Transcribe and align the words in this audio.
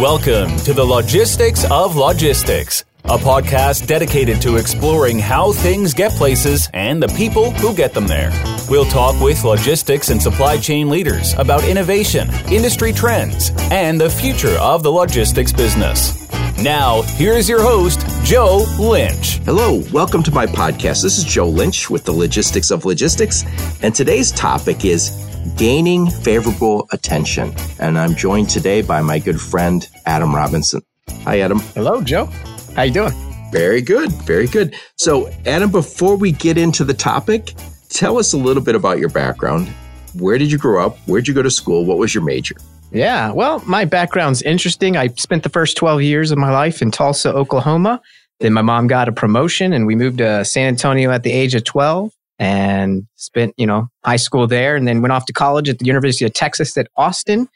Welcome 0.00 0.56
to 0.60 0.72
the 0.72 0.82
Logistics 0.82 1.70
of 1.70 1.94
Logistics, 1.94 2.86
a 3.04 3.18
podcast 3.18 3.86
dedicated 3.86 4.40
to 4.40 4.56
exploring 4.56 5.18
how 5.18 5.52
things 5.52 5.92
get 5.92 6.10
places 6.12 6.70
and 6.72 7.02
the 7.02 7.08
people 7.08 7.50
who 7.50 7.74
get 7.74 7.92
them 7.92 8.06
there. 8.06 8.32
We'll 8.70 8.86
talk 8.86 9.20
with 9.20 9.44
logistics 9.44 10.08
and 10.08 10.20
supply 10.20 10.56
chain 10.56 10.88
leaders 10.88 11.34
about 11.34 11.64
innovation, 11.64 12.30
industry 12.50 12.94
trends, 12.94 13.50
and 13.70 14.00
the 14.00 14.08
future 14.08 14.56
of 14.58 14.82
the 14.82 14.90
logistics 14.90 15.52
business. 15.52 16.26
Now, 16.56 17.02
here's 17.02 17.46
your 17.46 17.60
host, 17.60 18.00
Joe 18.24 18.64
Lynch. 18.78 19.36
Hello, 19.44 19.82
welcome 19.92 20.22
to 20.22 20.32
my 20.32 20.46
podcast. 20.46 21.02
This 21.02 21.18
is 21.18 21.24
Joe 21.24 21.50
Lynch 21.50 21.90
with 21.90 22.04
the 22.04 22.12
Logistics 22.12 22.70
of 22.70 22.86
Logistics, 22.86 23.44
and 23.82 23.94
today's 23.94 24.32
topic 24.32 24.86
is 24.86 25.29
gaining 25.56 26.08
favorable 26.10 26.88
attention. 26.92 27.52
And 27.78 27.98
I'm 27.98 28.14
joined 28.14 28.50
today 28.50 28.82
by 28.82 29.00
my 29.00 29.18
good 29.18 29.40
friend 29.40 29.86
Adam 30.06 30.34
Robinson. 30.34 30.82
Hi, 31.24 31.40
Adam. 31.40 31.60
Hello, 31.74 32.02
Joe. 32.02 32.26
How 32.76 32.82
you 32.82 32.92
doing? 32.92 33.12
Very 33.52 33.80
good, 33.82 34.12
very 34.22 34.46
good. 34.46 34.74
So, 34.96 35.28
Adam, 35.44 35.70
before 35.70 36.16
we 36.16 36.32
get 36.32 36.56
into 36.56 36.84
the 36.84 36.94
topic, 36.94 37.54
tell 37.88 38.18
us 38.18 38.32
a 38.32 38.36
little 38.36 38.62
bit 38.62 38.74
about 38.74 38.98
your 38.98 39.08
background. 39.08 39.68
Where 40.18 40.38
did 40.38 40.52
you 40.52 40.58
grow 40.58 40.86
up? 40.86 40.98
Where'd 41.06 41.26
you 41.26 41.34
go 41.34 41.42
to 41.42 41.50
school? 41.50 41.84
What 41.84 41.98
was 41.98 42.14
your 42.14 42.24
major? 42.24 42.56
Yeah, 42.92 43.30
well, 43.32 43.62
my 43.66 43.84
background's 43.84 44.42
interesting. 44.42 44.96
I 44.96 45.08
spent 45.08 45.42
the 45.42 45.48
first 45.48 45.76
12 45.76 46.02
years 46.02 46.30
of 46.30 46.38
my 46.38 46.50
life 46.50 46.82
in 46.82 46.90
Tulsa, 46.90 47.32
Oklahoma. 47.32 48.00
Then 48.40 48.52
my 48.52 48.62
mom 48.62 48.86
got 48.86 49.08
a 49.08 49.12
promotion 49.12 49.72
and 49.72 49.86
we 49.86 49.94
moved 49.94 50.18
to 50.18 50.44
San 50.44 50.68
Antonio 50.68 51.10
at 51.10 51.22
the 51.22 51.30
age 51.30 51.54
of 51.54 51.64
12 51.64 52.12
and 52.40 53.06
spent, 53.16 53.54
you 53.58 53.66
know, 53.66 53.88
high 54.02 54.16
school 54.16 54.46
there 54.46 54.74
and 54.74 54.88
then 54.88 55.02
went 55.02 55.12
off 55.12 55.26
to 55.26 55.32
college 55.32 55.68
at 55.68 55.78
the 55.78 55.84
University 55.84 56.24
of 56.24 56.32
Texas 56.32 56.76
at 56.78 56.88
Austin. 56.96 57.46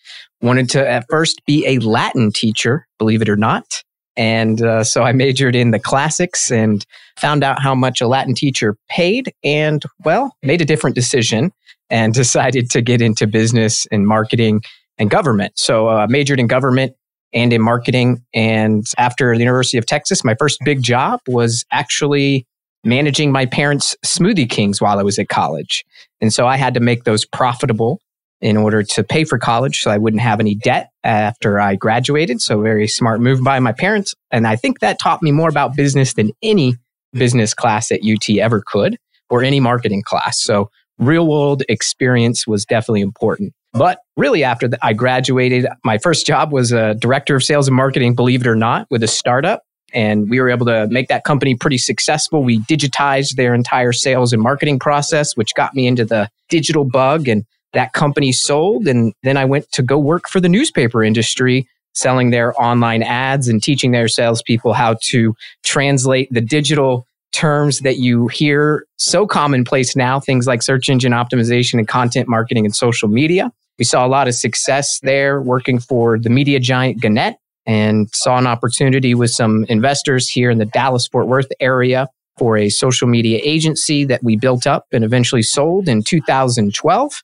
Wanted 0.43 0.69
to 0.71 0.89
at 0.89 1.07
first 1.09 1.41
be 1.47 1.67
a 1.67 1.79
Latin 1.79 2.31
teacher, 2.31 2.87
believe 2.99 3.23
it 3.23 3.31
or 3.31 3.37
not. 3.37 3.83
And 4.15 4.63
uh, 4.63 4.85
so 4.85 5.03
I 5.03 5.13
majored 5.13 5.57
in 5.57 5.71
the 5.71 5.79
classics 5.79 6.53
and 6.53 6.85
found 7.17 7.43
out 7.43 7.63
how 7.63 7.75
much 7.75 8.03
a 8.03 8.07
Latin 8.07 8.35
teacher 8.35 8.77
paid 8.91 9.33
and, 9.43 9.83
well, 10.05 10.37
made 10.43 10.61
a 10.61 10.67
different 10.67 10.95
decision 10.95 11.51
and 11.89 12.13
decided 12.15 12.71
to 12.71 12.83
get 12.83 13.01
into 13.01 13.27
business 13.27 13.87
and 13.91 14.07
marketing 14.07 14.63
and 14.99 15.11
government. 15.11 15.59
So 15.59 15.89
I 15.89 16.05
uh, 16.05 16.07
majored 16.09 16.39
in 16.39 16.47
government 16.47 16.95
and 17.33 17.55
in 17.55 17.63
marketing. 17.63 18.23
And 18.35 18.87
after 18.99 19.35
the 19.35 19.41
University 19.41 19.79
of 19.79 19.87
Texas, 19.87 20.23
my 20.23 20.37
first 20.39 20.59
big 20.63 20.83
job 20.83 21.21
was 21.27 21.65
actually 21.73 22.47
managing 22.85 23.33
my 23.33 23.47
parents' 23.47 23.97
Smoothie 24.05 24.49
Kings 24.49 24.81
while 24.81 24.99
I 24.99 25.03
was 25.03 25.19
at 25.19 25.29
college. 25.29 25.85
And 26.21 26.33
so 26.33 26.47
I 26.47 26.57
had 26.57 26.75
to 26.75 26.81
make 26.81 27.05
those 27.05 27.25
profitable 27.25 28.01
in 28.41 28.57
order 28.57 28.83
to 28.83 29.03
pay 29.03 29.25
for 29.25 29.39
college 29.39 29.81
so 29.81 29.91
I 29.91 29.99
wouldn't 29.99 30.23
have 30.23 30.39
any 30.39 30.55
debt 30.55 30.91
after 31.03 31.59
I 31.59 31.77
graduated. 31.77 32.43
So 32.43 32.61
very 32.61 32.87
smart 32.87 33.21
move 33.21 33.43
by 33.43 33.59
my 33.59 33.73
parents. 33.73 34.15
And 34.31 34.47
I 34.47 34.57
think 34.57 34.81
that 34.81 34.99
taught 34.99 35.23
me 35.23 35.33
more 35.33 35.49
about 35.49 35.77
business 35.77 36.15
than 36.15 36.33
any 36.43 36.77
business 37.13 37.55
class 37.55 37.91
at 37.91 38.01
UT 38.05 38.29
ever 38.39 38.63
could 38.67 38.99
or 39.31 39.43
any 39.43 39.61
marketing 39.61 40.03
class. 40.05 40.43
So 40.43 40.71
real 40.99 41.27
world 41.27 41.63
experience 41.69 42.47
was 42.47 42.65
definitely 42.65 43.01
important. 43.01 43.55
But 43.73 43.99
really, 44.17 44.45
after 44.45 44.69
I 44.83 44.93
graduated, 44.93 45.67
my 45.85 45.99
first 45.99 46.27
job 46.27 46.53
was 46.53 46.71
a 46.71 46.95
director 46.95 47.35
of 47.35 47.43
sales 47.43 47.67
and 47.67 47.77
marketing, 47.77 48.15
believe 48.15 48.43
it 48.43 48.47
or 48.47 48.55
not, 48.55 48.87
with 48.91 49.03
a 49.03 49.09
startup 49.09 49.63
and 49.95 50.29
we 50.29 50.41
were 50.41 50.51
able 50.51 50.67
to 50.67 50.87
make 50.89 51.09
that 51.09 51.25
company 51.25 51.55
pretty 51.55 51.79
successful. 51.79 52.43
We 52.43 52.59
digitized 52.61 53.37
their 53.37 53.55
entire 53.55 53.93
sales 53.93 54.33
and 54.33 54.43
marketing 54.43 54.81
process, 54.81 55.37
which 55.37 55.55
got 55.55 55.75
me 55.75 55.87
into 55.87 56.05
the 56.05 56.29
digital 56.49 56.85
bug 56.85 57.29
and 57.29 57.45
that 57.73 57.93
company 57.93 58.33
sold. 58.33 58.87
And 58.89 59.15
then 59.23 59.37
I 59.37 59.45
went 59.45 59.71
to 59.73 59.83
go 59.83 59.99
work 59.99 60.29
for 60.29 60.41
the 60.41 60.49
newspaper 60.49 61.03
industry, 61.03 61.69
selling 61.95 62.31
their 62.31 62.61
online 62.61 63.03
ads 63.03 63.49
and 63.49 63.63
teaching 63.63 63.93
their 63.93 64.09
salespeople 64.09 64.73
how 64.73 64.97
to 65.11 65.35
translate 65.63 66.29
the 66.33 66.41
digital 66.41 67.07
terms 67.33 67.81
that 67.81 67.99
you 67.99 68.29
hear 68.29 68.87
so 68.97 69.27
commonplace 69.27 69.97
now, 69.97 70.21
things 70.21 70.47
like 70.47 70.63
search 70.63 70.89
engine 70.89 71.13
optimization 71.13 71.79
and 71.79 71.89
content 71.89 72.29
marketing 72.29 72.65
and 72.65 72.75
social 72.75 73.09
media. 73.09 73.53
We 73.79 73.85
saw 73.85 74.07
a 74.07 74.09
lot 74.09 74.29
of 74.29 74.35
success 74.35 75.01
there 75.03 75.41
working 75.41 75.81
for 75.81 76.19
the 76.19 76.31
media 76.31 76.61
giant 76.61 77.01
Gannett 77.01 77.37
and 77.67 78.09
saw 78.13 78.37
an 78.37 78.47
opportunity 78.47 79.15
with 79.15 79.31
some 79.31 79.65
investors 79.69 80.29
here 80.29 80.51
in 80.51 80.59
the 80.59 80.67
Dallas 80.67 81.07
Fort 81.07 81.27
Worth 81.27 81.49
area 81.61 82.09
for 82.37 82.57
a 82.57 82.69
social 82.69 83.09
media 83.09 83.41
agency 83.43 84.05
that 84.05 84.23
we 84.23 84.37
built 84.37 84.67
up 84.67 84.87
and 84.93 85.05
eventually 85.05 85.43
sold 85.43 85.89
in 85.89 86.03
2012. 86.03 87.23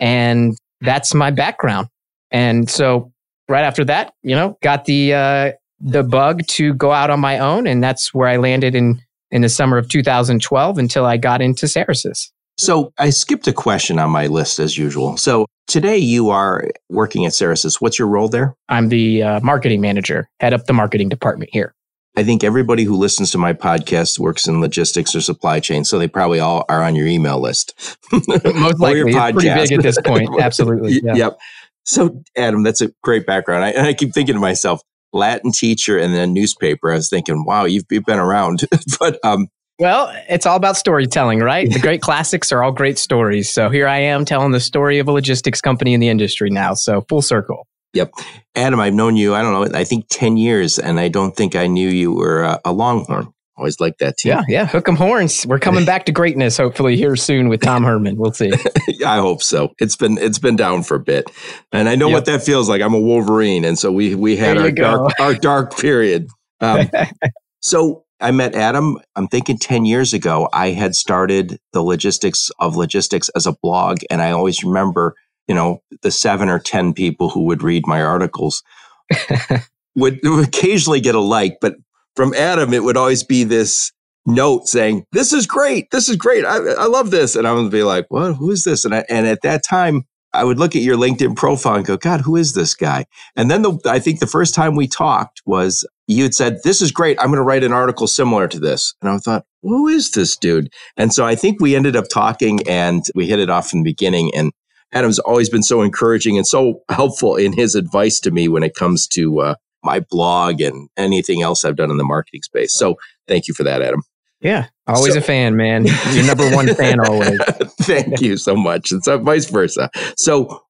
And 0.00 0.56
that's 0.80 1.14
my 1.14 1.30
background. 1.30 1.88
And 2.30 2.70
so 2.70 3.12
right 3.48 3.64
after 3.64 3.84
that, 3.84 4.12
you 4.22 4.34
know, 4.34 4.56
got 4.62 4.84
the 4.84 5.14
uh, 5.14 5.52
the 5.80 6.02
bug 6.02 6.46
to 6.46 6.74
go 6.74 6.92
out 6.92 7.10
on 7.10 7.20
my 7.20 7.38
own, 7.38 7.66
and 7.66 7.82
that's 7.82 8.14
where 8.14 8.28
I 8.28 8.36
landed 8.36 8.74
in 8.74 9.00
in 9.30 9.42
the 9.42 9.48
summer 9.48 9.78
of 9.78 9.88
2012 9.88 10.78
until 10.78 11.04
I 11.06 11.16
got 11.16 11.42
into 11.42 11.66
Cerasis. 11.66 12.30
So 12.58 12.92
I 12.98 13.10
skipped 13.10 13.46
a 13.48 13.52
question 13.52 13.98
on 13.98 14.10
my 14.10 14.26
list 14.26 14.58
as 14.58 14.76
usual. 14.76 15.16
So 15.16 15.46
today 15.66 15.98
you 15.98 16.30
are 16.30 16.68
working 16.88 17.24
at 17.26 17.32
Cerasis. 17.32 17.80
What's 17.80 17.98
your 17.98 18.08
role 18.08 18.28
there? 18.28 18.54
I'm 18.68 18.88
the 18.88 19.22
uh, 19.22 19.40
marketing 19.40 19.80
manager, 19.80 20.28
head 20.40 20.52
up 20.52 20.66
the 20.66 20.72
marketing 20.72 21.08
department 21.08 21.50
here. 21.52 21.74
I 22.14 22.24
think 22.24 22.44
everybody 22.44 22.84
who 22.84 22.94
listens 22.94 23.30
to 23.30 23.38
my 23.38 23.54
podcast 23.54 24.18
works 24.18 24.46
in 24.46 24.60
logistics 24.60 25.14
or 25.14 25.22
supply 25.22 25.60
chain, 25.60 25.82
so 25.84 25.98
they 25.98 26.08
probably 26.08 26.40
all 26.40 26.66
are 26.68 26.82
on 26.82 26.94
your 26.94 27.06
email 27.06 27.40
list. 27.40 27.96
Most 28.12 28.80
likely, 28.80 29.12
it's 29.12 29.32
pretty 29.32 29.48
big 29.48 29.72
at 29.72 29.82
this 29.82 29.98
point. 30.04 30.28
Absolutely. 30.40 31.00
Yeah. 31.02 31.14
Yep. 31.14 31.38
So, 31.84 32.22
Adam, 32.36 32.62
that's 32.62 32.82
a 32.82 32.92
great 33.02 33.24
background. 33.24 33.64
I, 33.64 33.70
and 33.70 33.86
I 33.86 33.94
keep 33.94 34.12
thinking 34.12 34.34
to 34.34 34.40
myself, 34.40 34.82
Latin 35.14 35.52
teacher 35.52 35.98
and 35.98 36.14
then 36.14 36.32
newspaper. 36.32 36.92
I 36.92 36.96
was 36.96 37.08
thinking, 37.08 37.44
wow, 37.44 37.64
you've, 37.64 37.84
you've 37.90 38.04
been 38.04 38.18
around. 38.18 38.64
but 38.98 39.18
um, 39.24 39.48
well, 39.78 40.12
it's 40.28 40.46
all 40.46 40.56
about 40.56 40.76
storytelling, 40.76 41.40
right? 41.40 41.70
The 41.70 41.80
great 41.80 42.02
classics 42.02 42.52
are 42.52 42.62
all 42.62 42.72
great 42.72 42.98
stories. 42.98 43.50
So 43.50 43.68
here 43.68 43.88
I 43.88 43.98
am 43.98 44.24
telling 44.24 44.52
the 44.52 44.60
story 44.60 44.98
of 44.98 45.08
a 45.08 45.12
logistics 45.12 45.60
company 45.60 45.94
in 45.94 46.00
the 46.00 46.08
industry 46.08 46.50
now. 46.50 46.74
So 46.74 47.02
full 47.08 47.22
circle. 47.22 47.66
Yep. 47.94 48.12
Adam, 48.54 48.80
I've 48.80 48.94
known 48.94 49.16
you, 49.16 49.34
I 49.34 49.42
don't 49.42 49.52
know, 49.52 49.78
I 49.78 49.84
think 49.84 50.06
10 50.08 50.36
years, 50.36 50.78
and 50.78 50.98
I 50.98 51.08
don't 51.08 51.36
think 51.36 51.56
I 51.56 51.66
knew 51.66 51.88
you 51.88 52.12
were 52.12 52.42
a, 52.42 52.60
a 52.64 52.72
Longhorn. 52.72 53.32
Always 53.56 53.80
like 53.80 53.98
that 53.98 54.16
team. 54.16 54.30
Yeah, 54.30 54.42
yeah. 54.48 54.66
Hook 54.66 54.88
'em 54.88 54.96
horns. 54.96 55.46
We're 55.46 55.58
coming 55.58 55.84
back 55.84 56.06
to 56.06 56.12
greatness, 56.12 56.56
hopefully 56.56 56.96
here 56.96 57.14
soon 57.16 57.50
with 57.50 57.60
Tom 57.60 57.84
Herman. 57.84 58.16
We'll 58.16 58.32
see. 58.32 58.50
I 59.06 59.18
hope 59.18 59.42
so. 59.42 59.74
It's 59.78 59.94
been 59.94 60.16
it's 60.16 60.38
been 60.38 60.56
down 60.56 60.82
for 60.84 60.94
a 60.94 61.00
bit, 61.00 61.30
and 61.70 61.86
I 61.86 61.94
know 61.94 62.08
yep. 62.08 62.14
what 62.14 62.24
that 62.24 62.42
feels 62.42 62.68
like. 62.70 62.80
I'm 62.80 62.94
a 62.94 62.98
Wolverine, 62.98 63.66
and 63.66 63.78
so 63.78 63.92
we 63.92 64.14
we 64.14 64.36
had 64.36 64.56
our 64.56 64.70
dark 64.70 65.12
our 65.20 65.34
dark 65.34 65.76
period. 65.76 66.28
Um, 66.62 66.88
so 67.60 68.04
I 68.22 68.30
met 68.30 68.54
Adam, 68.54 68.98
I'm 69.16 69.28
thinking 69.28 69.58
10 69.58 69.84
years 69.84 70.12
ago, 70.12 70.48
I 70.52 70.68
had 70.68 70.94
started 70.94 71.58
the 71.72 71.82
logistics 71.82 72.50
of 72.58 72.76
logistics 72.76 73.28
as 73.30 73.46
a 73.46 73.56
blog. 73.62 73.98
And 74.10 74.22
I 74.22 74.30
always 74.30 74.62
remember, 74.62 75.14
you 75.48 75.54
know, 75.54 75.82
the 76.02 76.10
seven 76.10 76.48
or 76.48 76.58
10 76.58 76.94
people 76.94 77.30
who 77.30 77.44
would 77.44 77.62
read 77.62 77.86
my 77.86 78.02
articles 78.02 78.62
would, 79.96 80.20
would 80.22 80.46
occasionally 80.46 81.00
get 81.00 81.14
a 81.14 81.20
like. 81.20 81.58
But 81.60 81.74
from 82.16 82.32
Adam, 82.34 82.72
it 82.72 82.84
would 82.84 82.96
always 82.96 83.24
be 83.24 83.44
this 83.44 83.92
note 84.24 84.68
saying, 84.68 85.04
This 85.12 85.32
is 85.32 85.46
great. 85.46 85.90
This 85.90 86.08
is 86.08 86.16
great. 86.16 86.44
I, 86.44 86.56
I 86.56 86.86
love 86.86 87.10
this. 87.10 87.34
And 87.34 87.46
I 87.46 87.52
would 87.52 87.72
be 87.72 87.82
like, 87.82 88.06
What? 88.08 88.34
Who 88.36 88.50
is 88.50 88.64
this? 88.64 88.84
And, 88.84 88.94
I, 88.94 89.04
and 89.08 89.26
at 89.26 89.42
that 89.42 89.64
time, 89.64 90.04
I 90.34 90.44
would 90.44 90.58
look 90.58 90.74
at 90.74 90.82
your 90.82 90.96
LinkedIn 90.96 91.36
profile 91.36 91.76
and 91.76 91.86
go, 91.86 91.96
God, 91.96 92.22
who 92.22 92.36
is 92.36 92.54
this 92.54 92.74
guy? 92.74 93.06
And 93.36 93.50
then 93.50 93.62
the, 93.62 93.78
I 93.86 93.98
think 93.98 94.20
the 94.20 94.26
first 94.26 94.54
time 94.54 94.76
we 94.76 94.88
talked 94.88 95.42
was 95.44 95.86
you 96.06 96.22
had 96.22 96.34
said, 96.34 96.58
This 96.64 96.80
is 96.80 96.90
great. 96.90 97.18
I'm 97.20 97.26
going 97.26 97.36
to 97.36 97.42
write 97.42 97.64
an 97.64 97.72
article 97.72 98.06
similar 98.06 98.48
to 98.48 98.58
this. 98.58 98.94
And 99.02 99.10
I 99.10 99.18
thought, 99.18 99.44
Who 99.62 99.88
is 99.88 100.12
this 100.12 100.36
dude? 100.36 100.72
And 100.96 101.12
so 101.12 101.26
I 101.26 101.34
think 101.34 101.60
we 101.60 101.76
ended 101.76 101.96
up 101.96 102.08
talking 102.08 102.60
and 102.68 103.04
we 103.14 103.26
hit 103.26 103.40
it 103.40 103.50
off 103.50 103.72
in 103.72 103.80
the 103.80 103.90
beginning. 103.90 104.34
And 104.34 104.52
Adam's 104.92 105.18
always 105.18 105.48
been 105.48 105.62
so 105.62 105.82
encouraging 105.82 106.36
and 106.36 106.46
so 106.46 106.82
helpful 106.90 107.36
in 107.36 107.52
his 107.52 107.74
advice 107.74 108.20
to 108.20 108.30
me 108.30 108.48
when 108.48 108.62
it 108.62 108.74
comes 108.74 109.06
to 109.08 109.40
uh, 109.40 109.54
my 109.82 110.00
blog 110.10 110.60
and 110.60 110.88
anything 110.96 111.42
else 111.42 111.64
I've 111.64 111.76
done 111.76 111.90
in 111.90 111.96
the 111.96 112.04
marketing 112.04 112.42
space. 112.42 112.74
So 112.74 112.96
thank 113.26 113.48
you 113.48 113.54
for 113.54 113.64
that, 113.64 113.82
Adam. 113.82 114.02
Yeah, 114.40 114.66
always 114.88 115.12
so, 115.12 115.20
a 115.20 115.22
fan, 115.22 115.56
man. 115.56 115.86
You're 116.10 116.26
number 116.26 116.50
one 116.50 116.66
fan 116.74 116.98
always. 117.06 117.38
Thank 117.86 118.20
you 118.20 118.36
so 118.36 118.56
much. 118.56 118.92
And 118.92 119.02
so 119.02 119.18
vice 119.18 119.48
versa. 119.50 119.90
So 120.16 120.62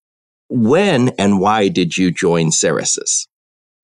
when 0.49 1.11
and 1.19 1.41
why 1.41 1.69
did 1.69 1.97
you 1.97 2.11
join 2.11 2.50
Cerasis? 2.50 3.26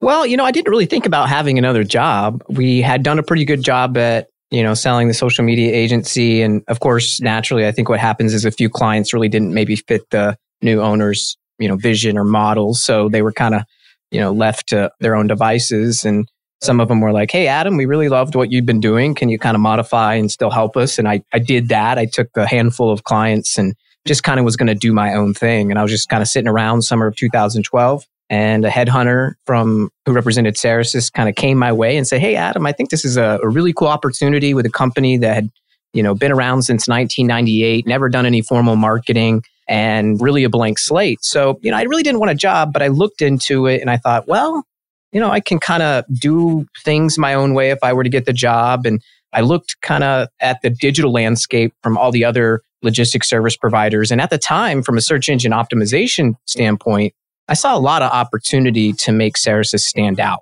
Well, 0.01 0.27
you 0.27 0.37
know, 0.37 0.45
I 0.45 0.53
didn't 0.53 0.71
really 0.71 0.87
think 0.87 1.07
about 1.07 1.29
having 1.29 1.59
another 1.59 1.83
job. 1.83 2.43
We 2.49 2.81
had 2.81 3.03
done 3.03 3.19
a 3.19 3.23
pretty 3.23 3.45
good 3.45 3.63
job 3.63 3.97
at, 3.97 4.29
you 4.51 4.63
know, 4.63 4.75
selling 4.75 5.09
the 5.09 5.15
social 5.15 5.45
media 5.45 5.73
agency. 5.75 6.41
And 6.41 6.63
of 6.69 6.81
course, 6.81 7.21
naturally, 7.21 7.67
I 7.67 7.73
think 7.73 7.89
what 7.89 7.99
happens 7.99 8.33
is 8.33 8.45
a 8.45 8.51
few 8.51 8.69
clients 8.69 9.13
really 9.13 9.29
didn't 9.29 9.55
maybe 9.55 9.77
fit 9.77 10.09
the 10.11 10.37
new 10.63 10.81
owner's, 10.81 11.37
you 11.59 11.69
know, 11.69 11.77
vision 11.77 12.17
or 12.17 12.25
model. 12.25 12.75
So 12.75 13.09
they 13.09 13.23
were 13.23 13.33
kind 13.33 13.55
of, 13.55 13.63
you 14.11 14.21
know, 14.21 14.31
left 14.31 14.69
to 14.69 14.91
their 15.01 15.17
own 15.17 15.27
devices. 15.27 16.05
And 16.05 16.29
some 16.61 16.81
of 16.81 16.89
them 16.89 17.01
were 17.01 17.13
like, 17.13 17.31
Hey, 17.31 17.47
Adam, 17.47 17.77
we 17.77 17.87
really 17.87 18.09
loved 18.09 18.35
what 18.35 18.51
you've 18.51 18.67
been 18.67 18.81
doing. 18.81 19.15
Can 19.15 19.29
you 19.29 19.39
kind 19.39 19.55
of 19.55 19.61
modify 19.61 20.15
and 20.15 20.31
still 20.31 20.51
help 20.51 20.77
us? 20.77 20.99
And 20.99 21.09
I, 21.09 21.23
I 21.33 21.39
did 21.39 21.69
that. 21.69 21.99
I 21.99 22.07
took 22.07 22.29
a 22.37 22.47
handful 22.47 22.91
of 22.91 23.05
clients 23.05 23.59
and 23.59 23.75
just 24.07 24.25
kind 24.25 24.39
of 24.41 24.45
was 24.45 24.57
going 24.57 24.69
to 24.69 24.75
do 24.75 24.93
my 24.93 25.15
own 25.15 25.35
thing. 25.35 25.71
And 25.71 25.79
I 25.79 25.83
was 25.83 25.91
just 25.91 26.09
kind 26.09 26.23
of 26.23 26.29
sitting 26.29 26.49
around 26.49 26.83
summer 26.83 27.07
of 27.07 27.17
2012 27.17 28.07
and 28.31 28.65
a 28.65 28.71
headhunter 28.71 29.35
from 29.47 29.91
who 30.05 30.13
represented 30.13 30.57
Cerasis 30.57 31.13
kind 31.13 31.29
of 31.29 31.35
came 31.35 31.59
my 31.59 31.73
way 31.73 31.97
and 31.97 32.07
said, 32.07 32.21
"Hey, 32.21 32.37
Adam, 32.37 32.67
I 32.67 32.73
think 32.73 32.91
this 32.91 33.05
is 33.05 33.17
a, 33.17 33.39
a, 33.43 33.49
really 33.49 33.73
cool 33.73 33.89
opportunity 33.89 34.55
with 34.55 34.67
a 34.67 34.71
company 34.71 35.17
that 35.19 35.35
had, 35.35 35.51
you 35.95 36.03
know, 36.03 36.15
been 36.15 36.33
around 36.33 36.63
since 36.63 36.89
1998, 36.89 37.87
never 37.87 38.09
done 38.09 38.27
any 38.27 38.43
formal 38.43 38.77
marketing, 38.77 39.45
and 39.67 40.21
really 40.21 40.45
a 40.45 40.51
blank 40.51 40.79
slate." 40.79 41.19
So, 41.23 41.59
you 41.63 41.71
know, 41.71 41.79
I 41.79 41.83
really 41.83 42.03
didn't 42.03 42.21
want 42.21 42.31
a 42.31 42.35
job, 42.35 42.73
but 42.73 42.83
I 42.83 42.89
looked 42.89 43.23
into 43.23 43.67
it 43.67 43.81
and 43.81 43.91
I 43.91 43.97
thought, 43.97 44.29
well, 44.29 44.65
you 45.13 45.21
know, 45.21 45.31
I 45.31 45.41
can 45.41 45.59
kind 45.59 45.83
of 45.83 46.05
do 46.21 46.67
things 46.85 47.19
my 47.19 47.35
own 47.35 47.55
way 47.55 47.71
if 47.71 47.79
I 47.83 47.93
were 47.93 48.05
to 48.05 48.11
get 48.11 48.27
the 48.27 48.33
job. 48.33 48.87
And 48.87 49.03
I 49.33 49.41
looked 49.41 49.81
kind 49.83 50.05
of 50.05 50.29
at 50.41 50.61
the 50.63 50.71
digital 50.71 51.13
landscape 51.13 51.73
from 51.83 51.99
all 51.99 52.11
the 52.11 52.25
other 52.25 52.63
logistics 52.83 53.29
service 53.29 53.57
providers, 53.57 54.11
and 54.13 54.21
at 54.21 54.31
the 54.31 54.39
time, 54.39 54.83
from 54.83 54.97
a 54.97 55.01
search 55.01 55.29
engine 55.29 55.53
optimization 55.53 56.35
standpoint 56.45 57.13
I 57.49 57.55
saw 57.55 57.77
a 57.77 57.81
lot 57.81 58.03
of 58.03 58.13
opportunity 58.13 58.93
to 58.93 59.13
make 59.13 59.37
Cerasis 59.37 59.81
stand 59.81 60.21
out. 60.21 60.41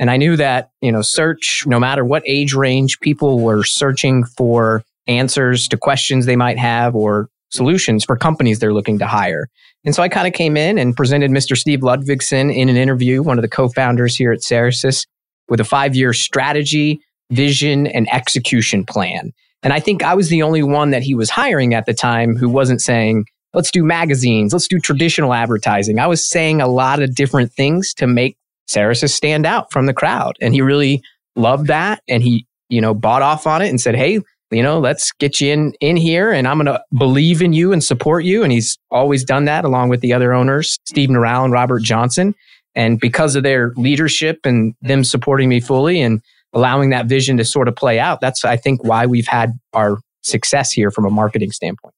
And 0.00 0.10
I 0.10 0.16
knew 0.16 0.36
that, 0.36 0.70
you 0.80 0.90
know, 0.90 1.02
search, 1.02 1.64
no 1.66 1.78
matter 1.78 2.04
what 2.04 2.24
age 2.26 2.54
range, 2.54 2.98
people 3.00 3.38
were 3.40 3.62
searching 3.62 4.24
for 4.24 4.82
answers 5.06 5.68
to 5.68 5.76
questions 5.76 6.26
they 6.26 6.36
might 6.36 6.58
have 6.58 6.96
or 6.96 7.28
solutions 7.50 8.04
for 8.04 8.16
companies 8.16 8.58
they're 8.58 8.74
looking 8.74 8.98
to 8.98 9.06
hire. 9.06 9.48
And 9.84 9.94
so 9.94 10.02
I 10.02 10.08
kind 10.08 10.26
of 10.26 10.34
came 10.34 10.56
in 10.56 10.78
and 10.78 10.96
presented 10.96 11.30
Mr. 11.30 11.56
Steve 11.56 11.80
Ludvigsen 11.80 12.54
in 12.54 12.68
an 12.68 12.76
interview, 12.76 13.22
one 13.22 13.38
of 13.38 13.42
the 13.42 13.48
co-founders 13.48 14.16
here 14.16 14.32
at 14.32 14.40
Cerasis, 14.40 15.06
with 15.48 15.60
a 15.60 15.64
five-year 15.64 16.12
strategy, 16.12 17.00
vision, 17.30 17.86
and 17.86 18.12
execution 18.12 18.84
plan. 18.84 19.32
And 19.62 19.72
I 19.72 19.80
think 19.80 20.02
I 20.02 20.14
was 20.14 20.28
the 20.28 20.42
only 20.42 20.62
one 20.62 20.90
that 20.90 21.02
he 21.02 21.14
was 21.14 21.30
hiring 21.30 21.74
at 21.74 21.86
the 21.86 21.94
time 21.94 22.36
who 22.36 22.48
wasn't 22.48 22.80
saying, 22.80 23.24
let's 23.54 23.70
do 23.70 23.84
magazines, 23.84 24.52
let's 24.52 24.68
do 24.68 24.78
traditional 24.78 25.34
advertising. 25.34 25.98
I 25.98 26.06
was 26.06 26.28
saying 26.28 26.60
a 26.60 26.68
lot 26.68 27.02
of 27.02 27.14
different 27.14 27.52
things 27.52 27.92
to 27.94 28.06
make 28.06 28.36
Cerasis 28.68 29.10
stand 29.10 29.46
out 29.46 29.72
from 29.72 29.86
the 29.86 29.94
crowd. 29.94 30.36
And 30.40 30.54
he 30.54 30.62
really 30.62 31.02
loved 31.36 31.66
that. 31.66 32.02
And 32.08 32.22
he, 32.22 32.46
you 32.68 32.80
know, 32.80 32.94
bought 32.94 33.22
off 33.22 33.46
on 33.46 33.62
it 33.62 33.68
and 33.68 33.80
said, 33.80 33.96
Hey, 33.96 34.20
you 34.50 34.62
know, 34.62 34.78
let's 34.78 35.12
get 35.12 35.40
you 35.40 35.52
in, 35.52 35.72
in 35.80 35.96
here 35.96 36.32
and 36.32 36.48
I'm 36.48 36.56
going 36.58 36.66
to 36.66 36.82
believe 36.96 37.40
in 37.40 37.52
you 37.52 37.72
and 37.72 37.82
support 37.82 38.24
you. 38.24 38.42
And 38.42 38.52
he's 38.52 38.78
always 38.90 39.24
done 39.24 39.44
that 39.44 39.64
along 39.64 39.90
with 39.90 40.00
the 40.00 40.12
other 40.12 40.32
owners, 40.32 40.78
Steve 40.84 41.08
Norral 41.08 41.44
and 41.44 41.52
Robert 41.52 41.82
Johnson. 41.82 42.34
And 42.74 42.98
because 43.00 43.36
of 43.36 43.42
their 43.42 43.72
leadership 43.76 44.40
and 44.44 44.74
them 44.80 45.04
supporting 45.04 45.48
me 45.48 45.60
fully 45.60 46.00
and 46.00 46.20
allowing 46.52 46.90
that 46.90 47.06
vision 47.06 47.36
to 47.36 47.44
sort 47.44 47.68
of 47.68 47.76
play 47.76 47.98
out, 47.98 48.20
that's, 48.20 48.44
I 48.44 48.56
think, 48.56 48.82
why 48.84 49.06
we've 49.06 49.26
had 49.26 49.52
our 49.72 49.98
success 50.22 50.72
here 50.72 50.90
from 50.90 51.04
a 51.04 51.10
marketing 51.10 51.52
standpoint. 51.52 51.94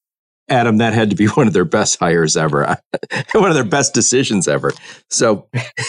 Adam, 0.48 0.78
that 0.78 0.92
had 0.92 1.10
to 1.10 1.16
be 1.16 1.26
one 1.28 1.46
of 1.46 1.52
their 1.52 1.64
best 1.64 1.98
hires 1.98 2.36
ever, 2.36 2.76
one 3.32 3.48
of 3.48 3.54
their 3.54 3.64
best 3.64 3.94
decisions 3.94 4.48
ever. 4.48 4.72
So 5.10 5.48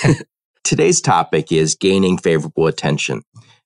today's 0.63 1.01
topic 1.01 1.51
is 1.51 1.75
gaining 1.75 2.17
favorable 2.17 2.67
attention. 2.67 3.21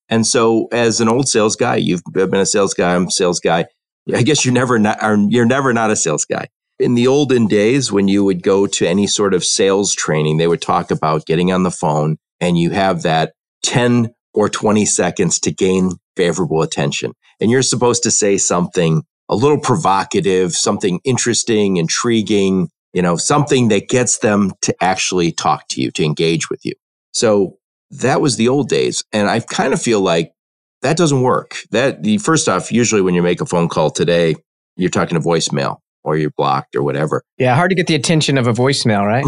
And 0.09 0.25
so, 0.25 0.67
as 0.71 1.01
an 1.01 1.09
old 1.09 1.27
sales 1.27 1.55
guy, 1.55 1.75
you've 1.75 2.03
been 2.13 2.33
a 2.35 2.45
sales 2.45 2.73
guy. 2.73 2.95
I'm 2.95 3.07
a 3.07 3.11
sales 3.11 3.39
guy. 3.39 3.65
I 4.13 4.23
guess 4.23 4.45
you're 4.45 4.53
never 4.53 4.79
not, 4.79 4.99
you're 5.29 5.45
never 5.45 5.73
not 5.73 5.91
a 5.91 5.95
sales 5.95 6.25
guy. 6.25 6.47
In 6.79 6.95
the 6.95 7.07
olden 7.07 7.47
days, 7.47 7.91
when 7.91 8.07
you 8.07 8.23
would 8.23 8.43
go 8.43 8.67
to 8.67 8.87
any 8.87 9.07
sort 9.07 9.33
of 9.33 9.43
sales 9.43 9.93
training, 9.93 10.37
they 10.37 10.47
would 10.47 10.61
talk 10.61 10.91
about 10.91 11.25
getting 11.25 11.51
on 11.51 11.63
the 11.63 11.71
phone, 11.71 12.17
and 12.39 12.57
you 12.57 12.69
have 12.69 13.01
that 13.01 13.33
10 13.63 14.13
or 14.33 14.47
20 14.47 14.85
seconds 14.85 15.39
to 15.39 15.51
gain 15.51 15.91
favorable 16.15 16.61
attention. 16.61 17.13
And 17.41 17.51
you're 17.51 17.63
supposed 17.63 18.03
to 18.03 18.11
say 18.11 18.37
something 18.37 19.03
a 19.29 19.35
little 19.35 19.59
provocative, 19.59 20.53
something 20.53 20.99
interesting, 21.03 21.77
intriguing, 21.77 22.69
you 22.93 23.01
know, 23.01 23.17
something 23.17 23.67
that 23.69 23.89
gets 23.89 24.19
them 24.19 24.53
to 24.61 24.75
actually 24.81 25.31
talk 25.31 25.67
to 25.69 25.81
you, 25.81 25.91
to 25.91 26.03
engage 26.03 26.49
with 26.49 26.63
you. 26.65 26.73
So 27.13 27.57
that 27.91 28.21
was 28.21 28.35
the 28.35 28.47
old 28.47 28.69
days. 28.69 29.03
And 29.13 29.29
I 29.29 29.39
kind 29.39 29.73
of 29.73 29.81
feel 29.81 30.01
like 30.01 30.33
that 30.81 30.97
doesn't 30.97 31.21
work. 31.21 31.57
That 31.71 32.03
the 32.03 32.17
first 32.19 32.47
off, 32.47 32.71
usually 32.71 33.01
when 33.01 33.13
you 33.13 33.21
make 33.21 33.41
a 33.41 33.45
phone 33.45 33.69
call 33.69 33.89
today, 33.89 34.35
you're 34.75 34.89
talking 34.89 35.19
to 35.19 35.25
voicemail 35.25 35.77
or 36.03 36.17
you're 36.17 36.31
blocked 36.37 36.75
or 36.75 36.83
whatever. 36.83 37.23
Yeah, 37.37 37.55
hard 37.55 37.71
to 37.71 37.75
get 37.75 37.87
the 37.87 37.95
attention 37.95 38.37
of 38.37 38.47
a 38.47 38.53
voicemail, 38.53 39.05
right? 39.05 39.25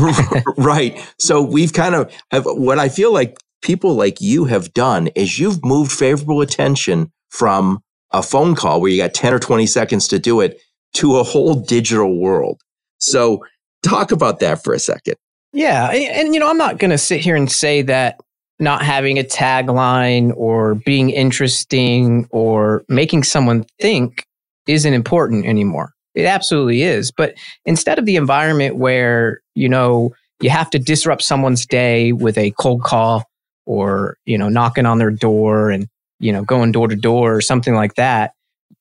right. 0.58 1.14
So 1.18 1.42
we've 1.42 1.74
kind 1.74 1.96
of 1.96 2.14
have 2.32 2.46
what 2.46 2.80
I 2.80 2.90
feel 2.90 3.14
like 3.14 3.38
people 3.62 3.96
like 3.96 4.22
you 4.22 4.46
have 4.46 4.74
done 4.74 5.08
is 5.08 5.40
you've 5.40 5.64
moved 5.64 5.92
favorable 5.92 6.42
attention 6.42 7.12
from 7.30 7.80
a 8.12 8.24
phone 8.24 8.56
call 8.56 8.82
where 8.82 8.90
you 8.90 9.02
got 9.02 9.14
10 9.14 9.34
or 9.34 9.40
20 9.40 9.66
seconds 9.66 10.08
to 10.08 10.20
do 10.20 10.42
it 10.42 10.60
to 10.94 11.18
a 11.18 11.24
whole 11.24 11.56
digital 11.56 12.18
world. 12.18 12.62
So 13.00 13.46
talk 13.84 14.12
about 14.12 14.40
that 14.40 14.64
for 14.64 14.74
a 14.74 14.80
second. 14.80 15.16
Yeah. 15.52 15.90
And, 15.90 16.28
and 16.28 16.34
you 16.34 16.40
know, 16.40 16.50
I'm 16.50 16.58
not 16.58 16.78
going 16.78 16.92
to 16.92 16.98
sit 16.98 17.22
here 17.22 17.36
and 17.36 17.52
say 17.52 17.82
that 17.84 18.20
not 18.60 18.84
having 18.84 19.18
a 19.18 19.24
tagline 19.24 20.34
or 20.36 20.76
being 20.76 21.10
interesting 21.10 22.28
or 22.32 22.84
making 22.90 23.24
someone 23.24 23.66
think 23.80 24.26
isn't 24.68 24.94
important 24.94 25.46
anymore. 25.46 25.94
It 26.16 26.26
absolutely 26.26 26.84
is. 26.84 27.12
But 27.12 27.36
instead 27.66 28.00
of 28.00 28.06
the 28.06 28.18
environment 28.18 28.76
where, 28.76 29.42
you 29.56 29.70
know, 29.70 30.14
you 30.42 30.50
have 30.50 30.70
to 30.72 30.80
disrupt 30.80 31.22
someone's 31.22 31.66
day 31.66 32.12
with 32.12 32.38
a 32.38 32.52
cold 32.60 32.84
call 32.84 33.24
or, 33.66 34.18
you 34.26 34.38
know, 34.38 34.50
knocking 34.50 34.86
on 34.86 34.98
their 34.98 35.12
door 35.12 35.70
and 35.70 35.88
you 36.20 36.32
know, 36.32 36.44
going 36.44 36.72
door 36.72 36.88
to 36.88 36.96
door 36.96 37.36
or 37.36 37.42
something 37.42 37.74
like 37.74 37.96
that. 37.96 38.34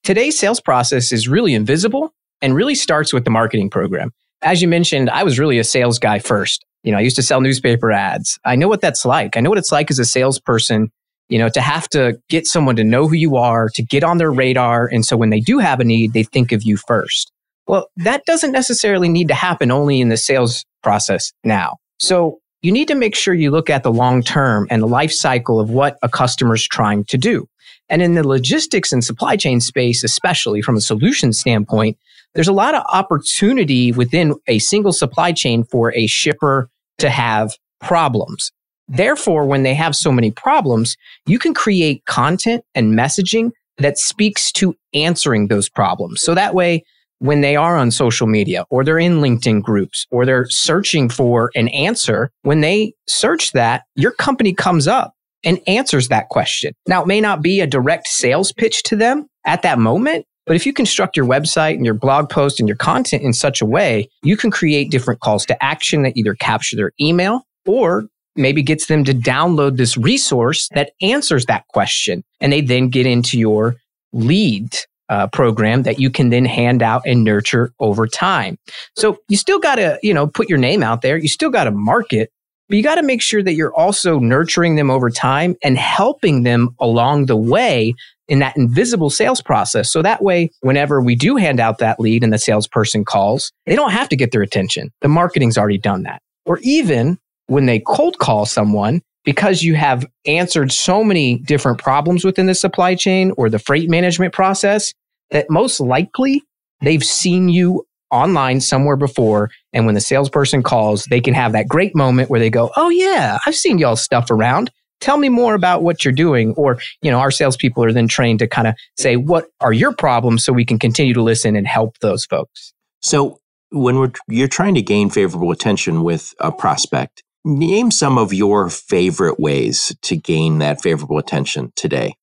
Today's 0.05 0.39
sales 0.39 0.61
process 0.61 1.13
is 1.13 1.29
really 1.29 1.55
invisible 1.55 2.13
and 2.43 2.55
really 2.55 2.75
starts 2.75 3.13
with 3.13 3.25
the 3.25 3.31
marketing 3.31 3.71
program. 3.71 4.13
As 4.43 4.63
you 4.63 4.69
mentioned, 4.69 5.11
I 5.11 5.25
was 5.25 5.39
really 5.39 5.59
a 5.59 5.65
sales 5.65 5.99
guy 5.99 6.19
first. 6.19 6.65
You 6.83 6.93
know, 6.93 6.99
I 6.99 7.03
used 7.03 7.17
to 7.17 7.23
sell 7.23 7.41
newspaper 7.41 7.93
ads. 7.93 8.39
I 8.45 8.57
know 8.57 8.69
what 8.69 8.81
that's 8.81 9.05
like. 9.05 9.37
I 9.37 9.41
know 9.41 9.51
what 9.51 9.59
it's 9.59 9.73
like 9.73 9.91
as 9.91 9.99
a 9.99 10.05
salesperson, 10.05 10.91
you 11.29 11.39
know, 11.39 11.49
to 11.51 11.61
have 11.61 11.89
to 11.91 12.19
get 12.29 12.47
someone 12.47 12.77
to 12.77 12.85
know 12.85 13.09
who 13.09 13.15
you 13.15 13.37
are, 13.37 13.69
to 13.75 13.83
get 13.83 14.05
on 14.05 14.19
their 14.19 14.31
radar. 14.31 14.87
And 14.87 15.05
so 15.05 15.17
when 15.17 15.31
they 15.31 15.41
do 15.41 15.59
have 15.59 15.81
a 15.81 15.85
need, 15.85 16.13
they 16.13 16.23
think 16.23 16.53
of 16.53 16.63
you 16.63 16.77
first. 16.77 17.33
Well, 17.67 17.89
that 17.97 18.25
doesn't 18.25 18.53
necessarily 18.53 19.09
need 19.09 19.29
to 19.29 19.35
happen 19.35 19.71
only 19.71 20.01
in 20.01 20.09
the 20.09 20.17
sales 20.17 20.65
process 20.83 21.33
now. 21.45 21.77
So 21.99 22.39
you 22.63 22.73
need 22.73 22.89
to 22.89 22.95
make 22.95 23.15
sure 23.15 23.35
you 23.35 23.51
look 23.51 23.71
at 23.71 23.83
the 23.83 23.93
long 23.93 24.23
term 24.23 24.67
and 24.71 24.83
the 24.83 24.87
life 24.87 25.13
cycle 25.13 25.61
of 25.61 25.71
what 25.71 25.99
a 26.03 26.09
customer 26.09 26.55
is 26.55 26.67
trying 26.67 27.05
to 27.05 27.19
do. 27.19 27.47
And 27.91 28.03
in 28.03 28.15
the 28.15 28.27
logistics 28.27 28.93
and 28.93 29.05
supply 29.05 29.37
chain 29.37 29.61
space, 29.61 30.03
especially 30.05 30.63
from 30.63 30.77
a 30.77 30.81
solution 30.81 31.33
standpoint, 31.33 31.99
there's 32.35 32.49
a 32.49 32.53
lot 32.53 32.75
of 32.75 32.85
opportunity 32.93 33.93
within 33.93 34.35
a 34.47 34.59
single 34.59 34.93
supply 34.93 35.33
chain 35.33 35.65
for 35.65 35.95
a 35.95 36.07
shipper 36.07 36.69
to 36.99 37.11
have 37.11 37.53
problems. 37.81 38.53
Therefore, 38.89 39.45
when 39.45 39.63
they 39.63 39.75
have 39.75 39.95
so 39.95 40.11
many 40.11 40.31
problems, 40.31 40.97
you 41.27 41.39
can 41.39 41.55
create 41.55 42.05
content 42.07 42.65
and 42.75 42.95
messaging 42.95 43.51
that 43.79 43.99
speaks 43.99 44.51
to 44.53 44.75
answering 44.95 45.49
those 45.49 45.69
problems. 45.69 46.23
So 46.23 46.35
that 46.35 46.55
way, 46.55 46.85
when 47.21 47.41
they 47.41 47.57
are 47.57 47.77
on 47.77 47.91
social 47.91 48.27
media 48.27 48.65
or 48.71 48.85
they're 48.85 48.99
in 48.99 49.21
LinkedIn 49.21 49.63
groups 49.63 50.07
or 50.11 50.25
they're 50.25 50.47
searching 50.49 51.09
for 51.09 51.51
an 51.55 51.69
answer, 51.69 52.31
when 52.43 52.61
they 52.61 52.95
search 53.09 53.53
that, 53.53 53.83
your 53.95 54.13
company 54.13 54.53
comes 54.53 54.87
up 54.87 55.13
and 55.45 55.61
answers 55.67 56.09
that 56.09 56.29
question. 56.29 56.73
Now, 56.87 57.03
it 57.03 57.09
may 57.09 57.21
not 57.21 57.43
be 57.43 57.61
a 57.61 57.67
direct 57.67 58.09
sales 58.09 58.53
pitch 58.53 58.83
to 58.85 58.97
them 58.97 59.27
at 59.45 59.63
that 59.63 59.79
moment, 59.79 60.27
but 60.49 60.57
if 60.57 60.67
you 60.67 60.73
construct 60.73 61.17
your 61.17 61.27
website 61.27 61.75
and 61.75 61.85
your 61.85 61.95
blog 61.95 62.29
post 62.29 62.59
and 62.59 62.69
your 62.69 62.77
content 62.77 63.23
in 63.23 63.33
such 63.33 63.61
a 63.61 63.67
way, 63.67 64.09
you 64.23 64.37
can 64.37 64.51
create 64.51 64.91
different 64.91 65.21
calls 65.21 65.47
to 65.47 65.63
action 65.63 66.03
that 66.03 66.17
either 66.17 66.35
capture 66.35 66.75
their 66.75 66.93
email 67.01 67.47
or 67.67 68.07
maybe 68.35 68.63
gets 68.63 68.87
them 68.87 69.05
to 69.05 69.13
download 69.13 69.77
this 69.77 69.97
resource 69.97 70.69
that 70.75 70.93
answers 71.03 71.47
that 71.47 71.67
question. 71.69 72.25
And 72.41 72.53
they 72.53 72.61
then 72.61 72.89
get 72.89 73.07
into 73.07 73.39
your 73.39 73.77
lead 74.13 74.75
uh, 75.09 75.27
program 75.27 75.83
that 75.83 75.99
you 75.99 76.11
can 76.11 76.31
then 76.31 76.45
hand 76.45 76.83
out 76.83 77.03
and 77.07 77.25
nurture 77.25 77.73
over 77.81 78.07
time. 78.07 78.59
So 78.97 79.19
you 79.29 79.37
still 79.37 79.59
got 79.59 79.77
to, 79.77 79.99
you 80.03 80.13
know, 80.13 80.27
put 80.27 80.49
your 80.49 80.59
name 80.59 80.83
out 80.83 81.03
there. 81.03 81.17
You 81.17 81.29
still 81.29 81.51
got 81.51 81.65
to 81.65 81.71
market, 81.71 82.31
but 82.69 82.77
you 82.77 82.83
got 82.83 82.97
to 82.97 83.03
make 83.03 83.23
sure 83.23 83.43
that 83.43 83.55
you're 83.55 83.75
also 83.75 84.19
nurturing 84.19 84.77
them 84.77 84.91
over 84.91 85.11
time 85.11 85.57
and 85.63 85.79
helping 85.79 86.43
them 86.43 86.75
along 86.79 87.27
the 87.27 87.37
way 87.37 87.95
in 88.29 88.41
that 88.41 88.57
invisible 88.57 89.11
sales 89.11 89.41
process. 89.41 89.91
So 89.91 90.03
that 90.03 90.23
way, 90.23 90.51
whenever 90.61 91.01
we 91.01 91.15
do 91.15 91.37
hand 91.37 91.61
out 91.61 91.79
that 91.79 91.99
lead 91.99 92.23
and 92.23 92.33
the 92.33 92.39
salesperson 92.39 93.05
calls, 93.05 93.53
they 93.65 93.75
don't 93.75 93.93
have 93.93 94.09
to 94.11 94.17
get 94.17 94.33
their 94.33 94.43
attention. 94.43 94.91
The 95.01 95.09
marketing's 95.09 95.57
already 95.57 95.79
done 95.79 96.03
that. 96.03 96.21
Or 96.45 96.59
even 96.63 97.19
when 97.47 97.67
they 97.67 97.81
cold 97.81 98.19
call 98.19 98.45
someone, 98.45 99.01
because 99.25 99.63
you 99.63 99.75
have 99.75 100.07
answered 100.27 100.73
so 100.73 101.03
many 101.03 101.39
different 101.39 101.79
problems 101.79 102.25
within 102.25 102.47
the 102.47 102.55
supply 102.55 102.95
chain 102.95 103.33
or 103.37 103.51
the 103.51 103.59
freight 103.59 103.89
management 103.89 104.33
process 104.33 104.93
that 105.31 105.51
most 105.51 105.81
likely 105.81 106.43
they've 106.83 107.05
seen 107.05 107.49
you 107.49 107.85
online 108.11 108.61
somewhere 108.61 108.97
before. 108.97 109.51
And 109.73 109.87
when 109.87 109.95
the 109.95 110.01
salesperson 110.01 110.63
calls, 110.63 111.05
they 111.05 111.21
can 111.21 111.35
have 111.35 111.53
that 111.53 111.69
great 111.69 111.95
moment 111.95 112.31
where 112.31 112.41
they 112.41 112.51
go, 112.51 112.71
Oh, 112.77 112.89
yeah, 112.89 113.39
I've 113.47 113.55
seen 113.55 113.79
y'all 113.79 113.97
stuff 113.97 114.31
around. 114.31 114.71
Tell 115.01 115.17
me 115.17 115.29
more 115.29 115.55
about 115.55 115.83
what 115.83 116.05
you're 116.05 116.13
doing. 116.13 116.55
Or, 116.55 116.79
you 117.03 117.11
know, 117.11 117.19
our 117.21 117.31
salespeople 117.31 117.85
are 117.85 117.93
then 117.93 118.09
trained 118.09 118.41
to 118.41 118.49
kind 118.49 118.69
of 118.69 118.75
say, 118.99 119.17
What 119.17 119.49
are 119.61 119.73
your 119.73 119.93
problems 119.93 120.45
so 120.45 120.53
we 120.53 120.65
can 120.65 120.79
continue 120.79 121.15
to 121.15 121.23
listen 121.23 121.57
and 121.57 121.67
help 121.67 121.99
those 121.99 122.25
folks? 122.25 122.73
So, 123.01 123.41
when 123.71 123.99
we're, 123.99 124.13
you're 124.29 124.49
trying 124.49 124.75
to 124.77 124.83
gain 124.83 125.11
favorable 125.11 125.51
attention 125.51 126.03
with 126.03 126.35
a 126.41 126.51
prospect, 126.51 127.23
Name 127.45 127.91
some 127.91 128.19
of 128.19 128.35
your 128.35 128.69
favorite 128.69 129.39
ways 129.39 129.97
to 130.03 130.17
gain 130.17 130.59
that 130.59 130.83
favorable 130.83 131.19
attention 131.19 131.73
today. 131.77 132.15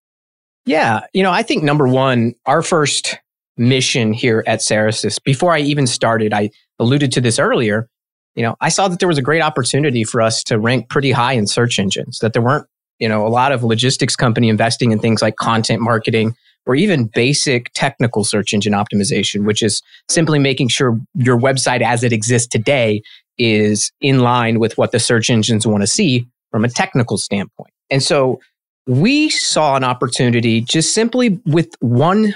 Yeah. 0.65 1.01
You 1.13 1.23
know, 1.23 1.31
I 1.31 1.41
think 1.41 1.63
number 1.63 1.87
one, 1.87 2.35
our 2.45 2.61
first 2.61 3.17
mission 3.57 4.13
here 4.13 4.43
at 4.47 4.59
Cerasis, 4.59 5.21
before 5.23 5.53
I 5.53 5.59
even 5.59 5.87
started, 5.87 6.33
I 6.33 6.51
alluded 6.79 7.11
to 7.13 7.21
this 7.21 7.39
earlier. 7.39 7.87
You 8.35 8.43
know, 8.43 8.55
I 8.59 8.69
saw 8.69 8.87
that 8.87 8.99
there 8.99 9.07
was 9.07 9.17
a 9.17 9.21
great 9.21 9.41
opportunity 9.41 10.03
for 10.03 10.21
us 10.21 10.43
to 10.45 10.59
rank 10.59 10.89
pretty 10.89 11.11
high 11.11 11.33
in 11.33 11.47
search 11.47 11.79
engines, 11.79 12.19
that 12.19 12.33
there 12.33 12.41
weren't, 12.41 12.67
you 12.99 13.07
know, 13.07 13.25
a 13.25 13.29
lot 13.29 13.51
of 13.51 13.63
logistics 13.63 14.15
company 14.15 14.49
investing 14.49 14.91
in 14.91 14.99
things 14.99 15.21
like 15.21 15.37
content 15.37 15.81
marketing 15.81 16.35
or 16.65 16.75
even 16.75 17.09
basic 17.13 17.71
technical 17.73 18.23
search 18.23 18.53
engine 18.53 18.73
optimization, 18.73 19.45
which 19.45 19.61
is 19.61 19.81
simply 20.09 20.39
making 20.39 20.67
sure 20.67 20.99
your 21.13 21.37
website 21.37 21.81
as 21.81 22.03
it 22.03 22.11
exists 22.11 22.47
today 22.47 23.01
is 23.37 23.91
in 24.01 24.19
line 24.19 24.59
with 24.59 24.77
what 24.77 24.91
the 24.91 24.99
search 24.99 25.29
engines 25.29 25.67
want 25.67 25.81
to 25.81 25.87
see 25.87 26.27
from 26.51 26.65
a 26.65 26.69
technical 26.69 27.17
standpoint. 27.17 27.71
And 27.89 28.01
so 28.01 28.39
we 28.87 29.29
saw 29.29 29.75
an 29.75 29.83
opportunity 29.83 30.61
just 30.61 30.93
simply 30.93 31.39
with 31.45 31.75
one 31.79 32.33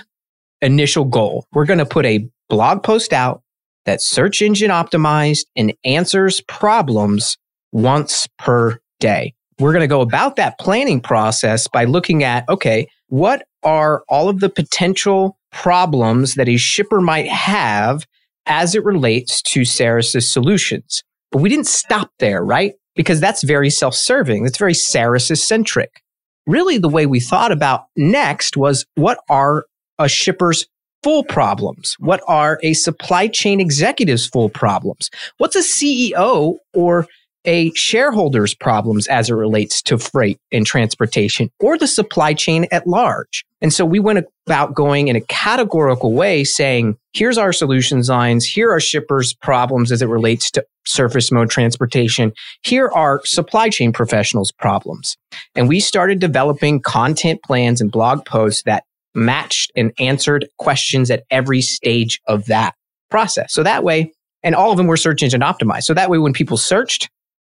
initial 0.62 1.06
goal. 1.06 1.46
We're 1.52 1.66
going 1.66 1.80
to 1.80 1.86
put 1.86 2.06
a 2.06 2.28
blog 2.50 2.84
post 2.84 3.14
out 3.14 3.42
that's 3.86 4.10
search 4.10 4.42
engine 4.42 4.72
optimized 4.72 5.46
and 5.56 5.74
answers 5.84 6.42
problems 6.42 7.38
once 7.72 8.28
per 8.38 8.80
day. 9.00 9.34
We're 9.60 9.74
going 9.74 9.82
to 9.82 9.88
go 9.88 10.02
about 10.02 10.36
that 10.38 10.58
planning 10.60 11.02
process 11.02 11.68
by 11.68 11.86
looking 11.86 12.24
at, 12.24 12.48
okay, 12.50 12.88
what 13.08 13.44
are 13.64 14.04
all 14.08 14.30
of 14.30 14.40
the 14.40 14.50
potential 14.50 15.38
problems 15.52 16.36
that 16.36 16.48
a 16.48 16.58
shipper 16.58 17.02
might 17.02 17.28
have 17.28 18.06
as 18.46 18.76
it 18.76 18.86
relates 18.86 19.42
to 19.42 19.62
Cerasis 19.62 20.32
solutions? 20.32 21.04
But 21.32 21.42
we 21.42 21.50
didn't 21.50 21.68
stop 21.68 22.12
there, 22.20 22.44
right? 22.44 22.74
Because 22.96 23.20
that's 23.20 23.44
very 23.44 23.70
self 23.70 23.96
serving. 23.96 24.44
That's 24.44 24.58
very 24.58 24.74
Cerasis 24.74 25.40
centric. 25.40 26.02
Really, 26.48 26.78
the 26.78 26.90
way 26.90 27.06
we 27.06 27.20
thought 27.20 27.52
about 27.52 27.86
next 27.96 28.58
was 28.58 28.86
what 28.96 29.20
are 29.30 29.66
a 30.00 30.10
shipper's 30.10 30.66
full 31.04 31.24
problems? 31.24 31.96
What 32.00 32.22
are 32.28 32.60
a 32.64 32.74
supply 32.74 33.28
chain 33.28 33.60
executive's 33.60 34.28
full 34.28 34.50
problems? 34.50 35.10
What's 35.38 35.56
a 35.56 35.60
CEO 35.60 36.58
or 36.74 37.08
a 37.46 37.72
shareholder's 37.74 38.54
problems 38.54 39.08
as 39.08 39.30
it 39.30 39.34
relates 39.34 39.82
to 39.84 39.98
freight 39.98 40.40
and 40.52 40.66
transportation 40.66 41.50
or 41.60 41.78
the 41.78 41.88
supply 41.88 42.34
chain 42.34 42.68
at 42.72 42.86
large. 42.86 43.46
And 43.62 43.74
so 43.74 43.86
we 43.86 44.00
went 44.00 44.26
about 44.46 44.74
going 44.74 45.08
in 45.08 45.16
a 45.16 45.22
categorical 45.22 46.14
way 46.14 46.44
saying, 46.44 46.98
here's 47.14 47.38
our 47.38 47.54
solutions 47.54 48.10
lines. 48.10 48.46
Here 48.46 48.72
are 48.72 48.80
shippers 48.80 49.34
problems 49.34 49.92
as 49.92 50.02
it 50.02 50.08
relates 50.08 50.52
to 50.52 50.66
surface 50.86 51.32
mode 51.32 51.50
transportation. 51.50 52.34
Here 52.64 52.90
are 52.90 53.22
supply 53.26 53.70
chain 53.70 53.94
professionals 53.94 54.52
problems. 54.52 55.18
And 55.56 55.68
we 55.70 55.80
started 55.80 56.20
developing 56.20 56.82
content 56.82 57.42
plans 57.44 57.80
and 57.80 57.92
blog 57.92 58.26
posts 58.26 58.64
that 58.64 58.84
matched 59.16 59.72
and 59.76 59.92
answered 60.00 60.48
questions 60.58 61.10
at 61.12 61.24
every 61.30 61.62
stage 61.62 62.20
of 62.28 62.46
that 62.46 62.76
process. 63.10 63.54
So 63.54 63.64
that 63.64 63.84
way, 63.84 64.12
and 64.44 64.56
all 64.56 64.72
of 64.72 64.78
them 64.78 64.88
were 64.88 64.98
search 64.98 65.24
engine 65.24 65.42
optimized. 65.42 65.84
So 65.84 65.94
that 65.94 66.10
way, 66.10 66.18
when 66.18 66.34
people 66.34 66.58
searched, 66.58 67.10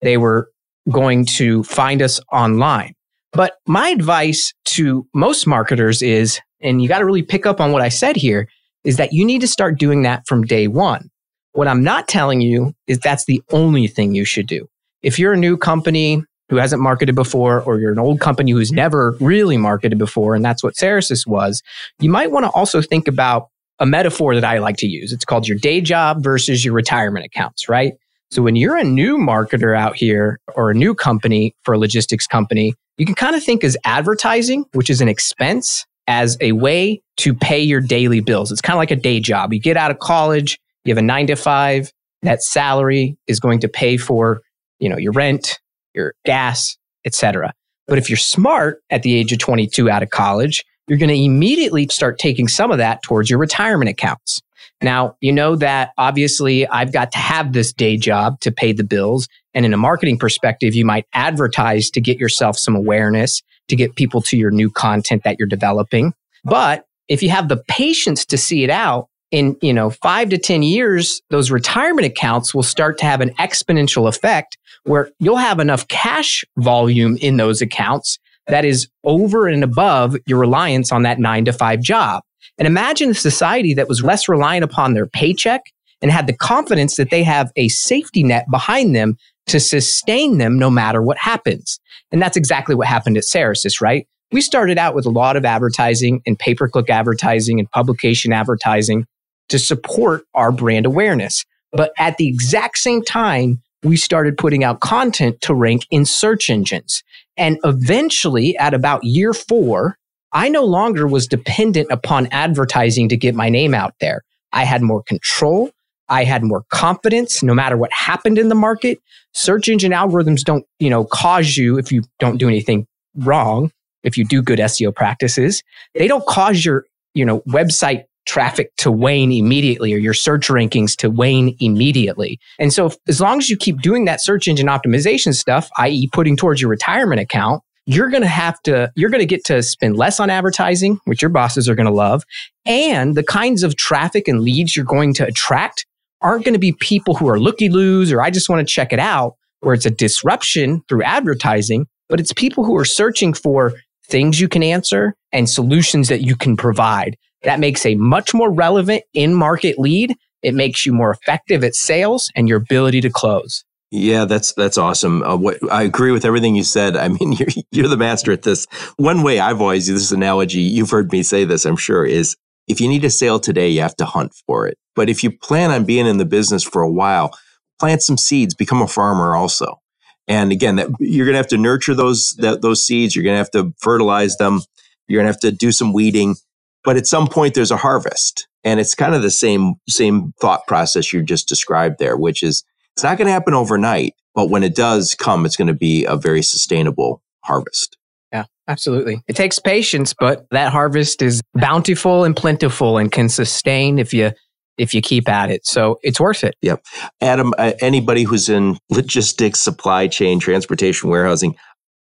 they 0.02 0.18
were 0.18 0.50
going 0.90 1.26
to 1.26 1.64
find 1.64 2.02
us 2.02 2.20
online. 2.32 2.94
But 3.34 3.54
my 3.68 3.90
advice 3.90 4.54
to 4.66 5.08
most 5.14 5.46
marketers 5.48 6.02
is, 6.02 6.40
and 6.62 6.82
you 6.82 6.88
got 6.88 7.00
to 7.00 7.06
really 7.06 7.24
pick 7.24 7.46
up 7.46 7.62
on 7.62 7.72
what 7.72 7.82
I 7.82 7.90
said 7.90 8.16
here, 8.16 8.48
is 8.84 8.98
that 8.98 9.14
you 9.14 9.26
need 9.26 9.42
to 9.42 9.48
start 9.48 9.78
doing 9.78 10.02
that 10.02 10.24
from 10.28 10.44
day 10.44 10.68
one. 10.68 11.10
What 11.54 11.68
I'm 11.68 11.84
not 11.84 12.08
telling 12.08 12.42
you 12.42 12.74
is 12.88 12.98
that's 13.00 13.26
the 13.26 13.42
only 13.52 13.88
thing 13.88 14.16
you 14.16 14.26
should 14.26 14.48
do. 14.48 14.68
If 15.02 15.20
you're 15.20 15.34
a 15.34 15.38
new 15.38 15.58
company 15.58 16.24
who 16.52 16.58
hasn't 16.58 16.82
marketed 16.82 17.16
before, 17.16 17.62
or 17.62 17.80
you're 17.80 17.94
an 17.94 17.98
old 17.98 18.20
company 18.20 18.52
who's 18.52 18.74
never 18.74 19.16
really 19.22 19.56
marketed 19.56 19.98
before, 19.98 20.36
and 20.36 20.44
that's 20.44 20.62
what 20.62 20.76
Cerasis 20.76 21.26
was, 21.26 21.64
you 22.00 22.10
might 22.10 22.30
want 22.30 22.46
to 22.46 22.52
also 22.52 22.82
think 22.82 23.08
about 23.08 23.48
a 23.80 23.86
metaphor 23.86 24.36
that 24.36 24.44
I 24.44 24.58
like 24.58 24.76
to 24.78 24.86
use. 24.86 25.14
It's 25.14 25.24
called 25.24 25.48
your 25.48 25.58
day 25.58 25.80
job 25.80 26.22
versus 26.22 26.66
your 26.66 26.74
retirement 26.74 27.26
accounts, 27.26 27.70
right? 27.70 27.94
So 28.32 28.42
when 28.42 28.58
you're 28.58 28.76
a 28.76 28.84
new 28.84 29.18
marketer 29.18 29.78
out 29.78 29.96
here 29.96 30.42
or 30.54 30.72
a 30.72 30.74
new 30.74 30.94
company 30.94 31.56
for 31.64 31.74
a 31.74 31.80
logistics 31.80 32.28
company, 32.28 32.74
you 32.98 33.06
can 33.06 33.16
kind 33.16 33.34
of 33.34 33.42
think 33.42 33.64
as 33.64 33.78
advertising, 33.86 34.66
which 34.74 34.90
is 34.90 35.00
an 35.00 35.08
expense, 35.08 35.86
as 36.08 36.38
a 36.42 36.52
way 36.52 37.02
to 37.16 37.34
pay 37.34 37.62
your 37.62 37.80
daily 37.80 38.20
bills. 38.20 38.52
It's 38.52 38.60
kind 38.60 38.76
of 38.76 38.80
like 38.80 38.92
a 38.92 38.98
day 38.98 39.22
job. 39.22 39.54
You 39.54 39.62
get 39.62 39.78
out 39.78 39.90
of 39.90 40.00
college, 40.00 40.60
you 40.84 40.92
have 40.92 40.98
a 40.98 41.02
nine 41.02 41.28
to 41.28 41.38
five, 41.38 41.94
that 42.24 42.44
salary 42.44 43.18
is 43.26 43.40
going 43.40 43.62
to 43.62 43.70
pay 43.70 43.96
for, 43.96 44.42
you 44.80 44.90
know, 44.90 44.98
your 44.98 45.14
rent, 45.14 45.61
your 45.94 46.14
gas, 46.26 46.78
etc. 47.06 47.54
But 47.88 47.98
if 47.98 48.10
you're 48.10 48.18
smart 48.18 48.82
at 48.90 49.04
the 49.04 49.16
age 49.16 49.32
of 49.32 49.40
22 49.40 49.90
out 49.90 50.04
of 50.04 50.10
college, 50.10 50.64
you're 50.88 50.98
going 50.98 51.10
to 51.10 51.16
immediately 51.16 51.88
start 51.90 52.20
taking 52.20 52.48
some 52.48 52.72
of 52.72 52.78
that 52.78 53.04
towards 53.04 53.30
your 53.30 53.40
retirement 53.40 53.90
accounts. 53.90 54.42
Now, 54.82 55.16
you 55.22 55.32
know 55.32 55.56
that 55.58 55.92
obviously 55.98 56.68
I've 56.68 56.92
got 56.92 57.12
to 57.12 57.18
have 57.18 57.54
this 57.54 57.72
day 57.72 57.98
job 57.98 58.40
to 58.42 58.52
pay 58.52 58.72
the 58.74 58.84
bills. 58.84 59.28
And 59.54 59.66
in 59.66 59.74
a 59.74 59.78
marketing 59.78 60.18
perspective, 60.18 60.74
you 60.74 60.86
might 60.86 61.06
advertise 61.14 61.90
to 61.92 62.02
get 62.02 62.18
yourself 62.18 62.58
some 62.58 62.76
awareness, 62.76 63.42
to 63.68 63.76
get 63.76 63.96
people 63.96 64.22
to 64.24 64.38
your 64.38 64.52
new 64.52 64.70
content 64.70 65.24
that 65.24 65.38
you're 65.38 65.48
developing. 65.48 66.14
But 66.44 66.86
if 67.08 67.22
you 67.22 67.30
have 67.30 67.48
the 67.48 67.64
patience 67.68 68.26
to 68.28 68.38
see 68.38 68.64
it 68.64 68.70
out, 68.70 69.08
in 69.32 69.56
you 69.62 69.74
know 69.74 69.90
five 69.90 70.30
to 70.30 70.38
ten 70.38 70.62
years 70.62 71.22
those 71.30 71.52
retirement 71.52 72.06
accounts 72.06 72.54
will 72.54 72.64
start 72.64 72.98
to 72.98 73.06
have 73.06 73.22
an 73.22 73.30
exponential 73.36 74.08
effect 74.08 74.58
where 74.84 75.10
you'll 75.20 75.38
have 75.38 75.60
enough 75.60 75.88
cash 75.88 76.44
volume 76.58 77.18
in 77.18 77.38
those 77.38 77.62
accounts 77.62 78.18
that 78.48 78.66
is 78.66 78.88
over 79.04 79.48
and 79.48 79.64
above 79.64 80.16
your 80.26 80.40
reliance 80.40 80.92
on 80.92 81.04
that 81.04 81.20
nine 81.20 81.46
to 81.46 81.54
five 81.54 81.82
job 81.82 82.24
and 82.58 82.68
imagine 82.68 83.12
a 83.12 83.16
society 83.16 83.74
that 83.74 83.88
was 83.88 84.04
less 84.04 84.28
reliant 84.28 84.64
upon 84.64 84.94
their 84.94 85.08
paycheck 85.08 85.62
and 86.02 86.12
had 86.12 86.28
the 86.28 86.34
confidence 86.34 86.96
that 86.96 87.10
they 87.10 87.24
have 87.24 87.52
a 87.56 87.68
safety 87.70 88.24
net 88.24 88.46
behind 88.52 88.96
them 88.96 89.18
to 89.48 89.60
sustain 89.60 90.38
them 90.38 90.58
no 90.58 90.70
matter 90.70 91.02
what 91.02 91.18
happens. 91.18 91.80
And 92.12 92.22
that's 92.22 92.38
exactly 92.38 92.76
what 92.76 92.88
happened 92.88 93.18
at 93.18 93.24
Cerasis, 93.24 93.82
right? 93.82 94.08
We 94.32 94.42
started 94.42 94.78
out 94.78 94.96
with 94.96 95.06
a 95.06 95.10
lot 95.10 95.36
of 95.36 95.46
advertising 95.46 96.22
and 96.26 96.38
pay 96.38 96.56
per 96.56 96.68
click 96.68 96.90
advertising 96.90 97.60
and 97.60 97.70
publication 97.72 98.32
advertising 98.32 99.06
to 99.50 99.60
support 99.60 100.24
our 100.34 100.52
brand 100.52 100.86
awareness. 100.86 101.46
But 101.72 101.94
at 101.98 102.18
the 102.18 102.28
exact 102.28 102.78
same 102.78 103.04
time, 103.04 103.62
we 103.84 103.98
started 103.98 104.38
putting 104.38 104.64
out 104.64 104.80
content 104.80 105.42
to 105.42 105.54
rank 105.54 105.86
in 105.90 106.06
search 106.06 106.50
engines. 106.50 107.04
And 107.38 107.58
eventually, 107.64 108.58
at 108.58 108.74
about 108.74 109.04
year 109.04 109.34
four, 109.34 109.98
I 110.34 110.50
no 110.50 110.64
longer 110.64 111.08
was 111.08 111.28
dependent 111.28 111.92
upon 111.92 112.28
advertising 112.28 113.10
to 113.10 113.18
get 113.18 113.36
my 113.36 113.50
name 113.50 113.74
out 113.74 113.96
there. 114.00 114.24
I 114.54 114.64
had 114.64 114.82
more 114.82 115.04
control. 115.04 115.72
I 116.10 116.26
had 116.26 116.44
more 116.44 116.64
confidence 116.70 117.42
no 117.42 117.54
matter 117.54 117.78
what 117.78 117.92
happened 117.94 118.38
in 118.38 118.50
the 118.50 118.56
market. 118.56 119.00
Search 119.34 119.70
engine 119.70 119.94
algorithms 119.94 120.44
don't, 120.44 120.66
you 120.80 120.90
know, 120.90 121.06
cause 121.06 121.56
you 121.56 121.78
if 121.78 121.92
you 121.92 122.04
don't 122.20 122.38
do 122.38 122.48
anything 122.48 122.86
wrong, 123.16 123.72
if 124.04 124.18
you 124.18 124.26
do 124.26 124.42
good 124.42 124.60
SEO 124.60 124.94
practices, 124.94 125.64
they 125.96 126.08
don't 126.08 126.26
cause 126.26 126.66
your, 126.66 126.86
you 127.14 127.26
know, 127.26 127.40
website 127.42 128.06
traffic 128.26 128.72
to 128.78 128.92
wane 128.92 129.32
immediately 129.32 129.94
or 129.94 129.98
your 129.98 130.14
search 130.14 130.48
rankings 130.48 130.96
to 130.98 131.10
wane 131.10 131.56
immediately. 131.60 132.40
And 132.60 132.72
so 132.72 132.88
if, 132.88 132.96
as 133.08 133.20
long 133.20 133.40
as 133.40 133.50
you 133.50 133.58
keep 133.58 133.82
doing 133.82 134.06
that 134.06 134.22
search 134.22 134.48
engine 134.48 134.68
optimization 134.68 135.34
stuff, 135.34 135.70
i.e. 135.78 136.10
putting 136.14 136.38
towards 136.38 136.62
your 136.62 136.70
retirement 136.70 137.20
account, 137.20 137.62
you're 137.86 138.10
going 138.10 138.22
to 138.22 138.28
have 138.28 138.62
to, 138.64 138.92
you're 138.96 139.10
going 139.10 139.22
to 139.22 139.26
get 139.26 139.44
to 139.46 139.64
spend 139.64 139.98
less 139.98 140.20
on 140.20 140.30
advertising, 140.30 141.00
which 141.06 141.22
your 141.22 141.30
bosses 141.30 141.68
are 141.68 141.76
going 141.76 141.88
to 141.88 141.92
love. 141.92 142.24
And 142.66 143.16
the 143.16 143.24
kinds 143.24 143.64
of 143.64 143.76
traffic 143.76 144.28
and 144.28 144.42
leads 144.42 144.76
you're 144.76 144.86
going 144.86 145.14
to 145.16 145.26
attract 145.26 145.86
aren't 146.22 146.46
going 146.46 146.54
to 146.54 146.60
be 146.60 146.74
people 146.74 147.16
who 147.16 147.28
are 147.28 147.40
looky 147.40 147.70
loos 147.70 148.12
or 148.12 148.22
I 148.22 148.30
just 148.30 148.50
want 148.50 148.66
to 148.66 148.72
check 148.72 148.94
it 148.94 149.00
out, 149.00 149.36
where 149.62 149.74
it's 149.74 149.86
a 149.86 149.92
disruption 149.92 150.84
through 150.88 151.04
advertising, 151.04 151.88
but 152.08 152.20
it's 152.20 152.34
people 152.34 152.64
who 152.64 152.78
are 152.78 152.86
searching 152.86 153.34
for 153.34 153.74
things 154.08 154.40
you 154.40 154.48
can 154.48 154.62
answer 154.62 155.16
and 155.32 155.50
solutions 155.50 156.10
that 156.10 156.22
you 156.22 156.36
can 156.36 156.58
provide. 156.58 157.18
That 157.44 157.60
makes 157.60 157.86
a 157.86 157.96
much 157.96 158.34
more 158.34 158.52
relevant 158.52 159.04
in 159.14 159.34
market 159.34 159.80
lead. 159.80 160.16
It 160.42 160.54
makes 160.54 160.86
you 160.86 160.94
more 160.94 161.12
effective 161.12 161.64
at 161.64 161.76
sales 161.76 162.32
and 162.36 162.48
your 162.48 162.58
ability 162.58 163.02
to 163.02 163.10
close. 163.10 163.64
Yeah, 163.92 164.24
that's 164.24 164.54
that's 164.54 164.78
awesome. 164.78 165.22
Uh, 165.22 165.36
what 165.36 165.58
I 165.70 165.84
agree 165.84 166.12
with 166.12 166.24
everything 166.24 166.56
you 166.56 166.64
said. 166.64 166.96
I 166.96 167.10
mean, 167.10 167.34
you're 167.40 167.50
you're 167.72 167.88
the 167.90 167.98
master 167.98 168.32
at 168.32 168.44
this. 168.44 168.66
One 168.96 169.22
way 169.22 169.40
I've 169.40 169.62
always 169.62 169.90
used 169.90 170.04
this 170.04 170.12
analogy, 170.12 170.62
you've 170.62 170.92
heard 170.92 171.12
me 171.12 171.24
say 171.24 171.44
this, 171.44 171.66
I'm 171.66 171.76
sure, 171.76 172.06
is 172.06 172.36
if 172.68 172.80
you 172.80 172.88
need 172.88 173.04
a 173.04 173.10
sale 173.10 173.40
today, 173.40 173.70
you 173.70 173.82
have 173.82 173.96
to 173.98 174.06
hunt 174.06 174.34
for 174.48 174.66
it. 174.68 174.78
But 174.96 175.10
if 175.10 175.24
you 175.24 175.32
plan 175.32 175.72
on 175.72 175.84
being 175.84 176.08
in 176.08 176.18
the 176.18 176.26
business 176.26 176.64
for 176.64 176.82
a 176.82 176.92
while, 176.92 177.38
plant 177.80 178.02
some 178.02 178.18
seeds, 178.18 178.56
become 178.56 178.82
a 178.82 178.88
farmer 178.88 179.36
also. 179.36 179.82
And 180.28 180.52
again, 180.52 180.78
that, 180.78 180.90
you're 181.00 181.26
going 181.26 181.34
to 181.34 181.40
have 181.40 181.48
to 181.48 181.58
nurture 181.58 181.96
those 181.96 182.36
that, 182.38 182.62
those 182.62 182.86
seeds. 182.86 183.16
You're 183.16 183.24
going 183.24 183.34
to 183.34 183.40
have 183.40 183.52
to 183.52 183.74
fertilize 183.80 184.38
them. 184.38 184.62
You're 185.08 185.22
going 185.22 185.28
to 185.28 185.34
have 185.34 185.42
to 185.42 185.52
do 185.52 185.72
some 185.72 185.92
weeding. 185.92 186.36
But 186.84 186.98
at 186.98 187.08
some 187.08 187.28
point, 187.28 187.54
there's 187.54 187.72
a 187.72 187.78
harvest, 187.78 188.48
and 188.64 188.80
it's 188.80 188.96
kind 188.96 189.14
of 189.16 189.22
the 189.22 189.32
same 189.32 189.76
same 189.88 190.34
thought 190.42 190.66
process 190.68 191.14
you 191.14 191.22
just 191.24 191.48
described 191.48 192.00
there, 192.00 192.18
which 192.18 192.44
is 192.44 192.64
It's 192.96 193.04
not 193.04 193.18
going 193.18 193.28
to 193.28 193.32
happen 193.32 193.54
overnight, 193.54 194.16
but 194.36 194.50
when 194.50 194.64
it 194.64 194.76
does 194.76 195.16
come, 195.16 195.46
it's 195.46 195.56
going 195.56 195.68
to 195.68 195.74
be 195.74 196.06
a 196.06 196.16
very 196.16 196.42
sustainable 196.42 197.22
harvest. 197.44 197.98
Yeah, 198.32 198.46
absolutely. 198.68 199.22
It 199.28 199.36
takes 199.36 199.60
patience, 199.60 200.14
but 200.18 200.46
that 200.52 200.72
harvest 200.72 201.22
is 201.22 201.42
bountiful 201.54 202.24
and 202.24 202.36
plentiful 202.36 202.98
and 202.98 203.12
can 203.12 203.30
sustain 203.30 204.00
if 204.00 204.14
you 204.14 204.32
if 204.78 204.94
you 204.94 205.02
keep 205.02 205.30
at 205.30 205.52
it. 205.52 205.66
So 205.68 206.00
it's 206.02 206.20
worth 206.20 206.44
it. 206.44 206.56
Yep. 206.62 206.84
Adam, 207.20 207.54
uh, 207.58 207.74
anybody 207.82 208.24
who's 208.24 208.50
in 208.50 208.78
logistics, 208.90 209.60
supply 209.60 210.08
chain, 210.08 210.40
transportation, 210.40 211.10
warehousing 211.10 211.56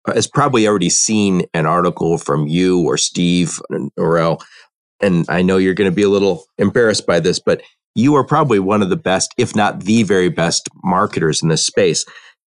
has 0.07 0.27
probably 0.27 0.67
already 0.67 0.89
seen 0.89 1.43
an 1.53 1.65
article 1.65 2.17
from 2.17 2.47
you 2.47 2.81
or 2.81 2.97
Steve 2.97 3.61
or 3.69 3.89
Norrell. 3.97 4.41
And 5.03 5.25
I 5.29 5.41
know 5.41 5.57
you're 5.57 5.73
going 5.73 5.89
to 5.89 5.95
be 5.95 6.03
a 6.03 6.09
little 6.09 6.45
embarrassed 6.57 7.05
by 7.05 7.19
this, 7.19 7.39
but 7.39 7.61
you 7.95 8.15
are 8.15 8.23
probably 8.23 8.59
one 8.59 8.81
of 8.81 8.89
the 8.89 8.95
best, 8.95 9.33
if 9.37 9.55
not 9.55 9.81
the 9.81 10.03
very 10.03 10.29
best 10.29 10.69
marketers 10.83 11.43
in 11.43 11.49
this 11.49 11.65
space. 11.65 12.05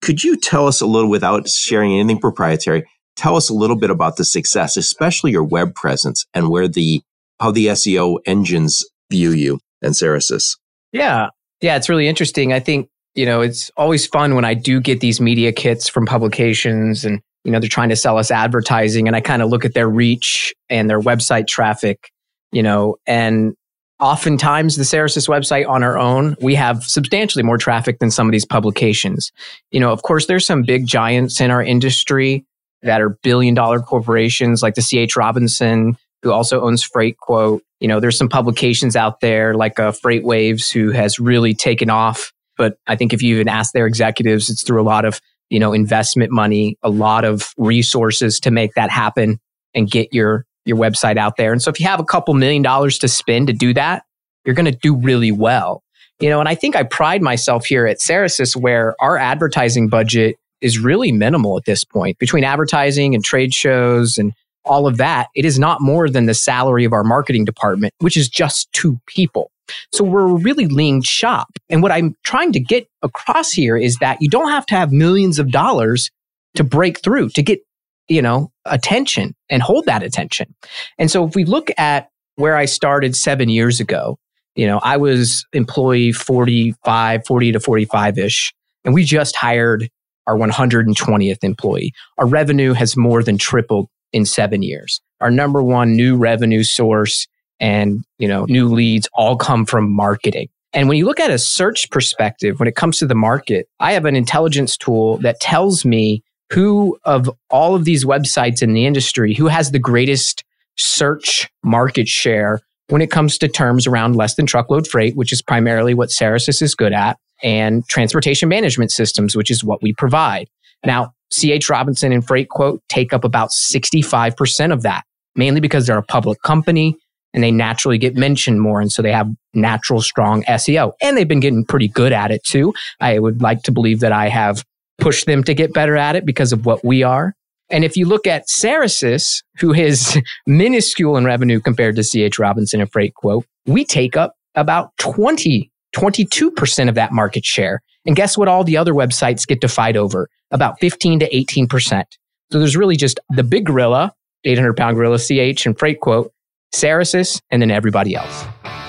Could 0.02 0.24
you 0.24 0.38
tell 0.38 0.68
us 0.68 0.82
a 0.82 0.86
little, 0.86 1.10
without 1.10 1.48
sharing 1.48 1.94
anything 1.94 2.20
proprietary, 2.20 2.88
tell 3.16 3.36
us 3.36 3.50
a 3.50 3.54
little 3.54 3.76
bit 3.76 3.90
about 3.90 4.16
the 4.18 4.24
success, 4.24 4.78
especially 4.78 5.32
your 5.32 5.44
web 5.44 5.76
presence 5.76 6.26
and 6.34 6.50
where 6.50 6.68
the, 6.68 7.02
how 7.40 7.52
the 7.52 7.68
SEO 7.68 8.18
engines 8.26 8.86
view 9.12 9.32
you 9.32 9.60
and 9.82 9.94
Cerasis? 9.94 10.58
Yeah. 10.92 11.30
Yeah. 11.62 11.76
It's 11.76 11.90
really 11.90 12.08
interesting. 12.08 12.54
I 12.54 12.60
think, 12.60 12.90
you 13.16 13.26
know, 13.26 13.42
it's 13.42 13.72
always 13.78 14.06
fun 14.06 14.36
when 14.36 14.46
I 14.46 14.54
do 14.54 14.80
get 14.80 15.00
these 15.00 15.20
media 15.20 15.52
kits 15.52 15.90
from 15.90 16.06
publications 16.06 17.04
and, 17.04 17.20
you 17.44 17.52
know, 17.52 17.60
they're 17.60 17.70
trying 17.70 17.90
to 17.90 17.96
sell 17.96 18.18
us 18.18 18.30
advertising 18.30 19.08
and 19.08 19.16
I 19.16 19.22
kind 19.22 19.42
of 19.42 19.50
look 19.50 19.66
at 19.66 19.74
their 19.74 19.90
reach 19.90 20.54
and 20.70 20.90
their 20.90 21.00
website 21.00 21.48
traffic, 21.48 22.12
you 22.52 22.64
know, 22.64 22.98
and 23.06 23.56
oftentimes 24.00 24.76
the 24.76 24.84
Cerasis 24.84 25.28
website 25.28 25.68
on 25.68 25.84
our 25.84 25.98
own, 25.98 26.36
we 26.42 26.56
have 26.56 26.84
substantially 26.84 27.44
more 27.44 27.58
traffic 27.58 28.00
than 28.00 28.12
some 28.12 28.28
of 28.28 28.32
these 28.32 28.46
publications. 28.46 29.32
You 29.72 29.80
know, 29.80 29.92
of 29.92 30.04
course, 30.04 30.28
there's 30.28 30.46
some 30.46 30.64
big 30.64 30.86
giants 30.86 31.42
in 31.42 31.52
our 31.52 31.64
industry 31.64 32.46
that 32.84 33.02
are 33.02 33.10
billion 33.24 33.56
dollar 33.56 33.80
corporations 33.80 34.62
like 34.62 34.76
the 34.76 34.82
CH 34.82 35.16
Robinson, 35.16 35.98
who 36.22 36.32
also 36.32 36.62
owns 36.62 36.88
Freightquote. 36.88 37.62
You 37.80 37.88
know, 37.88 38.00
there's 38.00 38.18
some 38.18 38.30
publications 38.30 38.96
out 38.96 39.20
there 39.20 39.56
like 39.56 39.80
uh, 39.80 39.92
FreightWaves, 39.92 40.72
who 40.72 40.92
has 40.92 41.20
really 41.20 41.54
taken 41.54 41.90
off. 41.90 42.34
But 42.58 42.78
I 42.88 42.96
think 42.96 43.14
if 43.14 43.22
you 43.22 43.36
even 43.36 43.48
ask 43.48 43.72
their 43.74 43.86
executives, 43.86 44.50
it's 44.50 44.64
through 44.64 44.82
a 44.82 44.84
lot 44.84 45.06
of, 45.06 45.22
you 45.50 45.60
know, 45.60 45.74
investment 45.74 46.32
money, 46.32 46.78
a 46.82 46.90
lot 46.90 47.24
of 47.24 47.54
resources 47.58 48.40
to 48.42 48.52
make 48.52 48.74
that 48.74 48.90
happen 48.90 49.40
and 49.76 49.90
get 49.90 50.12
your 50.12 50.47
your 50.68 50.78
website 50.78 51.18
out 51.18 51.38
there. 51.38 51.52
And 51.52 51.62
so 51.62 51.70
if 51.70 51.80
you 51.80 51.88
have 51.88 52.00
a 52.00 52.06
couple 52.06 52.34
million 52.34 52.62
dollars 52.62 52.98
to 53.00 53.08
spend 53.08 53.48
to 53.48 53.54
do 53.54 53.74
that, 53.74 54.04
you're 54.46 54.56
going 54.56 54.72
to 54.72 54.78
do 54.78 54.96
really 54.96 55.32
well. 55.32 55.84
You 56.20 56.30
know, 56.30 56.40
and 56.40 56.50
I 56.50 56.56
think 56.56 56.76
I 56.76 56.84
pride 56.84 57.22
myself 57.22 57.66
here 57.66 57.86
at 57.86 58.00
Cerasis 58.00 58.56
where 58.56 58.96
our 59.00 59.18
advertising 59.18 59.88
budget 59.88 60.38
is 60.62 60.80
really 60.80 61.12
minimal 61.12 61.58
at 61.58 61.66
this 61.66 61.84
point 61.84 62.18
between 62.18 62.44
advertising 62.44 63.14
and 63.14 63.24
trade 63.24 63.54
shows 63.54 64.18
and 64.18 64.34
all 64.66 64.88
of 64.88 64.98
that. 64.98 65.28
It 65.36 65.46
is 65.46 65.60
not 65.60 65.82
more 65.82 66.10
than 66.10 66.26
the 66.26 66.34
salary 66.34 66.86
of 66.86 66.94
our 66.94 67.04
marketing 67.04 67.46
department, 67.46 67.94
which 68.00 68.18
is 68.18 68.28
just 68.28 68.72
two 68.74 69.00
people. 69.06 69.52
So 69.92 70.04
we're 70.04 70.28
a 70.28 70.34
really 70.34 70.68
lean 70.68 71.02
shop. 71.02 71.50
And 71.70 71.84
what 71.84 71.92
I'm 71.92 72.16
trying 72.24 72.52
to 72.54 72.60
get 72.60 72.88
across 73.02 73.52
here 73.52 73.78
is 73.78 73.98
that 73.98 74.18
you 74.22 74.30
don't 74.30 74.50
have 74.50 74.66
to 74.68 74.76
have 74.76 74.92
millions 74.92 75.40
of 75.40 75.52
dollars 75.52 76.10
to 76.56 76.64
break 76.64 77.02
through, 77.02 77.30
to 77.30 77.44
get 77.44 77.60
you 78.08 78.22
know, 78.22 78.52
attention 78.66 79.36
and 79.50 79.62
hold 79.62 79.86
that 79.86 80.04
attention. 80.04 80.54
And 80.98 81.12
so 81.12 81.26
if 81.26 81.36
we 81.36 81.46
look 81.46 81.70
at 81.78 82.10
where 82.36 82.56
I 82.56 82.66
started 82.66 83.16
seven 83.16 83.50
years 83.50 83.80
ago, 83.80 84.18
you 84.56 84.66
know, 84.66 84.80
I 84.84 84.98
was 84.98 85.46
employee 85.54 86.12
45, 86.12 87.26
40 87.26 87.52
to 87.52 87.60
45 87.60 88.18
ish, 88.18 88.54
and 88.86 88.94
we 88.94 89.04
just 89.04 89.36
hired 89.36 89.90
our 90.26 90.36
120th 90.36 91.44
employee. 91.44 91.94
Our 92.18 92.26
revenue 92.26 92.74
has 92.74 92.98
more 92.98 93.24
than 93.24 93.38
tripled 93.38 93.88
in 94.14 94.26
seven 94.26 94.64
years. 94.64 95.02
Our 95.22 95.32
number 95.32 95.64
one 95.64 95.96
new 95.96 96.18
revenue 96.18 96.64
source 96.64 97.28
and, 97.60 98.04
you 98.20 98.28
know, 98.28 98.46
new 98.46 98.68
leads 98.68 99.08
all 99.14 99.36
come 99.36 99.66
from 99.66 99.92
marketing. 99.92 100.50
And 100.74 100.90
when 100.90 100.98
you 100.98 101.06
look 101.06 101.20
at 101.20 101.32
a 101.32 101.40
search 101.40 101.90
perspective, 101.90 102.60
when 102.60 102.68
it 102.68 102.76
comes 102.76 103.00
to 103.00 103.08
the 103.08 103.16
market, 103.16 103.68
I 103.80 103.94
have 103.94 104.06
an 104.06 104.16
intelligence 104.16 104.78
tool 104.78 105.18
that 105.20 105.40
tells 105.40 105.86
me 105.86 106.24
who 106.52 106.98
of 107.04 107.30
all 107.50 107.76
of 107.76 107.86
these 107.86 108.06
websites 108.06 108.62
in 108.62 108.74
the 108.74 108.86
industry, 108.86 109.34
who 109.34 109.48
has 109.48 109.72
the 109.72 109.80
greatest 109.80 110.44
search 110.78 111.50
market 111.64 112.08
share 112.08 112.62
when 112.90 113.02
it 113.02 113.12
comes 113.12 113.38
to 113.38 113.48
terms 113.48 113.86
around 113.86 114.16
less 114.16 114.36
than 114.36 114.46
truckload 114.46 114.88
freight, 114.88 115.16
which 115.16 115.34
is 115.34 115.42
primarily 115.42 115.94
what 115.94 116.10
Cerasis 116.10 116.62
is 116.62 116.74
good 116.74 116.94
at, 116.94 117.18
and 117.44 117.86
transportation 117.88 118.48
management 118.48 118.92
systems, 118.92 119.36
which 119.36 119.52
is 119.52 119.64
what 119.64 119.82
we 119.82 119.94
provide. 119.94 120.48
Now, 120.86 121.14
CH 121.34 121.70
Robinson 121.70 122.14
and 122.14 122.26
Freightquote 122.26 122.80
take 122.88 123.12
up 123.12 123.24
about 123.24 123.50
65% 123.50 124.72
of 124.72 124.84
that, 124.84 125.04
mainly 125.36 125.60
because 125.60 125.86
they're 125.86 125.98
a 125.98 126.04
public 126.04 126.42
company 126.44 126.96
and 127.34 127.44
they 127.44 127.52
naturally 127.52 127.98
get 127.98 128.16
mentioned 128.16 128.62
more. 128.62 128.80
And 128.80 128.92
so 128.92 129.02
they 129.02 129.12
have 129.12 129.30
natural, 129.54 130.02
strong 130.02 130.44
SEO. 130.44 130.94
And 131.02 131.18
they've 131.18 131.28
been 131.28 131.42
getting 131.42 131.66
pretty 131.66 131.90
good 131.90 132.14
at 132.14 132.32
it 132.32 132.44
too. 132.44 132.74
I 133.02 133.20
would 133.20 133.42
like 133.42 133.64
to 133.64 133.72
believe 133.72 134.00
that 134.00 134.14
I 134.14 134.30
have 134.30 134.64
push 134.98 135.26
them 135.26 135.44
to 135.44 135.54
get 135.54 135.74
better 135.74 135.96
at 135.98 136.16
it 136.16 136.26
because 136.26 136.52
of 136.52 136.66
what 136.66 136.84
we 136.84 137.04
are. 137.04 137.36
And 137.70 137.84
if 137.84 137.98
you 137.98 138.06
look 138.06 138.26
at 138.28 138.48
Cerasis, 138.48 139.44
who 139.60 139.74
is 139.74 140.22
minuscule 140.48 141.18
in 141.18 141.26
revenue 141.26 141.60
compared 141.60 141.96
to 141.98 142.04
CH 142.04 142.40
Robinson 142.40 142.82
and 142.82 142.92
Freightquote, 142.92 143.44
we 143.66 143.84
take 143.84 144.16
up 144.16 144.36
about 144.56 144.92
20, 145.00 145.70
22% 145.96 146.90
of 146.90 146.96
that 146.96 147.12
market 147.12 147.46
share. 147.46 147.82
And 148.06 148.16
guess 148.16 148.38
what 148.38 148.48
all 148.48 148.64
the 148.64 148.78
other 148.78 148.94
websites 148.94 149.46
get 149.46 149.62
to 149.62 149.68
fight 149.68 149.98
over? 149.98 150.30
About 150.52 150.80
15 150.80 151.20
to 151.20 151.30
18%. 151.30 152.04
So 152.52 152.60
there's 152.60 152.78
really 152.78 152.96
just 152.96 153.20
the 153.30 153.44
big 153.44 153.66
gorilla, 153.66 154.14
800 154.46 154.78
pound 154.78 154.96
gorilla 154.96 155.18
CH 155.18 155.66
and 155.66 155.78
Freightquote, 155.78 156.30
Cerasis, 156.74 157.42
and 157.52 157.62
then 157.62 157.72
everybody 157.72 158.16
else. 158.16 158.46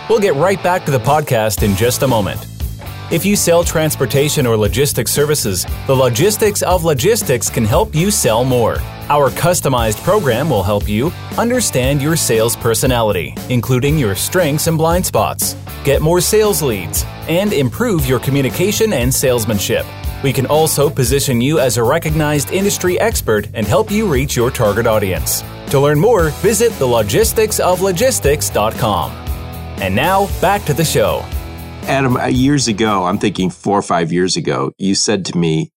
We'll 0.09 0.21
get 0.21 0.35
right 0.35 0.63
back 0.63 0.85
to 0.85 0.93
the 0.93 1.01
podcast 1.01 1.63
in 1.63 1.75
just 1.75 2.03
a 2.03 2.09
moment. 2.09 2.58
If 3.11 3.25
you 3.25 3.37
sell 3.37 3.65
transportation 3.65 4.47
or 4.47 4.55
logistics 4.55 5.11
services, 5.11 5.65
the 5.87 5.95
Logistics 5.95 6.61
of 6.61 6.85
Logistics 6.85 7.49
can 7.49 7.65
help 7.65 7.95
you 7.95 8.11
sell 8.11 8.45
more. 8.45 8.77
Our 9.09 9.31
customized 9.31 10.05
program 10.05 10.51
will 10.51 10.63
help 10.63 10.87
you 10.87 11.11
understand 11.39 12.03
your 12.03 12.17
sales 12.17 12.55
personality, 12.55 13.35
including 13.49 13.97
your 13.97 14.15
strengths 14.15 14.67
and 14.67 14.77
blind 14.77 15.07
spots, 15.07 15.57
get 15.85 16.03
more 16.03 16.21
sales 16.21 16.61
leads, 16.61 17.07
and 17.29 17.55
improve 17.55 18.07
your 18.07 18.21
communication 18.21 18.93
and 18.93 19.15
salesmanship. 19.15 19.87
We 20.23 20.35
can 20.35 20.45
also 20.45 20.91
position 20.91 21.41
you 21.41 21.61
as 21.61 21.79
a 21.79 21.85
recognized 21.85 22.53
industry 22.53 23.01
expert 23.01 23.49
and 23.55 23.67
help 23.67 23.91
you 23.91 24.07
reach 24.07 24.37
your 24.37 24.51
target 24.51 24.87
audience. 24.87 25.43
To 25.71 25.81
learn 25.81 25.99
more, 25.99 26.29
visit 26.43 26.73
thelogisticsoflogistics.com. 26.73 29.13
And 29.81 29.97
now, 29.97 30.27
back 30.43 30.67
to 30.67 30.75
the 30.75 30.85
show. 30.85 31.25
Adam, 31.89 32.19
uh, 32.19 32.27
years 32.27 32.69
ago, 32.69 33.05
I'm 33.05 33.19
thinking 33.19 33.49
four 33.49 33.79
or 33.79 33.83
five 33.83 34.13
years 34.13 34.37
ago, 34.37 34.73
you 34.77 34.95
said 34.95 35.25
to 35.25 35.39
me, 35.39 35.73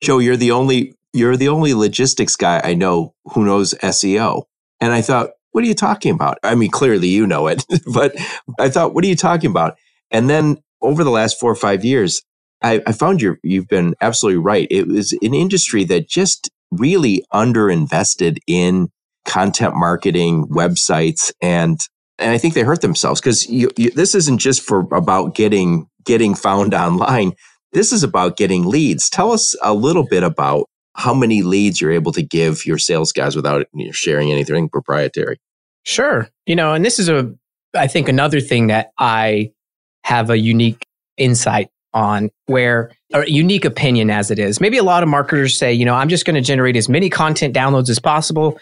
Joe, 0.00 0.18
you're 0.18 0.36
the 0.36 0.52
only 0.52 0.94
you're 1.12 1.36
the 1.36 1.48
only 1.48 1.74
logistics 1.74 2.36
guy 2.36 2.60
I 2.62 2.74
know 2.74 3.14
who 3.32 3.44
knows 3.44 3.74
SEO. 3.74 4.44
And 4.80 4.92
I 4.92 5.02
thought, 5.02 5.30
what 5.50 5.64
are 5.64 5.66
you 5.66 5.74
talking 5.74 6.14
about? 6.14 6.38
I 6.44 6.54
mean, 6.54 6.70
clearly 6.70 7.08
you 7.08 7.26
know 7.26 7.48
it, 7.48 7.64
but 7.92 8.14
I 8.60 8.68
thought, 8.68 8.94
what 8.94 9.02
are 9.02 9.08
you 9.08 9.16
talking 9.16 9.50
about? 9.50 9.76
And 10.12 10.30
then 10.30 10.58
over 10.82 11.02
the 11.02 11.10
last 11.10 11.40
four 11.40 11.50
or 11.50 11.56
five 11.56 11.84
years, 11.84 12.22
I, 12.62 12.80
I 12.86 12.92
found 12.92 13.20
you 13.20 13.36
you've 13.42 13.66
been 13.66 13.96
absolutely 14.00 14.38
right. 14.38 14.68
It 14.70 14.86
was 14.86 15.14
an 15.20 15.34
industry 15.34 15.82
that 15.84 16.08
just 16.08 16.48
really 16.70 17.24
underinvested 17.34 18.38
in 18.46 18.88
content 19.24 19.74
marketing, 19.74 20.46
websites, 20.46 21.32
and 21.42 21.80
and 22.18 22.30
I 22.30 22.38
think 22.38 22.54
they 22.54 22.62
hurt 22.62 22.80
themselves 22.80 23.20
because 23.20 23.46
this 23.94 24.14
isn't 24.14 24.38
just 24.38 24.62
for 24.62 24.80
about 24.92 25.34
getting 25.34 25.88
getting 26.04 26.34
found 26.34 26.74
online. 26.74 27.32
This 27.72 27.92
is 27.92 28.02
about 28.02 28.36
getting 28.36 28.64
leads. 28.66 29.10
Tell 29.10 29.32
us 29.32 29.54
a 29.62 29.74
little 29.74 30.06
bit 30.06 30.22
about 30.22 30.66
how 30.94 31.12
many 31.12 31.42
leads 31.42 31.80
you're 31.80 31.92
able 31.92 32.12
to 32.12 32.22
give 32.22 32.64
your 32.64 32.78
sales 32.78 33.12
guys 33.12 33.36
without 33.36 33.66
sharing 33.90 34.32
anything 34.32 34.68
proprietary. 34.68 35.38
Sure, 35.82 36.28
you 36.46 36.56
know, 36.56 36.72
and 36.72 36.84
this 36.84 36.98
is 36.98 37.08
a 37.08 37.34
I 37.74 37.86
think 37.86 38.08
another 38.08 38.40
thing 38.40 38.68
that 38.68 38.92
I 38.98 39.52
have 40.04 40.30
a 40.30 40.38
unique 40.38 40.86
insight 41.16 41.68
on 41.92 42.30
where 42.46 42.92
a 43.12 43.28
unique 43.28 43.64
opinion 43.64 44.10
as 44.10 44.30
it 44.30 44.38
is. 44.38 44.60
Maybe 44.60 44.78
a 44.78 44.82
lot 44.82 45.02
of 45.02 45.08
marketers 45.08 45.56
say, 45.56 45.72
you 45.72 45.84
know, 45.84 45.94
I'm 45.94 46.08
just 46.08 46.24
going 46.24 46.34
to 46.34 46.40
generate 46.40 46.76
as 46.76 46.88
many 46.88 47.08
content 47.08 47.54
downloads 47.54 47.88
as 47.88 47.98
possible, 47.98 48.58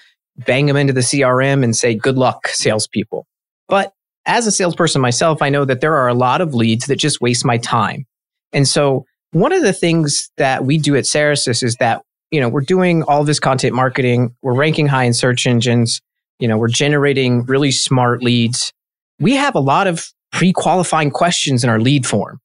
bang 0.46 0.66
them 0.66 0.76
into 0.76 0.92
the 0.92 1.00
CRM 1.00 1.64
and 1.64 1.74
say, 1.76 1.94
good 1.94 2.16
luck, 2.16 2.48
salespeople. 2.48 3.26
But 3.68 3.92
as 4.26 4.46
a 4.46 4.52
salesperson 4.52 5.00
myself, 5.00 5.42
I 5.42 5.48
know 5.48 5.64
that 5.64 5.80
there 5.80 5.96
are 5.96 6.08
a 6.08 6.14
lot 6.14 6.40
of 6.40 6.54
leads 6.54 6.86
that 6.86 6.96
just 6.96 7.20
waste 7.20 7.44
my 7.44 7.58
time. 7.58 8.06
And 8.52 8.66
so 8.66 9.04
one 9.32 9.52
of 9.52 9.62
the 9.62 9.72
things 9.72 10.30
that 10.36 10.64
we 10.64 10.78
do 10.78 10.96
at 10.96 11.04
Cerasis 11.04 11.62
is 11.62 11.76
that, 11.76 12.02
you 12.30 12.40
know, 12.40 12.48
we're 12.48 12.60
doing 12.62 13.02
all 13.02 13.24
this 13.24 13.40
content 13.40 13.74
marketing, 13.74 14.34
we're 14.42 14.54
ranking 14.54 14.86
high 14.86 15.04
in 15.04 15.12
search 15.12 15.46
engines, 15.46 16.00
you 16.38 16.48
know, 16.48 16.56
we're 16.56 16.68
generating 16.68 17.44
really 17.44 17.70
smart 17.70 18.22
leads. 18.22 18.72
We 19.18 19.34
have 19.34 19.54
a 19.54 19.60
lot 19.60 19.86
of 19.86 20.08
pre-qualifying 20.32 21.10
questions 21.10 21.62
in 21.62 21.70
our 21.70 21.78
lead 21.80 22.06
form. 22.06 22.40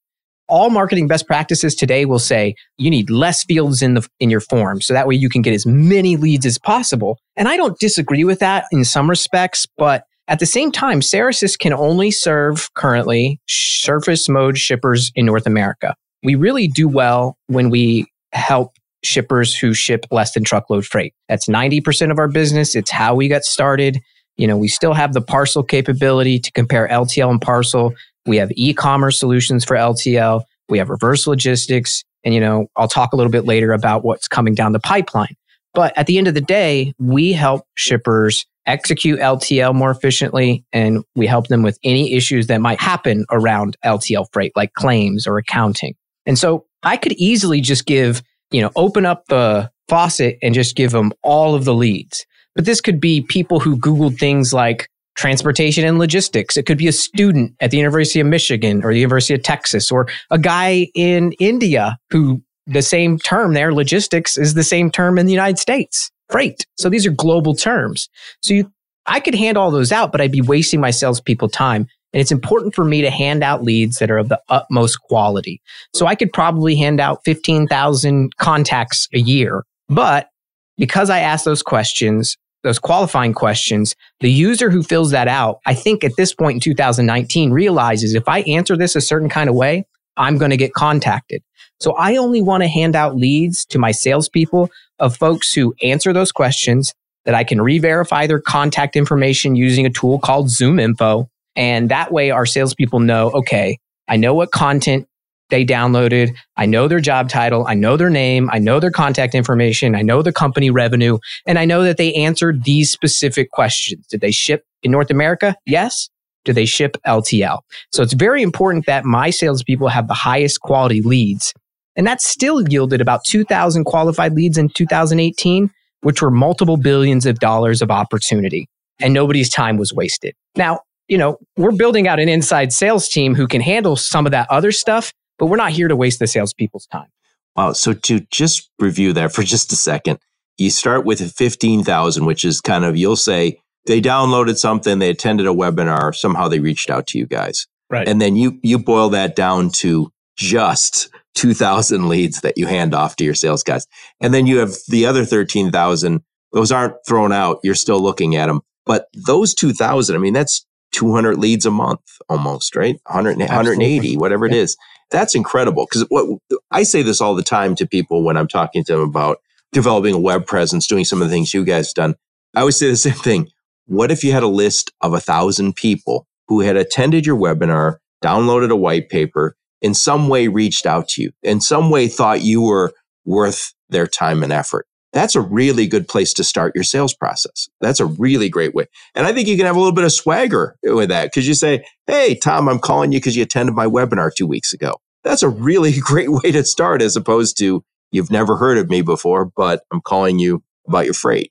all 0.50 0.68
marketing 0.68 1.06
best 1.06 1.26
practices 1.26 1.74
today 1.74 2.04
will 2.04 2.18
say 2.18 2.54
you 2.76 2.90
need 2.90 3.08
less 3.08 3.44
fields 3.44 3.80
in 3.80 3.94
the 3.94 4.06
in 4.18 4.28
your 4.28 4.40
form 4.40 4.80
so 4.80 4.92
that 4.92 5.06
way 5.06 5.14
you 5.14 5.30
can 5.30 5.40
get 5.40 5.54
as 5.54 5.64
many 5.64 6.16
leads 6.16 6.44
as 6.44 6.58
possible. 6.58 7.18
And 7.36 7.48
I 7.48 7.56
don't 7.56 7.78
disagree 7.78 8.24
with 8.24 8.40
that 8.40 8.66
in 8.72 8.84
some 8.84 9.08
respects, 9.08 9.66
but 9.78 10.04
at 10.30 10.38
the 10.38 10.46
same 10.46 10.70
time, 10.70 11.00
Cerasis 11.00 11.58
can 11.58 11.72
only 11.72 12.12
serve 12.12 12.72
currently 12.74 13.40
surface 13.48 14.28
mode 14.28 14.56
shippers 14.56 15.10
in 15.16 15.26
North 15.26 15.44
America. 15.44 15.94
We 16.22 16.36
really 16.36 16.68
do 16.68 16.86
well 16.88 17.36
when 17.48 17.68
we 17.68 18.06
help 18.32 18.72
shippers 19.02 19.56
who 19.56 19.74
ship 19.74 20.06
less 20.12 20.32
than 20.32 20.44
truckload 20.44 20.86
freight. 20.86 21.14
That's 21.28 21.48
90% 21.48 22.12
of 22.12 22.18
our 22.18 22.28
business. 22.28 22.76
It's 22.76 22.90
how 22.92 23.16
we 23.16 23.26
got 23.26 23.42
started. 23.42 23.98
You 24.36 24.46
know, 24.46 24.56
we 24.56 24.68
still 24.68 24.94
have 24.94 25.14
the 25.14 25.20
parcel 25.20 25.64
capability 25.64 26.38
to 26.38 26.52
compare 26.52 26.86
LTL 26.86 27.30
and 27.30 27.40
parcel. 27.40 27.92
We 28.24 28.36
have 28.36 28.52
e-commerce 28.54 29.18
solutions 29.18 29.64
for 29.64 29.76
LTL. 29.76 30.42
We 30.68 30.78
have 30.78 30.90
reverse 30.90 31.26
logistics. 31.26 32.04
And, 32.22 32.34
you 32.34 32.40
know, 32.40 32.68
I'll 32.76 32.86
talk 32.86 33.12
a 33.12 33.16
little 33.16 33.32
bit 33.32 33.46
later 33.46 33.72
about 33.72 34.04
what's 34.04 34.28
coming 34.28 34.54
down 34.54 34.72
the 34.72 34.78
pipeline. 34.78 35.34
But 35.74 35.96
at 35.96 36.06
the 36.06 36.18
end 36.18 36.28
of 36.28 36.34
the 36.34 36.40
day, 36.40 36.92
we 36.98 37.32
help 37.32 37.64
shippers 37.74 38.46
execute 38.66 39.18
LTL 39.18 39.74
more 39.74 39.90
efficiently 39.90 40.64
and 40.72 41.04
we 41.14 41.26
help 41.26 41.48
them 41.48 41.62
with 41.62 41.78
any 41.82 42.14
issues 42.14 42.46
that 42.48 42.60
might 42.60 42.80
happen 42.80 43.24
around 43.30 43.76
LTL 43.84 44.26
freight, 44.32 44.52
like 44.56 44.72
claims 44.74 45.26
or 45.26 45.38
accounting. 45.38 45.94
And 46.26 46.38
so 46.38 46.66
I 46.82 46.96
could 46.96 47.12
easily 47.12 47.60
just 47.60 47.86
give, 47.86 48.22
you 48.50 48.60
know, 48.60 48.70
open 48.76 49.06
up 49.06 49.26
the 49.26 49.70
faucet 49.88 50.38
and 50.42 50.54
just 50.54 50.76
give 50.76 50.92
them 50.92 51.12
all 51.22 51.54
of 51.54 51.64
the 51.64 51.74
leads. 51.74 52.24
But 52.54 52.64
this 52.64 52.80
could 52.80 53.00
be 53.00 53.22
people 53.22 53.60
who 53.60 53.76
Googled 53.76 54.18
things 54.18 54.52
like 54.52 54.88
transportation 55.16 55.84
and 55.84 55.98
logistics. 55.98 56.56
It 56.56 56.66
could 56.66 56.78
be 56.78 56.88
a 56.88 56.92
student 56.92 57.54
at 57.60 57.70
the 57.70 57.76
University 57.76 58.20
of 58.20 58.26
Michigan 58.26 58.84
or 58.84 58.92
the 58.92 59.00
University 59.00 59.34
of 59.34 59.42
Texas 59.42 59.90
or 59.90 60.08
a 60.30 60.38
guy 60.38 60.88
in 60.94 61.32
India 61.32 61.98
who 62.10 62.42
the 62.66 62.82
same 62.82 63.18
term 63.18 63.52
there, 63.52 63.74
logistics, 63.74 64.38
is 64.38 64.54
the 64.54 64.62
same 64.62 64.90
term 64.90 65.18
in 65.18 65.26
the 65.26 65.32
United 65.32 65.58
States, 65.58 66.10
freight. 66.30 66.66
So 66.78 66.88
these 66.88 67.06
are 67.06 67.10
global 67.10 67.54
terms. 67.54 68.08
So 68.42 68.54
you, 68.54 68.72
I 69.06 69.20
could 69.20 69.34
hand 69.34 69.58
all 69.58 69.70
those 69.70 69.92
out, 69.92 70.12
but 70.12 70.20
I'd 70.20 70.32
be 70.32 70.40
wasting 70.40 70.80
my 70.80 70.90
salespeople 70.90 71.48
time. 71.48 71.86
And 72.12 72.20
it's 72.20 72.32
important 72.32 72.74
for 72.74 72.84
me 72.84 73.02
to 73.02 73.10
hand 73.10 73.44
out 73.44 73.62
leads 73.62 73.98
that 73.98 74.10
are 74.10 74.18
of 74.18 74.28
the 74.28 74.40
utmost 74.48 75.00
quality. 75.02 75.60
So 75.94 76.06
I 76.06 76.14
could 76.14 76.32
probably 76.32 76.76
hand 76.76 77.00
out 77.00 77.24
15,000 77.24 78.36
contacts 78.36 79.08
a 79.14 79.18
year. 79.18 79.64
But 79.88 80.28
because 80.76 81.10
I 81.10 81.20
ask 81.20 81.44
those 81.44 81.62
questions, 81.62 82.36
those 82.62 82.78
qualifying 82.78 83.32
questions, 83.32 83.94
the 84.20 84.30
user 84.30 84.70
who 84.70 84.82
fills 84.82 85.12
that 85.12 85.28
out, 85.28 85.60
I 85.66 85.74
think 85.74 86.04
at 86.04 86.16
this 86.16 86.34
point 86.34 86.56
in 86.56 86.60
2019 86.60 87.52
realizes 87.52 88.14
if 88.14 88.28
I 88.28 88.40
answer 88.40 88.76
this 88.76 88.96
a 88.96 89.00
certain 89.00 89.28
kind 89.28 89.48
of 89.48 89.54
way, 89.54 89.86
I'm 90.16 90.38
going 90.38 90.50
to 90.50 90.56
get 90.56 90.72
contacted. 90.72 91.42
So 91.80 91.92
I 91.92 92.16
only 92.16 92.42
want 92.42 92.62
to 92.62 92.68
hand 92.68 92.94
out 92.94 93.16
leads 93.16 93.64
to 93.66 93.78
my 93.78 93.90
salespeople 93.90 94.70
of 94.98 95.16
folks 95.16 95.52
who 95.54 95.74
answer 95.82 96.12
those 96.12 96.32
questions 96.32 96.92
that 97.24 97.34
I 97.34 97.44
can 97.44 97.60
re-verify 97.60 98.26
their 98.26 98.40
contact 98.40 98.96
information 98.96 99.56
using 99.56 99.86
a 99.86 99.90
tool 99.90 100.18
called 100.18 100.48
ZoomInfo. 100.48 101.26
And 101.56 101.90
that 101.90 102.12
way 102.12 102.30
our 102.30 102.46
salespeople 102.46 103.00
know, 103.00 103.30
okay, 103.30 103.78
I 104.08 104.16
know 104.16 104.34
what 104.34 104.50
content 104.50 105.06
they 105.50 105.64
downloaded. 105.64 106.34
I 106.56 106.66
know 106.66 106.86
their 106.86 107.00
job 107.00 107.28
title. 107.28 107.66
I 107.66 107.74
know 107.74 107.96
their 107.96 108.10
name. 108.10 108.48
I 108.52 108.58
know 108.58 108.78
their 108.78 108.90
contact 108.90 109.34
information. 109.34 109.94
I 109.94 110.02
know 110.02 110.22
the 110.22 110.32
company 110.32 110.70
revenue. 110.70 111.18
And 111.46 111.58
I 111.58 111.64
know 111.64 111.82
that 111.82 111.96
they 111.96 112.14
answered 112.14 112.64
these 112.64 112.90
specific 112.90 113.50
questions. 113.50 114.06
Did 114.06 114.20
they 114.20 114.30
ship 114.30 114.64
in 114.82 114.90
North 114.92 115.10
America? 115.10 115.56
Yes. 115.66 116.08
Do 116.44 116.52
they 116.52 116.64
ship 116.64 116.96
LTL? 117.06 117.60
So 117.92 118.02
it's 118.02 118.14
very 118.14 118.42
important 118.42 118.86
that 118.86 119.04
my 119.04 119.30
salespeople 119.30 119.88
have 119.88 120.08
the 120.08 120.14
highest 120.14 120.60
quality 120.60 121.02
leads. 121.02 121.52
And 121.96 122.06
that 122.06 122.22
still 122.22 122.66
yielded 122.68 123.00
about 123.00 123.24
2,000 123.24 123.84
qualified 123.84 124.32
leads 124.32 124.56
in 124.56 124.68
2018, 124.70 125.70
which 126.02 126.22
were 126.22 126.30
multiple 126.30 126.76
billions 126.76 127.26
of 127.26 127.40
dollars 127.40 127.82
of 127.82 127.90
opportunity. 127.90 128.68
And 129.00 129.12
nobody's 129.12 129.50
time 129.50 129.76
was 129.76 129.92
wasted. 129.92 130.34
Now, 130.56 130.80
you 131.08 131.18
know, 131.18 131.38
we're 131.56 131.72
building 131.72 132.06
out 132.06 132.20
an 132.20 132.28
inside 132.28 132.72
sales 132.72 133.08
team 133.08 133.34
who 133.34 133.48
can 133.48 133.60
handle 133.60 133.96
some 133.96 134.26
of 134.26 134.32
that 134.32 134.48
other 134.50 134.72
stuff, 134.72 135.12
but 135.38 135.46
we're 135.46 135.56
not 135.56 135.72
here 135.72 135.88
to 135.88 135.96
waste 135.96 136.20
the 136.20 136.26
salespeople's 136.26 136.86
time. 136.86 137.08
Wow. 137.56 137.72
So 137.72 137.92
to 137.92 138.20
just 138.30 138.70
review 138.78 139.12
that 139.14 139.32
for 139.32 139.42
just 139.42 139.72
a 139.72 139.76
second, 139.76 140.20
you 140.56 140.70
start 140.70 141.04
with 141.04 141.20
15,000, 141.32 142.24
which 142.24 142.44
is 142.44 142.60
kind 142.60 142.84
of, 142.84 142.96
you'll 142.96 143.16
say, 143.16 143.60
they 143.86 144.00
downloaded 144.00 144.56
something, 144.56 144.98
they 144.98 145.10
attended 145.10 145.46
a 145.46 145.50
webinar, 145.50 146.14
somehow 146.14 146.48
they 146.48 146.60
reached 146.60 146.90
out 146.90 147.06
to 147.08 147.18
you 147.18 147.26
guys. 147.26 147.66
Right. 147.88 148.06
And 148.08 148.20
then 148.20 148.36
you 148.36 148.58
you 148.62 148.78
boil 148.78 149.08
that 149.10 149.34
down 149.34 149.70
to 149.78 150.12
just 150.36 151.10
2000 151.34 152.08
leads 152.08 152.40
that 152.40 152.56
you 152.56 152.66
hand 152.66 152.94
off 152.94 153.16
to 153.16 153.24
your 153.24 153.34
sales 153.34 153.62
guys. 153.62 153.86
And 154.20 154.32
then 154.32 154.46
you 154.46 154.58
have 154.58 154.74
the 154.88 155.06
other 155.06 155.24
13,000. 155.24 156.22
Those 156.52 156.72
aren't 156.72 156.94
thrown 157.06 157.32
out. 157.32 157.60
You're 157.62 157.74
still 157.74 158.00
looking 158.00 158.36
at 158.36 158.46
them. 158.46 158.60
But 158.86 159.06
those 159.26 159.54
2000, 159.54 160.16
I 160.16 160.18
mean, 160.18 160.32
that's 160.32 160.66
200 160.92 161.38
leads 161.38 161.66
a 161.66 161.70
month 161.70 162.00
almost, 162.28 162.74
right? 162.74 163.00
100, 163.06 163.38
180, 163.38 164.16
whatever 164.16 164.46
yeah. 164.46 164.54
it 164.54 164.58
is. 164.58 164.76
That's 165.10 165.34
incredible. 165.34 165.86
Because 165.88 166.06
what 166.08 166.38
I 166.70 166.82
say 166.82 167.02
this 167.02 167.20
all 167.20 167.34
the 167.34 167.42
time 167.42 167.74
to 167.76 167.86
people 167.86 168.24
when 168.24 168.36
I'm 168.36 168.48
talking 168.48 168.84
to 168.84 168.92
them 168.92 169.08
about 169.08 169.38
developing 169.72 170.14
a 170.14 170.18
web 170.18 170.46
presence, 170.46 170.86
doing 170.86 171.04
some 171.04 171.22
of 171.22 171.28
the 171.28 171.34
things 171.34 171.54
you 171.54 171.64
guys 171.64 171.92
done. 171.92 172.14
I 172.54 172.60
always 172.60 172.76
say 172.76 172.88
the 172.88 172.96
same 172.96 173.14
thing. 173.14 173.48
What 173.90 174.12
if 174.12 174.22
you 174.22 174.30
had 174.30 174.44
a 174.44 174.48
list 174.48 174.92
of 175.00 175.14
a 175.14 175.20
thousand 175.20 175.74
people 175.74 176.24
who 176.46 176.60
had 176.60 176.76
attended 176.76 177.26
your 177.26 177.36
webinar, 177.36 177.96
downloaded 178.22 178.70
a 178.70 178.76
white 178.76 179.08
paper, 179.08 179.56
in 179.82 179.94
some 179.94 180.28
way 180.28 180.46
reached 180.46 180.86
out 180.86 181.08
to 181.08 181.22
you, 181.22 181.32
in 181.42 181.60
some 181.60 181.90
way 181.90 182.06
thought 182.06 182.40
you 182.40 182.62
were 182.62 182.92
worth 183.24 183.74
their 183.88 184.06
time 184.06 184.44
and 184.44 184.52
effort? 184.52 184.86
That's 185.12 185.34
a 185.34 185.40
really 185.40 185.88
good 185.88 186.06
place 186.06 186.32
to 186.34 186.44
start 186.44 186.72
your 186.72 186.84
sales 186.84 187.14
process. 187.14 187.68
That's 187.80 187.98
a 187.98 188.06
really 188.06 188.48
great 188.48 188.76
way. 188.76 188.86
And 189.16 189.26
I 189.26 189.32
think 189.32 189.48
you 189.48 189.56
can 189.56 189.66
have 189.66 189.74
a 189.74 189.80
little 189.80 189.92
bit 189.92 190.04
of 190.04 190.12
swagger 190.12 190.76
with 190.84 191.08
that 191.08 191.24
because 191.24 191.48
you 191.48 191.54
say, 191.54 191.84
Hey, 192.06 192.36
Tom, 192.36 192.68
I'm 192.68 192.78
calling 192.78 193.10
you 193.10 193.18
because 193.18 193.34
you 193.34 193.42
attended 193.42 193.74
my 193.74 193.86
webinar 193.86 194.30
two 194.32 194.46
weeks 194.46 194.72
ago. 194.72 195.00
That's 195.24 195.42
a 195.42 195.48
really 195.48 195.98
great 196.00 196.30
way 196.30 196.52
to 196.52 196.64
start 196.64 197.02
as 197.02 197.16
opposed 197.16 197.58
to 197.58 197.82
you've 198.12 198.30
never 198.30 198.56
heard 198.56 198.78
of 198.78 198.88
me 198.88 199.02
before, 199.02 199.46
but 199.46 199.82
I'm 199.92 200.00
calling 200.00 200.38
you 200.38 200.62
about 200.86 201.06
your 201.06 201.14
freight. 201.14 201.50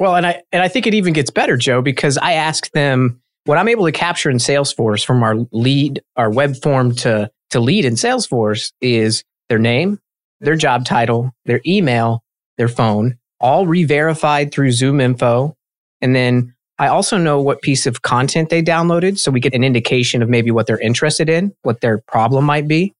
Well, 0.00 0.16
and 0.16 0.26
I 0.26 0.42
and 0.50 0.62
I 0.62 0.68
think 0.68 0.86
it 0.86 0.94
even 0.94 1.12
gets 1.12 1.30
better, 1.30 1.58
Joe, 1.58 1.82
because 1.82 2.16
I 2.16 2.32
ask 2.32 2.70
them 2.72 3.20
what 3.44 3.58
I'm 3.58 3.68
able 3.68 3.84
to 3.84 3.92
capture 3.92 4.30
in 4.30 4.38
Salesforce 4.38 5.04
from 5.04 5.22
our 5.22 5.36
lead, 5.52 6.02
our 6.16 6.30
web 6.30 6.56
form 6.56 6.94
to 6.96 7.30
to 7.50 7.60
lead 7.60 7.84
in 7.84 7.94
Salesforce 7.94 8.72
is 8.80 9.24
their 9.50 9.58
name, 9.58 10.00
their 10.40 10.56
job 10.56 10.86
title, 10.86 11.32
their 11.44 11.60
email, 11.66 12.24
their 12.56 12.68
phone, 12.68 13.18
all 13.40 13.66
re-verified 13.66 14.52
through 14.52 14.70
ZoomInfo. 14.70 15.54
And 16.00 16.16
then 16.16 16.54
I 16.78 16.88
also 16.88 17.18
know 17.18 17.42
what 17.42 17.60
piece 17.60 17.86
of 17.86 18.00
content 18.00 18.48
they 18.48 18.62
downloaded. 18.62 19.18
So 19.18 19.30
we 19.30 19.40
get 19.40 19.52
an 19.52 19.64
indication 19.64 20.22
of 20.22 20.30
maybe 20.30 20.50
what 20.50 20.66
they're 20.66 20.80
interested 20.80 21.28
in, 21.28 21.52
what 21.60 21.82
their 21.82 21.98
problem 21.98 22.46
might 22.46 22.66
be. 22.66 22.94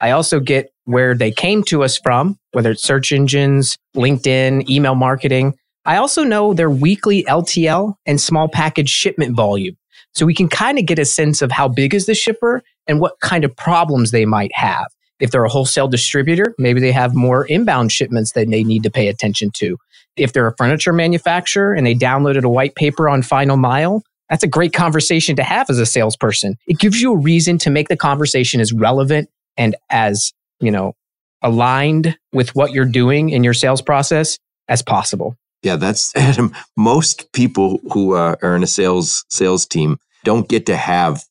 I 0.00 0.10
also 0.10 0.38
get 0.38 0.70
where 0.84 1.14
they 1.14 1.30
came 1.30 1.62
to 1.64 1.82
us 1.82 1.96
from, 1.96 2.38
whether 2.50 2.72
it's 2.72 2.82
search 2.82 3.10
engines, 3.12 3.78
LinkedIn, 3.96 4.68
email 4.68 4.96
marketing. 4.96 5.54
I 5.84 5.96
also 5.96 6.22
know 6.22 6.54
their 6.54 6.70
weekly 6.70 7.24
LTL 7.24 7.96
and 8.06 8.20
small 8.20 8.48
package 8.48 8.88
shipment 8.88 9.36
volume. 9.36 9.76
So 10.14 10.26
we 10.26 10.34
can 10.34 10.48
kind 10.48 10.78
of 10.78 10.86
get 10.86 10.98
a 10.98 11.04
sense 11.04 11.42
of 11.42 11.50
how 11.50 11.68
big 11.68 11.94
is 11.94 12.06
the 12.06 12.14
shipper 12.14 12.62
and 12.86 13.00
what 13.00 13.18
kind 13.20 13.44
of 13.44 13.56
problems 13.56 14.10
they 14.10 14.24
might 14.24 14.52
have. 14.54 14.86
If 15.18 15.30
they're 15.30 15.44
a 15.44 15.48
wholesale 15.48 15.88
distributor, 15.88 16.54
maybe 16.58 16.80
they 16.80 16.92
have 16.92 17.14
more 17.14 17.46
inbound 17.46 17.92
shipments 17.92 18.32
that 18.32 18.48
they 18.50 18.64
need 18.64 18.82
to 18.82 18.90
pay 18.90 19.08
attention 19.08 19.50
to. 19.54 19.76
If 20.16 20.32
they're 20.32 20.46
a 20.46 20.56
furniture 20.56 20.92
manufacturer 20.92 21.72
and 21.72 21.86
they 21.86 21.94
downloaded 21.94 22.44
a 22.44 22.48
white 22.48 22.74
paper 22.74 23.08
on 23.08 23.22
final 23.22 23.56
mile, 23.56 24.02
that's 24.28 24.42
a 24.42 24.48
great 24.48 24.72
conversation 24.72 25.36
to 25.36 25.42
have 25.42 25.70
as 25.70 25.78
a 25.78 25.86
salesperson. 25.86 26.56
It 26.66 26.78
gives 26.78 27.00
you 27.00 27.12
a 27.12 27.18
reason 27.18 27.58
to 27.58 27.70
make 27.70 27.88
the 27.88 27.96
conversation 27.96 28.60
as 28.60 28.72
relevant 28.72 29.30
and 29.56 29.76
as, 29.90 30.32
you 30.60 30.70
know, 30.70 30.94
aligned 31.42 32.16
with 32.32 32.54
what 32.54 32.72
you're 32.72 32.84
doing 32.84 33.30
in 33.30 33.44
your 33.44 33.54
sales 33.54 33.82
process 33.82 34.38
as 34.68 34.82
possible. 34.82 35.36
Yeah, 35.62 35.76
that's 35.76 36.12
Adam. 36.16 36.52
Most 36.76 37.32
people 37.32 37.80
who 37.92 38.14
uh, 38.14 38.36
are 38.42 38.56
in 38.56 38.62
a 38.62 38.68
sales 38.68 39.24
sales 39.28 39.66
team 39.66 39.98
don't 40.24 40.48
get 40.48 40.66
to 40.66 40.76
have 40.76 41.24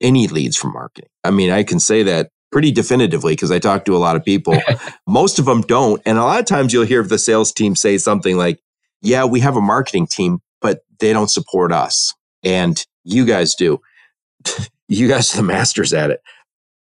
any 0.00 0.28
leads 0.28 0.56
from 0.56 0.72
marketing. 0.72 1.10
I 1.24 1.30
mean, 1.30 1.50
I 1.50 1.64
can 1.64 1.80
say 1.80 2.02
that 2.04 2.30
pretty 2.50 2.70
definitively 2.70 3.32
because 3.32 3.50
I 3.50 3.58
talk 3.58 3.84
to 3.86 3.96
a 3.96 3.98
lot 3.98 4.16
of 4.16 4.24
people. 4.24 4.58
Most 5.06 5.38
of 5.38 5.44
them 5.44 5.62
don't, 5.62 6.00
and 6.06 6.18
a 6.18 6.22
lot 6.22 6.40
of 6.40 6.46
times 6.46 6.72
you'll 6.72 6.86
hear 6.86 7.02
the 7.02 7.18
sales 7.18 7.52
team 7.52 7.74
say 7.74 7.98
something 7.98 8.36
like, 8.36 8.60
"Yeah, 9.02 9.24
we 9.24 9.40
have 9.40 9.56
a 9.56 9.60
marketing 9.60 10.06
team, 10.06 10.40
but 10.60 10.80
they 11.00 11.12
don't 11.12 11.30
support 11.30 11.72
us, 11.72 12.14
and 12.42 12.84
you 13.04 13.24
guys 13.24 13.54
do. 13.54 13.80
you 14.88 15.08
guys 15.08 15.34
are 15.34 15.38
the 15.38 15.42
masters 15.42 15.92
at 15.92 16.10
it." 16.10 16.20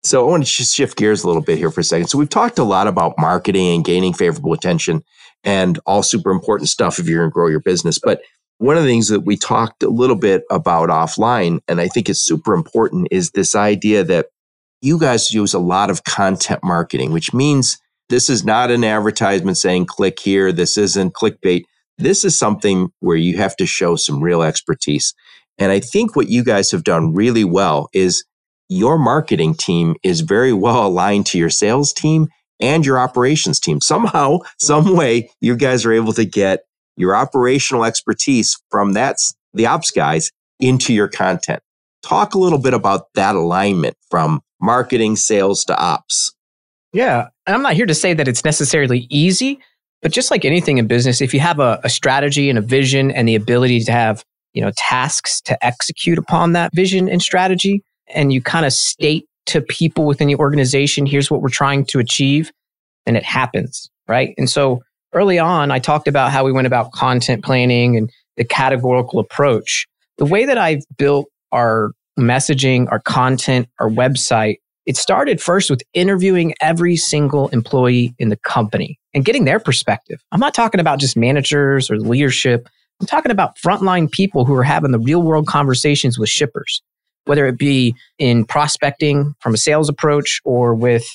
So 0.04 0.26
I 0.26 0.30
want 0.30 0.44
to 0.44 0.64
shift 0.64 0.98
gears 0.98 1.22
a 1.22 1.28
little 1.28 1.42
bit 1.42 1.58
here 1.58 1.70
for 1.70 1.80
a 1.80 1.84
second. 1.84 2.08
So 2.08 2.18
we've 2.18 2.28
talked 2.28 2.58
a 2.58 2.64
lot 2.64 2.88
about 2.88 3.14
marketing 3.18 3.68
and 3.68 3.84
gaining 3.84 4.12
favorable 4.12 4.52
attention 4.52 5.04
and 5.44 5.78
all 5.86 6.02
super 6.02 6.30
important 6.30 6.68
stuff 6.68 6.98
if 6.98 7.08
you're 7.08 7.20
going 7.20 7.30
to 7.30 7.34
grow 7.34 7.48
your 7.48 7.60
business. 7.60 7.98
But 7.98 8.22
one 8.58 8.76
of 8.76 8.84
the 8.84 8.88
things 8.88 9.08
that 9.08 9.22
we 9.22 9.36
talked 9.36 9.82
a 9.82 9.88
little 9.88 10.16
bit 10.16 10.44
about 10.50 10.88
offline, 10.88 11.60
and 11.66 11.80
I 11.80 11.88
think 11.88 12.08
is 12.08 12.22
super 12.22 12.54
important, 12.54 13.08
is 13.10 13.30
this 13.30 13.54
idea 13.54 14.04
that 14.04 14.26
you 14.80 14.98
guys 14.98 15.32
use 15.32 15.54
a 15.54 15.58
lot 15.58 15.90
of 15.90 16.04
content 16.04 16.60
marketing, 16.62 17.12
which 17.12 17.32
means 17.32 17.78
this 18.08 18.28
is 18.28 18.44
not 18.44 18.70
an 18.70 18.84
advertisement 18.84 19.56
saying 19.56 19.86
click 19.86 20.18
here. 20.20 20.52
This 20.52 20.76
isn't 20.76 21.14
clickbait. 21.14 21.62
This 21.98 22.24
is 22.24 22.38
something 22.38 22.90
where 23.00 23.16
you 23.16 23.36
have 23.38 23.56
to 23.56 23.66
show 23.66 23.96
some 23.96 24.20
real 24.20 24.42
expertise. 24.42 25.14
And 25.58 25.72
I 25.72 25.80
think 25.80 26.16
what 26.16 26.28
you 26.28 26.44
guys 26.44 26.70
have 26.72 26.84
done 26.84 27.14
really 27.14 27.44
well 27.44 27.88
is 27.92 28.24
your 28.68 28.98
marketing 28.98 29.54
team 29.54 29.96
is 30.02 30.20
very 30.20 30.52
well 30.52 30.86
aligned 30.86 31.26
to 31.26 31.38
your 31.38 31.50
sales 31.50 31.92
team 31.92 32.28
and 32.62 32.86
your 32.86 32.98
operations 32.98 33.60
team. 33.60 33.80
Somehow, 33.80 34.38
some 34.58 34.96
way, 34.96 35.30
you 35.40 35.56
guys 35.56 35.84
are 35.84 35.92
able 35.92 36.14
to 36.14 36.24
get 36.24 36.64
your 36.96 37.14
operational 37.14 37.84
expertise 37.84 38.58
from 38.70 38.92
that, 38.92 39.16
the 39.52 39.66
ops 39.66 39.90
guys 39.90 40.30
into 40.60 40.94
your 40.94 41.08
content. 41.08 41.60
Talk 42.02 42.34
a 42.34 42.38
little 42.38 42.58
bit 42.58 42.74
about 42.74 43.12
that 43.14 43.34
alignment 43.34 43.96
from 44.10 44.40
marketing, 44.60 45.16
sales 45.16 45.64
to 45.64 45.76
ops. 45.76 46.34
Yeah. 46.92 47.28
And 47.46 47.56
I'm 47.56 47.62
not 47.62 47.74
here 47.74 47.86
to 47.86 47.94
say 47.94 48.14
that 48.14 48.28
it's 48.28 48.44
necessarily 48.44 49.06
easy, 49.10 49.58
but 50.02 50.12
just 50.12 50.30
like 50.30 50.44
anything 50.44 50.78
in 50.78 50.86
business, 50.86 51.20
if 51.20 51.32
you 51.32 51.40
have 51.40 51.58
a, 51.58 51.80
a 51.84 51.88
strategy 51.88 52.48
and 52.48 52.58
a 52.58 52.62
vision 52.62 53.10
and 53.10 53.26
the 53.26 53.34
ability 53.34 53.80
to 53.80 53.92
have, 53.92 54.24
you 54.52 54.60
know, 54.60 54.70
tasks 54.76 55.40
to 55.42 55.64
execute 55.64 56.18
upon 56.18 56.52
that 56.52 56.74
vision 56.74 57.08
and 57.08 57.22
strategy, 57.22 57.82
and 58.14 58.32
you 58.32 58.42
kind 58.42 58.66
of 58.66 58.72
state 58.72 59.26
to 59.46 59.60
people 59.60 60.06
within 60.06 60.28
the 60.28 60.36
organization, 60.36 61.06
here's 61.06 61.30
what 61.30 61.42
we're 61.42 61.48
trying 61.48 61.84
to 61.86 61.98
achieve, 61.98 62.52
and 63.06 63.16
it 63.16 63.24
happens, 63.24 63.90
right? 64.08 64.34
And 64.38 64.48
so 64.48 64.82
early 65.12 65.38
on, 65.38 65.70
I 65.70 65.78
talked 65.78 66.08
about 66.08 66.30
how 66.30 66.44
we 66.44 66.52
went 66.52 66.66
about 66.66 66.92
content 66.92 67.44
planning 67.44 67.96
and 67.96 68.10
the 68.36 68.44
categorical 68.44 69.18
approach. 69.18 69.86
The 70.18 70.24
way 70.24 70.44
that 70.44 70.58
I've 70.58 70.82
built 70.96 71.26
our 71.50 71.90
messaging, 72.18 72.90
our 72.90 73.00
content, 73.00 73.68
our 73.78 73.88
website, 73.88 74.56
it 74.86 74.96
started 74.96 75.40
first 75.40 75.70
with 75.70 75.82
interviewing 75.94 76.54
every 76.60 76.96
single 76.96 77.48
employee 77.48 78.14
in 78.18 78.28
the 78.30 78.36
company 78.36 78.98
and 79.14 79.24
getting 79.24 79.44
their 79.44 79.60
perspective. 79.60 80.20
I'm 80.32 80.40
not 80.40 80.54
talking 80.54 80.80
about 80.80 80.98
just 80.98 81.16
managers 81.16 81.90
or 81.90 81.98
leadership. 81.98 82.68
I'm 83.00 83.06
talking 83.06 83.32
about 83.32 83.56
frontline 83.58 84.10
people 84.10 84.44
who 84.44 84.54
are 84.54 84.64
having 84.64 84.90
the 84.92 84.98
real 84.98 85.22
world 85.22 85.46
conversations 85.46 86.18
with 86.18 86.28
shippers 86.28 86.82
whether 87.24 87.46
it 87.46 87.58
be 87.58 87.94
in 88.18 88.44
prospecting 88.44 89.34
from 89.40 89.54
a 89.54 89.58
sales 89.58 89.88
approach 89.88 90.40
or 90.44 90.74
with, 90.74 91.06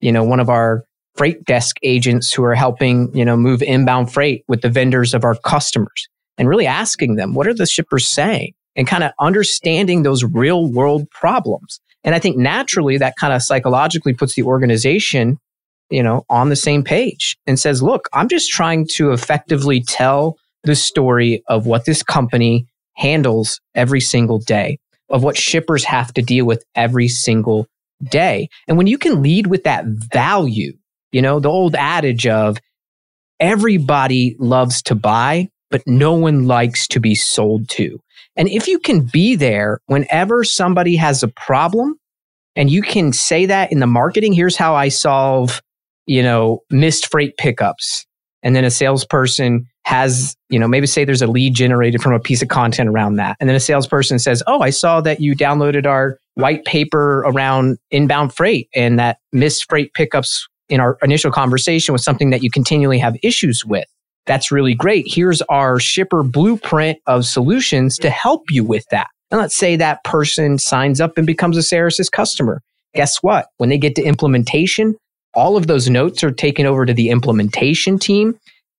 you 0.00 0.12
know, 0.12 0.24
one 0.24 0.40
of 0.40 0.48
our 0.48 0.84
freight 1.16 1.44
desk 1.44 1.76
agents 1.82 2.32
who 2.32 2.42
are 2.44 2.54
helping, 2.54 3.14
you 3.16 3.24
know, 3.24 3.36
move 3.36 3.62
inbound 3.62 4.12
freight 4.12 4.44
with 4.48 4.62
the 4.62 4.68
vendors 4.68 5.14
of 5.14 5.24
our 5.24 5.36
customers 5.36 6.08
and 6.38 6.48
really 6.48 6.66
asking 6.66 7.16
them, 7.16 7.34
what 7.34 7.46
are 7.46 7.54
the 7.54 7.66
shippers 7.66 8.06
saying? 8.06 8.52
And 8.76 8.88
kind 8.88 9.04
of 9.04 9.12
understanding 9.20 10.02
those 10.02 10.24
real 10.24 10.66
world 10.66 11.08
problems. 11.10 11.80
And 12.02 12.14
I 12.14 12.18
think 12.18 12.36
naturally 12.36 12.98
that 12.98 13.14
kind 13.18 13.32
of 13.32 13.42
psychologically 13.42 14.12
puts 14.12 14.34
the 14.34 14.42
organization, 14.42 15.38
you 15.90 16.02
know, 16.02 16.24
on 16.28 16.48
the 16.48 16.56
same 16.56 16.82
page 16.82 17.36
and 17.46 17.58
says, 17.58 17.82
look, 17.82 18.08
I'm 18.12 18.28
just 18.28 18.50
trying 18.50 18.88
to 18.94 19.12
effectively 19.12 19.80
tell 19.80 20.36
the 20.64 20.74
story 20.74 21.44
of 21.46 21.66
what 21.66 21.84
this 21.84 22.02
company 22.02 22.66
handles 22.96 23.60
every 23.74 24.00
single 24.00 24.40
day 24.40 24.78
of 25.10 25.22
what 25.22 25.36
shippers 25.36 25.84
have 25.84 26.12
to 26.14 26.22
deal 26.22 26.46
with 26.46 26.64
every 26.74 27.08
single 27.08 27.66
day. 28.02 28.48
And 28.68 28.76
when 28.76 28.86
you 28.86 28.98
can 28.98 29.22
lead 29.22 29.46
with 29.46 29.64
that 29.64 29.84
value, 29.86 30.72
you 31.12 31.22
know, 31.22 31.40
the 31.40 31.50
old 31.50 31.74
adage 31.74 32.26
of 32.26 32.58
everybody 33.40 34.36
loves 34.38 34.82
to 34.82 34.94
buy, 34.94 35.48
but 35.70 35.82
no 35.86 36.14
one 36.14 36.46
likes 36.46 36.86
to 36.88 37.00
be 37.00 37.14
sold 37.14 37.68
to. 37.70 37.98
And 38.36 38.48
if 38.48 38.66
you 38.66 38.78
can 38.78 39.02
be 39.02 39.36
there 39.36 39.80
whenever 39.86 40.44
somebody 40.44 40.96
has 40.96 41.22
a 41.22 41.28
problem 41.28 41.96
and 42.56 42.70
you 42.70 42.82
can 42.82 43.12
say 43.12 43.46
that 43.46 43.72
in 43.72 43.80
the 43.80 43.86
marketing, 43.86 44.32
here's 44.32 44.56
how 44.56 44.74
I 44.74 44.88
solve, 44.88 45.62
you 46.06 46.22
know, 46.22 46.60
missed 46.70 47.10
freight 47.10 47.36
pickups. 47.36 48.06
And 48.42 48.54
then 48.54 48.64
a 48.64 48.70
salesperson 48.70 49.66
has, 49.84 50.34
you 50.48 50.58
know, 50.58 50.66
maybe 50.66 50.86
say 50.86 51.04
there's 51.04 51.22
a 51.22 51.26
lead 51.26 51.54
generated 51.54 52.02
from 52.02 52.12
a 52.12 52.20
piece 52.20 52.42
of 52.42 52.48
content 52.48 52.88
around 52.88 53.16
that. 53.16 53.36
And 53.38 53.48
then 53.48 53.56
a 53.56 53.60
salesperson 53.60 54.18
says, 54.18 54.42
Oh, 54.46 54.60
I 54.60 54.70
saw 54.70 55.00
that 55.02 55.20
you 55.20 55.36
downloaded 55.36 55.86
our 55.86 56.18
white 56.34 56.64
paper 56.64 57.20
around 57.20 57.78
inbound 57.90 58.34
freight 58.34 58.68
and 58.74 58.98
that 58.98 59.18
missed 59.32 59.68
freight 59.68 59.92
pickups 59.94 60.48
in 60.68 60.80
our 60.80 60.98
initial 61.02 61.30
conversation 61.30 61.92
was 61.92 62.02
something 62.02 62.30
that 62.30 62.42
you 62.42 62.50
continually 62.50 62.98
have 62.98 63.16
issues 63.22 63.64
with. 63.64 63.84
That's 64.26 64.50
really 64.50 64.74
great. 64.74 65.04
Here's 65.06 65.42
our 65.42 65.78
shipper 65.78 66.22
blueprint 66.22 66.98
of 67.06 67.26
solutions 67.26 67.98
to 67.98 68.08
help 68.08 68.44
you 68.50 68.64
with 68.64 68.86
that. 68.90 69.08
And 69.30 69.40
let's 69.40 69.56
say 69.56 69.76
that 69.76 70.02
person 70.04 70.58
signs 70.58 71.00
up 71.00 71.18
and 71.18 71.26
becomes 71.26 71.58
a 71.58 71.60
Cerasis 71.60 72.10
customer. 72.10 72.62
Guess 72.94 73.22
what? 73.22 73.48
When 73.58 73.68
they 73.68 73.78
get 73.78 73.96
to 73.96 74.02
implementation, 74.02 74.96
all 75.34 75.56
of 75.56 75.66
those 75.66 75.90
notes 75.90 76.24
are 76.24 76.30
taken 76.30 76.64
over 76.64 76.86
to 76.86 76.94
the 76.94 77.10
implementation 77.10 77.98
team 77.98 78.38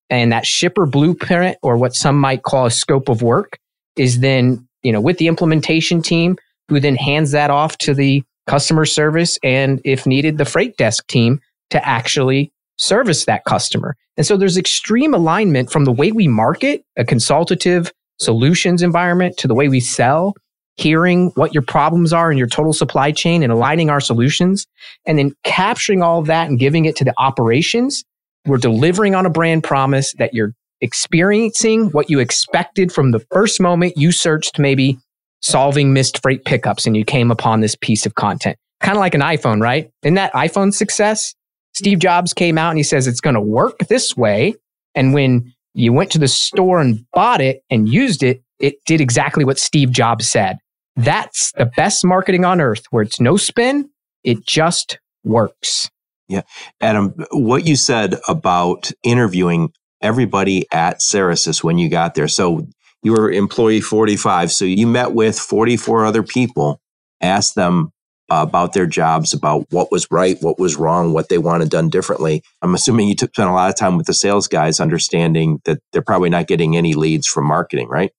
and 0.10 0.32
that 0.32 0.46
shipper 0.46 0.86
blueprint, 0.86 1.58
or 1.62 1.78
what 1.78 1.96
some 1.96 2.18
might 2.18 2.44
call 2.44 2.66
a 2.66 2.72
scope 2.72 3.10
of 3.10 3.22
work, 3.22 3.58
is 3.96 4.20
then, 4.20 4.68
you 4.84 4.92
know, 4.92 5.02
with 5.02 5.18
the 5.18 5.28
implementation 5.28 6.02
team, 6.02 6.38
who 6.68 6.80
then 6.80 6.96
hands 6.96 7.32
that 7.32 7.50
off 7.50 7.78
to 7.80 7.94
the 7.94 8.24
customer 8.48 8.86
service 8.86 9.40
and, 9.44 9.82
if 9.84 10.06
needed, 10.06 10.38
the 10.38 10.46
freight 10.46 10.78
desk 10.78 11.08
team 11.08 11.40
to 11.70 11.88
actually 11.88 12.52
service 12.78 13.26
that 13.26 13.44
customer. 13.46 13.96
And 14.18 14.26
so 14.26 14.38
there's 14.38 14.58
extreme 14.58 15.14
alignment 15.14 15.72
from 15.72 15.86
the 15.86 15.92
way 15.92 16.12
we 16.12 16.28
market 16.28 16.84
a 16.98 17.06
consultative 17.06 17.92
solutions 18.20 18.82
environment 18.82 19.38
to 19.38 19.48
the 19.48 19.56
way 19.56 19.68
we 19.68 19.80
sell, 19.80 20.36
hearing 20.78 21.32
what 21.36 21.54
your 21.54 21.64
problems 21.64 22.14
are 22.14 22.32
in 22.32 22.38
your 22.38 22.48
total 22.48 22.74
supply 22.74 23.12
chain 23.12 23.44
and 23.44 23.52
aligning 23.52 23.90
our 23.90 24.02
solutions, 24.02 24.68
and 25.06 25.18
then 25.18 25.34
capturing 25.44 26.02
all 26.02 26.20
of 26.20 26.28
that 26.28 26.48
and 26.50 26.60
giving 26.60 26.86
it 26.86 26.96
to 26.98 27.04
the 27.04 27.14
operations 27.18 28.04
we're 28.46 28.58
delivering 28.58 29.16
on 29.16 29.26
a 29.26 29.30
brand 29.30 29.64
promise 29.64 30.14
that 30.14 30.34
you're 30.34 30.54
experiencing 30.82 31.90
what 31.92 32.10
you 32.10 32.20
expected 32.20 32.92
from 32.92 33.12
the 33.12 33.20
first 33.32 33.60
moment 33.60 33.98
you 33.98 34.12
searched 34.12 34.60
maybe 34.60 34.98
solving 35.42 35.94
missed 35.94 36.22
freight 36.22 36.44
pickups 36.46 36.86
and 36.86 36.98
you 36.98 37.06
came 37.06 37.32
upon 37.32 37.62
this 37.62 37.76
piece 37.76 38.06
of 38.06 38.16
content. 38.16 38.58
Kind 38.82 38.98
of 38.98 39.00
like 39.00 39.16
an 39.16 39.22
iPhone, 39.22 39.62
right? 39.62 39.90
In 40.04 40.16
that 40.16 40.34
iPhone 40.34 40.74
success, 40.74 41.34
Steve 41.74 42.00
Jobs 42.00 42.34
came 42.34 42.58
out 42.58 42.70
and 42.70 42.78
he 42.78 42.84
says 42.84 43.08
it's 43.08 43.22
going 43.22 43.36
to 43.36 43.42
work 43.42 43.80
this 43.88 44.18
way. 44.18 44.56
And 44.96 45.14
when 45.14 45.54
you 45.74 45.94
went 45.94 46.12
to 46.12 46.20
the 46.20 46.28
store 46.28 46.80
and 46.80 47.06
bought 47.14 47.42
it 47.42 47.62
and 47.70 47.88
used 47.88 48.24
it, 48.24 48.42
it 48.60 48.76
did 48.86 49.02
exactly 49.02 49.44
what 49.44 49.60
Steve 49.60 49.92
Jobs 49.92 50.28
said. 50.28 50.58
That's 50.96 51.52
the 51.58 51.66
best 51.66 52.06
marketing 52.06 52.46
on 52.46 52.62
earth 52.62 52.86
where 52.90 53.04
it's 53.04 53.20
no 53.20 53.38
spin. 53.38 53.90
It 54.24 54.46
just 54.46 55.00
works. 55.24 55.90
Yeah. 56.28 56.42
Adam, 56.82 57.14
what 57.32 57.68
you 57.68 57.76
said 57.76 58.16
about 58.28 58.92
interviewing 59.04 59.72
everybody 60.02 60.66
at 60.72 61.00
Cerasis 61.00 61.64
when 61.64 61.78
you 61.78 61.90
got 61.90 62.16
there. 62.16 62.28
So 62.28 62.68
you 63.04 63.12
were 63.12 63.32
employee 63.32 63.82
45. 63.82 64.52
So 64.52 64.66
you 64.66 64.88
met 64.88 65.14
with 65.14 65.38
44 65.38 66.06
other 66.06 66.24
people, 66.24 66.82
asked 67.22 67.56
them 67.56 67.92
uh, 68.32 68.44
about 68.48 68.74
their 68.74 68.88
jobs, 68.88 69.34
about 69.34 69.68
what 69.70 69.92
was 69.92 70.08
right, 70.10 70.38
what 70.42 70.58
was 70.58 70.76
wrong, 70.76 71.14
what 71.14 71.30
they 71.30 71.38
wanted 71.38 71.70
done 71.70 71.90
differently. 71.90 72.42
I'm 72.64 72.74
assuming 72.74 73.08
you 73.08 73.16
took, 73.16 73.30
spent 73.36 73.50
a 73.50 73.54
lot 73.54 73.70
of 73.70 73.76
time 73.76 73.98
with 73.98 74.08
the 74.08 74.14
sales 74.14 74.48
guys, 74.48 74.80
understanding 74.80 75.62
that 75.66 75.80
they're 75.94 76.02
probably 76.02 76.30
not 76.30 76.48
getting 76.48 76.76
any 76.76 76.96
leads 76.96 77.28
from 77.28 77.46
marketing, 77.46 77.88
right? 77.88 78.12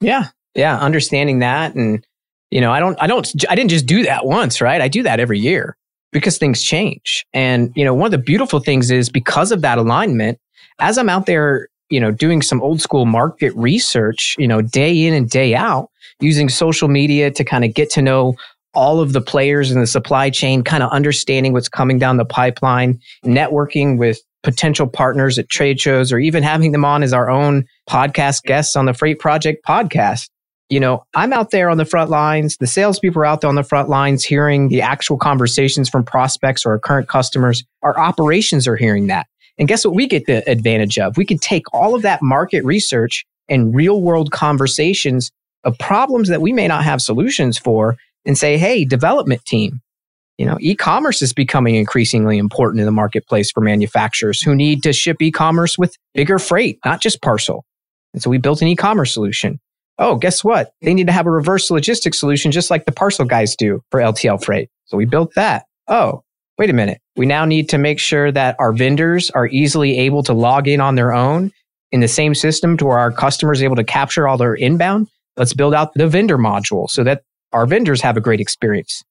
Yeah. 0.00 0.28
Yeah. 0.56 0.76
Understanding 0.78 1.38
that. 1.40 1.76
And, 1.76 2.04
you 2.50 2.60
know, 2.60 2.72
I 2.72 2.80
don't, 2.80 3.00
I 3.00 3.06
don't, 3.06 3.32
I 3.48 3.54
didn't 3.54 3.70
just 3.70 3.86
do 3.86 4.02
that 4.02 4.26
once, 4.26 4.60
right? 4.60 4.80
I 4.80 4.88
do 4.88 5.04
that 5.04 5.20
every 5.20 5.38
year 5.38 5.76
because 6.16 6.38
things 6.38 6.62
change. 6.62 7.26
And, 7.34 7.70
you 7.76 7.84
know, 7.84 7.92
one 7.92 8.06
of 8.06 8.10
the 8.10 8.16
beautiful 8.16 8.58
things 8.58 8.90
is 8.90 9.10
because 9.10 9.52
of 9.52 9.60
that 9.60 9.76
alignment, 9.76 10.38
as 10.78 10.96
I'm 10.96 11.10
out 11.10 11.26
there, 11.26 11.68
you 11.90 12.00
know, 12.00 12.10
doing 12.10 12.40
some 12.40 12.62
old 12.62 12.80
school 12.80 13.04
market 13.04 13.54
research, 13.54 14.34
you 14.38 14.48
know, 14.48 14.62
day 14.62 15.04
in 15.04 15.12
and 15.12 15.28
day 15.28 15.54
out, 15.54 15.90
using 16.18 16.48
social 16.48 16.88
media 16.88 17.30
to 17.30 17.44
kind 17.44 17.66
of 17.66 17.74
get 17.74 17.90
to 17.90 18.00
know 18.00 18.34
all 18.72 19.00
of 19.00 19.12
the 19.12 19.20
players 19.20 19.70
in 19.70 19.78
the 19.78 19.86
supply 19.86 20.30
chain, 20.30 20.64
kind 20.64 20.82
of 20.82 20.90
understanding 20.90 21.52
what's 21.52 21.68
coming 21.68 21.98
down 21.98 22.16
the 22.16 22.24
pipeline, 22.24 22.98
networking 23.22 23.98
with 23.98 24.18
potential 24.42 24.86
partners 24.86 25.38
at 25.38 25.50
trade 25.50 25.78
shows, 25.78 26.12
or 26.12 26.18
even 26.18 26.42
having 26.42 26.72
them 26.72 26.86
on 26.86 27.02
as 27.02 27.12
our 27.12 27.28
own 27.28 27.66
podcast 27.90 28.42
guests 28.44 28.74
on 28.74 28.86
the 28.86 28.94
Freight 28.94 29.18
Project 29.18 29.62
podcast 29.66 30.30
you 30.68 30.80
know, 30.80 31.04
I'm 31.14 31.32
out 31.32 31.50
there 31.52 31.70
on 31.70 31.76
the 31.76 31.84
front 31.84 32.10
lines. 32.10 32.56
The 32.56 32.66
salespeople 32.66 33.22
are 33.22 33.26
out 33.26 33.40
there 33.40 33.48
on 33.48 33.54
the 33.54 33.62
front 33.62 33.88
lines 33.88 34.24
hearing 34.24 34.68
the 34.68 34.82
actual 34.82 35.16
conversations 35.16 35.88
from 35.88 36.04
prospects 36.04 36.66
or 36.66 36.78
current 36.78 37.08
customers. 37.08 37.64
Our 37.82 37.98
operations 37.98 38.66
are 38.66 38.76
hearing 38.76 39.06
that. 39.06 39.26
And 39.58 39.68
guess 39.68 39.84
what 39.84 39.94
we 39.94 40.06
get 40.06 40.26
the 40.26 40.48
advantage 40.50 40.98
of? 40.98 41.16
We 41.16 41.24
can 41.24 41.38
take 41.38 41.72
all 41.72 41.94
of 41.94 42.02
that 42.02 42.20
market 42.20 42.64
research 42.64 43.24
and 43.48 43.74
real 43.74 44.00
world 44.00 44.32
conversations 44.32 45.30
of 45.64 45.78
problems 45.78 46.28
that 46.28 46.42
we 46.42 46.52
may 46.52 46.68
not 46.68 46.84
have 46.84 47.00
solutions 47.00 47.56
for 47.56 47.96
and 48.24 48.36
say, 48.36 48.58
hey, 48.58 48.84
development 48.84 49.44
team, 49.44 49.80
you 50.36 50.44
know, 50.44 50.58
e-commerce 50.60 51.22
is 51.22 51.32
becoming 51.32 51.76
increasingly 51.76 52.38
important 52.38 52.80
in 52.80 52.86
the 52.86 52.92
marketplace 52.92 53.50
for 53.52 53.60
manufacturers 53.60 54.42
who 54.42 54.54
need 54.54 54.82
to 54.82 54.92
ship 54.92 55.22
e-commerce 55.22 55.78
with 55.78 55.96
bigger 56.12 56.38
freight, 56.38 56.78
not 56.84 57.00
just 57.00 57.22
parcel. 57.22 57.64
And 58.12 58.22
so 58.22 58.30
we 58.30 58.38
built 58.38 58.62
an 58.62 58.68
e-commerce 58.68 59.14
solution 59.14 59.60
oh, 59.98 60.16
guess 60.16 60.44
what? 60.44 60.72
They 60.82 60.94
need 60.94 61.06
to 61.06 61.12
have 61.12 61.26
a 61.26 61.30
reverse 61.30 61.70
logistics 61.70 62.18
solution 62.18 62.52
just 62.52 62.70
like 62.70 62.84
the 62.84 62.92
parcel 62.92 63.24
guys 63.24 63.56
do 63.56 63.82
for 63.90 64.00
LTL 64.00 64.44
freight. 64.44 64.68
So 64.86 64.96
we 64.96 65.04
built 65.04 65.34
that. 65.34 65.66
Oh, 65.88 66.22
wait 66.58 66.70
a 66.70 66.74
minute. 66.74 67.00
We 67.16 67.26
now 67.26 67.44
need 67.44 67.68
to 67.70 67.78
make 67.78 67.98
sure 67.98 68.30
that 68.32 68.56
our 68.58 68.72
vendors 68.72 69.30
are 69.30 69.46
easily 69.46 69.98
able 69.98 70.22
to 70.24 70.32
log 70.32 70.68
in 70.68 70.80
on 70.80 70.94
their 70.94 71.12
own 71.12 71.52
in 71.92 72.00
the 72.00 72.08
same 72.08 72.34
system 72.34 72.76
to 72.76 72.86
where 72.86 72.98
our 72.98 73.12
customers 73.12 73.62
able 73.62 73.76
to 73.76 73.84
capture 73.84 74.26
all 74.26 74.36
their 74.36 74.54
inbound. 74.54 75.08
Let's 75.36 75.54
build 75.54 75.74
out 75.74 75.94
the 75.94 76.08
vendor 76.08 76.38
module 76.38 76.88
so 76.90 77.04
that 77.04 77.22
our 77.52 77.66
vendors 77.66 78.00
have 78.02 78.16
a 78.16 78.20
great 78.20 78.40
experience, 78.40 79.02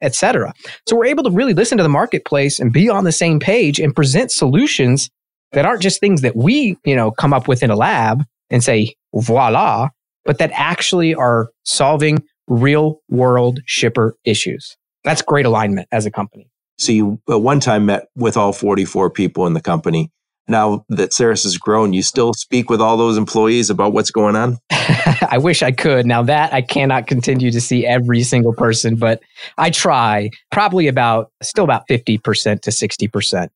etc. 0.00 0.52
So 0.88 0.96
we're 0.96 1.06
able 1.06 1.24
to 1.24 1.30
really 1.30 1.54
listen 1.54 1.76
to 1.78 1.82
the 1.82 1.88
marketplace 1.88 2.58
and 2.58 2.72
be 2.72 2.88
on 2.88 3.04
the 3.04 3.12
same 3.12 3.38
page 3.38 3.78
and 3.78 3.94
present 3.94 4.30
solutions 4.32 5.10
that 5.52 5.66
aren't 5.66 5.82
just 5.82 6.00
things 6.00 6.22
that 6.22 6.34
we, 6.34 6.78
you 6.84 6.96
know, 6.96 7.10
come 7.10 7.32
up 7.32 7.46
with 7.48 7.62
in 7.62 7.70
a 7.70 7.76
lab 7.76 8.24
and 8.50 8.64
say, 8.64 8.94
voila, 9.14 9.88
but 10.24 10.38
that 10.38 10.50
actually 10.54 11.14
are 11.14 11.50
solving 11.64 12.22
real 12.48 13.00
world 13.08 13.60
shipper 13.66 14.16
issues. 14.24 14.76
That's 15.04 15.22
great 15.22 15.46
alignment 15.46 15.88
as 15.92 16.06
a 16.06 16.10
company. 16.10 16.48
So 16.78 16.92
you 16.92 17.20
at 17.28 17.40
one 17.40 17.60
time 17.60 17.86
met 17.86 18.08
with 18.16 18.36
all 18.36 18.52
44 18.52 19.10
people 19.10 19.46
in 19.46 19.54
the 19.54 19.60
company. 19.60 20.10
Now 20.48 20.84
that 20.88 21.10
Cerasis 21.10 21.44
has 21.44 21.56
grown, 21.56 21.92
you 21.92 22.02
still 22.02 22.34
speak 22.34 22.68
with 22.68 22.80
all 22.80 22.96
those 22.96 23.16
employees 23.16 23.70
about 23.70 23.92
what's 23.92 24.10
going 24.10 24.34
on? 24.34 24.58
I 24.70 25.38
wish 25.38 25.62
I 25.62 25.70
could. 25.70 26.04
Now 26.04 26.22
that 26.24 26.52
I 26.52 26.62
cannot 26.62 27.06
continue 27.06 27.52
to 27.52 27.60
see 27.60 27.86
every 27.86 28.22
single 28.22 28.52
person, 28.52 28.96
but 28.96 29.22
I 29.56 29.70
try 29.70 30.30
probably 30.50 30.88
about 30.88 31.30
still 31.42 31.64
about 31.64 31.86
50% 31.88 32.60
to 32.62 32.70
60% 32.70 33.48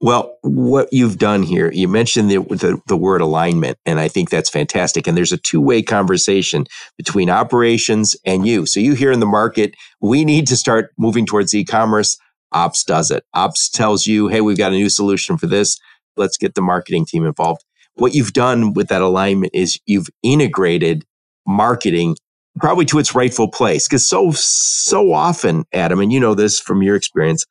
well, 0.00 0.36
what 0.42 0.88
you've 0.92 1.18
done 1.18 1.42
here, 1.42 1.70
you 1.72 1.86
mentioned 1.88 2.30
the, 2.30 2.38
the, 2.38 2.80
the, 2.86 2.96
word 2.96 3.20
alignment, 3.20 3.78
and 3.84 4.00
I 4.00 4.08
think 4.08 4.30
that's 4.30 4.48
fantastic. 4.48 5.06
And 5.06 5.16
there's 5.16 5.32
a 5.32 5.36
two 5.36 5.60
way 5.60 5.82
conversation 5.82 6.66
between 6.96 7.28
operations 7.28 8.16
and 8.24 8.46
you. 8.46 8.66
So 8.66 8.80
you 8.80 8.94
hear 8.94 9.12
in 9.12 9.20
the 9.20 9.26
market, 9.26 9.74
we 10.00 10.24
need 10.24 10.46
to 10.48 10.56
start 10.56 10.92
moving 10.98 11.26
towards 11.26 11.54
e 11.54 11.64
commerce. 11.64 12.16
Ops 12.52 12.84
does 12.84 13.10
it. 13.10 13.24
Ops 13.34 13.68
tells 13.68 14.06
you, 14.06 14.28
hey, 14.28 14.40
we've 14.40 14.58
got 14.58 14.72
a 14.72 14.76
new 14.76 14.88
solution 14.88 15.36
for 15.36 15.46
this. 15.46 15.78
Let's 16.16 16.36
get 16.36 16.54
the 16.54 16.62
marketing 16.62 17.06
team 17.06 17.24
involved. 17.24 17.64
What 17.94 18.14
you've 18.14 18.32
done 18.32 18.72
with 18.72 18.88
that 18.88 19.02
alignment 19.02 19.54
is 19.54 19.78
you've 19.86 20.08
integrated 20.22 21.04
marketing 21.46 22.16
probably 22.58 22.84
to 22.86 22.98
its 22.98 23.14
rightful 23.14 23.48
place. 23.48 23.88
Because 23.88 24.06
so, 24.06 24.30
so 24.32 25.12
often, 25.12 25.64
Adam, 25.72 26.00
and 26.00 26.12
you 26.12 26.20
know 26.20 26.34
this 26.34 26.60
from 26.60 26.82
your 26.82 26.96
experience, 26.96 27.44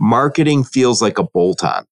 marketing 0.00 0.64
feels 0.64 1.00
like 1.02 1.18
a 1.18 1.22
bolt 1.22 1.62
on. 1.62 1.84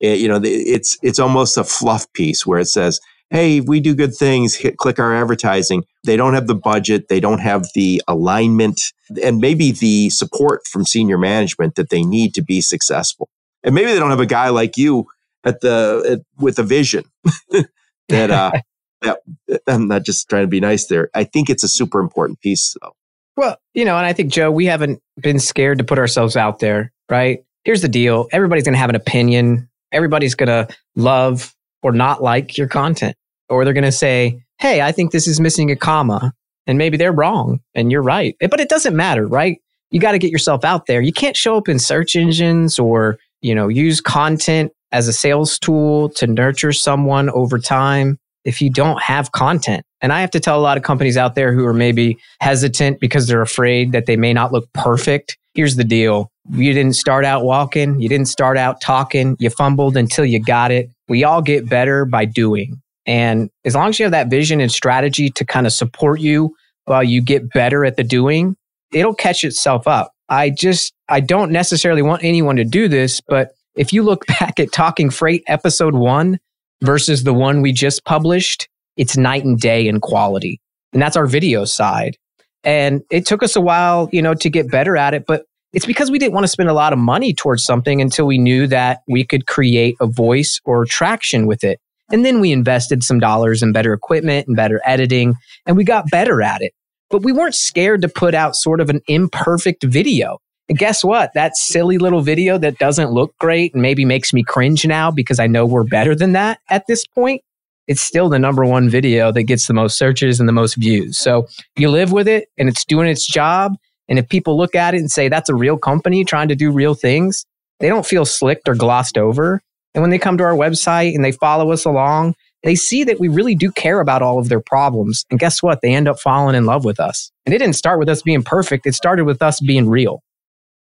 It, 0.00 0.20
you 0.20 0.28
know, 0.28 0.40
it's, 0.42 0.96
it's 1.02 1.18
almost 1.18 1.56
a 1.56 1.64
fluff 1.64 2.10
piece 2.12 2.46
where 2.46 2.60
it 2.60 2.68
says, 2.68 3.00
Hey, 3.30 3.60
we 3.60 3.80
do 3.80 3.94
good 3.94 4.14
things. 4.14 4.54
Hit, 4.54 4.78
click 4.78 4.98
our 4.98 5.14
advertising. 5.14 5.84
They 6.04 6.16
don't 6.16 6.32
have 6.32 6.46
the 6.46 6.54
budget. 6.54 7.08
They 7.08 7.20
don't 7.20 7.40
have 7.40 7.66
the 7.74 8.00
alignment 8.08 8.80
and 9.22 9.38
maybe 9.38 9.72
the 9.72 10.08
support 10.08 10.66
from 10.66 10.86
senior 10.86 11.18
management 11.18 11.74
that 11.74 11.90
they 11.90 12.02
need 12.02 12.32
to 12.34 12.42
be 12.42 12.62
successful. 12.62 13.28
And 13.62 13.74
maybe 13.74 13.92
they 13.92 13.98
don't 13.98 14.10
have 14.10 14.20
a 14.20 14.26
guy 14.26 14.48
like 14.48 14.78
you 14.78 15.06
at 15.44 15.60
the, 15.60 16.06
at, 16.08 16.42
with 16.42 16.58
a 16.58 16.62
vision 16.62 17.04
that, 18.08 18.30
uh, 18.30 18.52
that 19.02 19.20
I'm 19.66 19.88
not 19.88 20.04
just 20.04 20.28
trying 20.30 20.44
to 20.44 20.48
be 20.48 20.60
nice 20.60 20.86
there. 20.86 21.10
I 21.12 21.24
think 21.24 21.50
it's 21.50 21.64
a 21.64 21.68
super 21.68 22.00
important 22.00 22.40
piece 22.40 22.74
though. 22.80 22.94
Well, 23.36 23.56
you 23.72 23.84
know, 23.84 23.96
and 23.96 24.04
I 24.06 24.14
think 24.14 24.32
Joe, 24.32 24.50
we 24.50 24.66
haven't 24.66 25.00
been 25.20 25.38
scared 25.38 25.78
to 25.78 25.84
put 25.84 25.98
ourselves 25.98 26.36
out 26.36 26.58
there, 26.58 26.92
right? 27.08 27.44
Here's 27.64 27.82
the 27.82 27.88
deal 27.88 28.28
everybody's 28.32 28.64
going 28.64 28.74
to 28.74 28.78
have 28.78 28.90
an 28.90 28.96
opinion. 28.96 29.68
Everybody's 29.92 30.34
going 30.34 30.48
to 30.48 30.74
love 30.96 31.54
or 31.82 31.92
not 31.92 32.22
like 32.22 32.56
your 32.58 32.68
content. 32.68 33.16
Or 33.48 33.64
they're 33.64 33.74
going 33.74 33.84
to 33.84 33.92
say, 33.92 34.42
hey, 34.58 34.82
I 34.82 34.92
think 34.92 35.12
this 35.12 35.26
is 35.26 35.40
missing 35.40 35.70
a 35.70 35.76
comma. 35.76 36.32
And 36.66 36.76
maybe 36.76 36.98
they're 36.98 37.12
wrong 37.12 37.60
and 37.74 37.90
you're 37.90 38.02
right. 38.02 38.36
But 38.40 38.60
it 38.60 38.68
doesn't 38.68 38.94
matter, 38.94 39.26
right? 39.26 39.58
You 39.90 40.00
got 40.00 40.12
to 40.12 40.18
get 40.18 40.30
yourself 40.30 40.64
out 40.64 40.86
there. 40.86 41.00
You 41.00 41.14
can't 41.14 41.36
show 41.36 41.56
up 41.56 41.68
in 41.68 41.78
search 41.78 42.14
engines 42.14 42.78
or, 42.78 43.18
you 43.40 43.54
know, 43.54 43.68
use 43.68 44.02
content 44.02 44.72
as 44.92 45.08
a 45.08 45.12
sales 45.12 45.58
tool 45.58 46.10
to 46.10 46.26
nurture 46.26 46.72
someone 46.72 47.30
over 47.30 47.58
time 47.58 48.18
if 48.44 48.60
you 48.60 48.70
don't 48.70 49.00
have 49.02 49.32
content. 49.32 49.84
And 50.00 50.12
I 50.12 50.20
have 50.20 50.30
to 50.32 50.40
tell 50.40 50.58
a 50.58 50.62
lot 50.62 50.76
of 50.76 50.82
companies 50.82 51.16
out 51.16 51.34
there 51.34 51.52
who 51.52 51.64
are 51.66 51.74
maybe 51.74 52.18
hesitant 52.40 53.00
because 53.00 53.26
they're 53.26 53.42
afraid 53.42 53.92
that 53.92 54.06
they 54.06 54.16
may 54.16 54.32
not 54.32 54.52
look 54.52 54.70
perfect. 54.72 55.36
Here's 55.54 55.76
the 55.76 55.84
deal 55.84 56.30
you 56.50 56.72
didn't 56.72 56.94
start 56.94 57.24
out 57.24 57.44
walking, 57.44 58.00
you 58.00 58.08
didn't 58.08 58.28
start 58.28 58.56
out 58.56 58.80
talking, 58.80 59.36
you 59.38 59.50
fumbled 59.50 59.96
until 59.96 60.24
you 60.24 60.40
got 60.42 60.70
it. 60.70 60.90
We 61.08 61.24
all 61.24 61.42
get 61.42 61.68
better 61.68 62.04
by 62.04 62.24
doing. 62.24 62.80
And 63.06 63.50
as 63.64 63.74
long 63.74 63.88
as 63.88 63.98
you 63.98 64.04
have 64.04 64.12
that 64.12 64.28
vision 64.28 64.60
and 64.60 64.70
strategy 64.70 65.30
to 65.30 65.44
kind 65.44 65.66
of 65.66 65.72
support 65.72 66.20
you 66.20 66.54
while 66.84 67.02
you 67.02 67.22
get 67.22 67.50
better 67.50 67.84
at 67.84 67.96
the 67.96 68.04
doing, 68.04 68.56
it'll 68.92 69.14
catch 69.14 69.44
itself 69.44 69.86
up. 69.86 70.12
I 70.28 70.50
just, 70.50 70.92
I 71.08 71.20
don't 71.20 71.50
necessarily 71.50 72.02
want 72.02 72.22
anyone 72.22 72.56
to 72.56 72.64
do 72.64 72.88
this, 72.88 73.20
but 73.20 73.52
if 73.76 73.92
you 73.92 74.02
look 74.02 74.26
back 74.40 74.60
at 74.60 74.72
Talking 74.72 75.10
Freight 75.10 75.42
episode 75.46 75.94
one 75.94 76.38
versus 76.82 77.24
the 77.24 77.34
one 77.34 77.62
we 77.62 77.72
just 77.72 78.04
published, 78.04 78.68
it's 78.96 79.16
night 79.16 79.44
and 79.44 79.58
day 79.58 79.86
in 79.86 80.00
quality. 80.00 80.60
And 80.92 81.00
that's 81.00 81.16
our 81.16 81.26
video 81.26 81.64
side. 81.64 82.16
And 82.64 83.02
it 83.10 83.24
took 83.24 83.42
us 83.42 83.56
a 83.56 83.60
while, 83.60 84.08
you 84.12 84.20
know, 84.20 84.34
to 84.34 84.50
get 84.50 84.70
better 84.70 84.96
at 84.96 85.14
it, 85.14 85.24
but 85.26 85.44
it's 85.72 85.86
because 85.86 86.10
we 86.10 86.18
didn't 86.18 86.32
want 86.34 86.44
to 86.44 86.48
spend 86.48 86.68
a 86.68 86.74
lot 86.74 86.92
of 86.92 86.98
money 86.98 87.34
towards 87.34 87.64
something 87.64 88.00
until 88.00 88.26
we 88.26 88.38
knew 88.38 88.66
that 88.66 89.02
we 89.06 89.24
could 89.24 89.46
create 89.46 89.96
a 90.00 90.06
voice 90.06 90.60
or 90.64 90.84
traction 90.84 91.46
with 91.46 91.62
it. 91.62 91.80
And 92.10 92.24
then 92.24 92.40
we 92.40 92.52
invested 92.52 93.04
some 93.04 93.20
dollars 93.20 93.62
in 93.62 93.72
better 93.72 93.92
equipment 93.92 94.46
and 94.46 94.56
better 94.56 94.80
editing, 94.84 95.36
and 95.66 95.76
we 95.76 95.84
got 95.84 96.10
better 96.10 96.40
at 96.40 96.62
it. 96.62 96.72
But 97.10 97.22
we 97.22 97.32
weren't 97.32 97.54
scared 97.54 98.02
to 98.02 98.08
put 98.08 98.34
out 98.34 98.56
sort 98.56 98.80
of 98.80 98.88
an 98.88 99.00
imperfect 99.08 99.84
video. 99.84 100.38
And 100.68 100.78
guess 100.78 101.02
what? 101.02 101.32
That 101.34 101.56
silly 101.56 101.98
little 101.98 102.20
video 102.20 102.58
that 102.58 102.78
doesn't 102.78 103.10
look 103.10 103.36
great 103.38 103.72
and 103.72 103.82
maybe 103.82 104.04
makes 104.04 104.32
me 104.32 104.42
cringe 104.42 104.86
now 104.86 105.10
because 105.10 105.38
I 105.38 105.46
know 105.46 105.64
we're 105.64 105.84
better 105.84 106.14
than 106.14 106.32
that 106.32 106.60
at 106.68 106.86
this 106.86 107.06
point. 107.06 107.42
It's 107.86 108.02
still 108.02 108.28
the 108.28 108.38
number 108.38 108.66
one 108.66 108.90
video 108.90 109.32
that 109.32 109.44
gets 109.44 109.66
the 109.66 109.72
most 109.72 109.96
searches 109.96 110.40
and 110.40 110.48
the 110.48 110.52
most 110.52 110.74
views. 110.76 111.16
So 111.16 111.46
you 111.76 111.88
live 111.88 112.12
with 112.12 112.28
it 112.28 112.48
and 112.58 112.68
it's 112.68 112.84
doing 112.84 113.08
its 113.08 113.26
job 113.26 113.76
and 114.08 114.18
if 114.18 114.28
people 114.28 114.56
look 114.56 114.74
at 114.74 114.94
it 114.94 114.98
and 114.98 115.10
say 115.10 115.28
that's 115.28 115.48
a 115.48 115.54
real 115.54 115.76
company 115.76 116.24
trying 116.24 116.48
to 116.48 116.56
do 116.56 116.70
real 116.70 116.94
things, 116.94 117.44
they 117.80 117.88
don't 117.88 118.06
feel 118.06 118.24
slicked 118.24 118.68
or 118.68 118.74
glossed 118.74 119.18
over. 119.18 119.60
And 119.94 120.02
when 120.02 120.10
they 120.10 120.18
come 120.18 120.38
to 120.38 120.44
our 120.44 120.54
website 120.54 121.14
and 121.14 121.24
they 121.24 121.32
follow 121.32 121.72
us 121.72 121.84
along, 121.84 122.34
they 122.62 122.74
see 122.74 123.04
that 123.04 123.20
we 123.20 123.28
really 123.28 123.54
do 123.54 123.70
care 123.70 124.00
about 124.00 124.22
all 124.22 124.38
of 124.38 124.48
their 124.48 124.60
problems. 124.60 125.24
And 125.30 125.38
guess 125.38 125.62
what? 125.62 125.80
They 125.80 125.94
end 125.94 126.08
up 126.08 126.18
falling 126.18 126.56
in 126.56 126.66
love 126.66 126.84
with 126.84 127.00
us. 127.00 127.30
And 127.46 127.54
it 127.54 127.58
didn't 127.58 127.76
start 127.76 127.98
with 127.98 128.08
us 128.08 128.22
being 128.22 128.42
perfect, 128.42 128.86
it 128.86 128.94
started 128.94 129.24
with 129.24 129.42
us 129.42 129.60
being 129.60 129.88
real. 129.88 130.22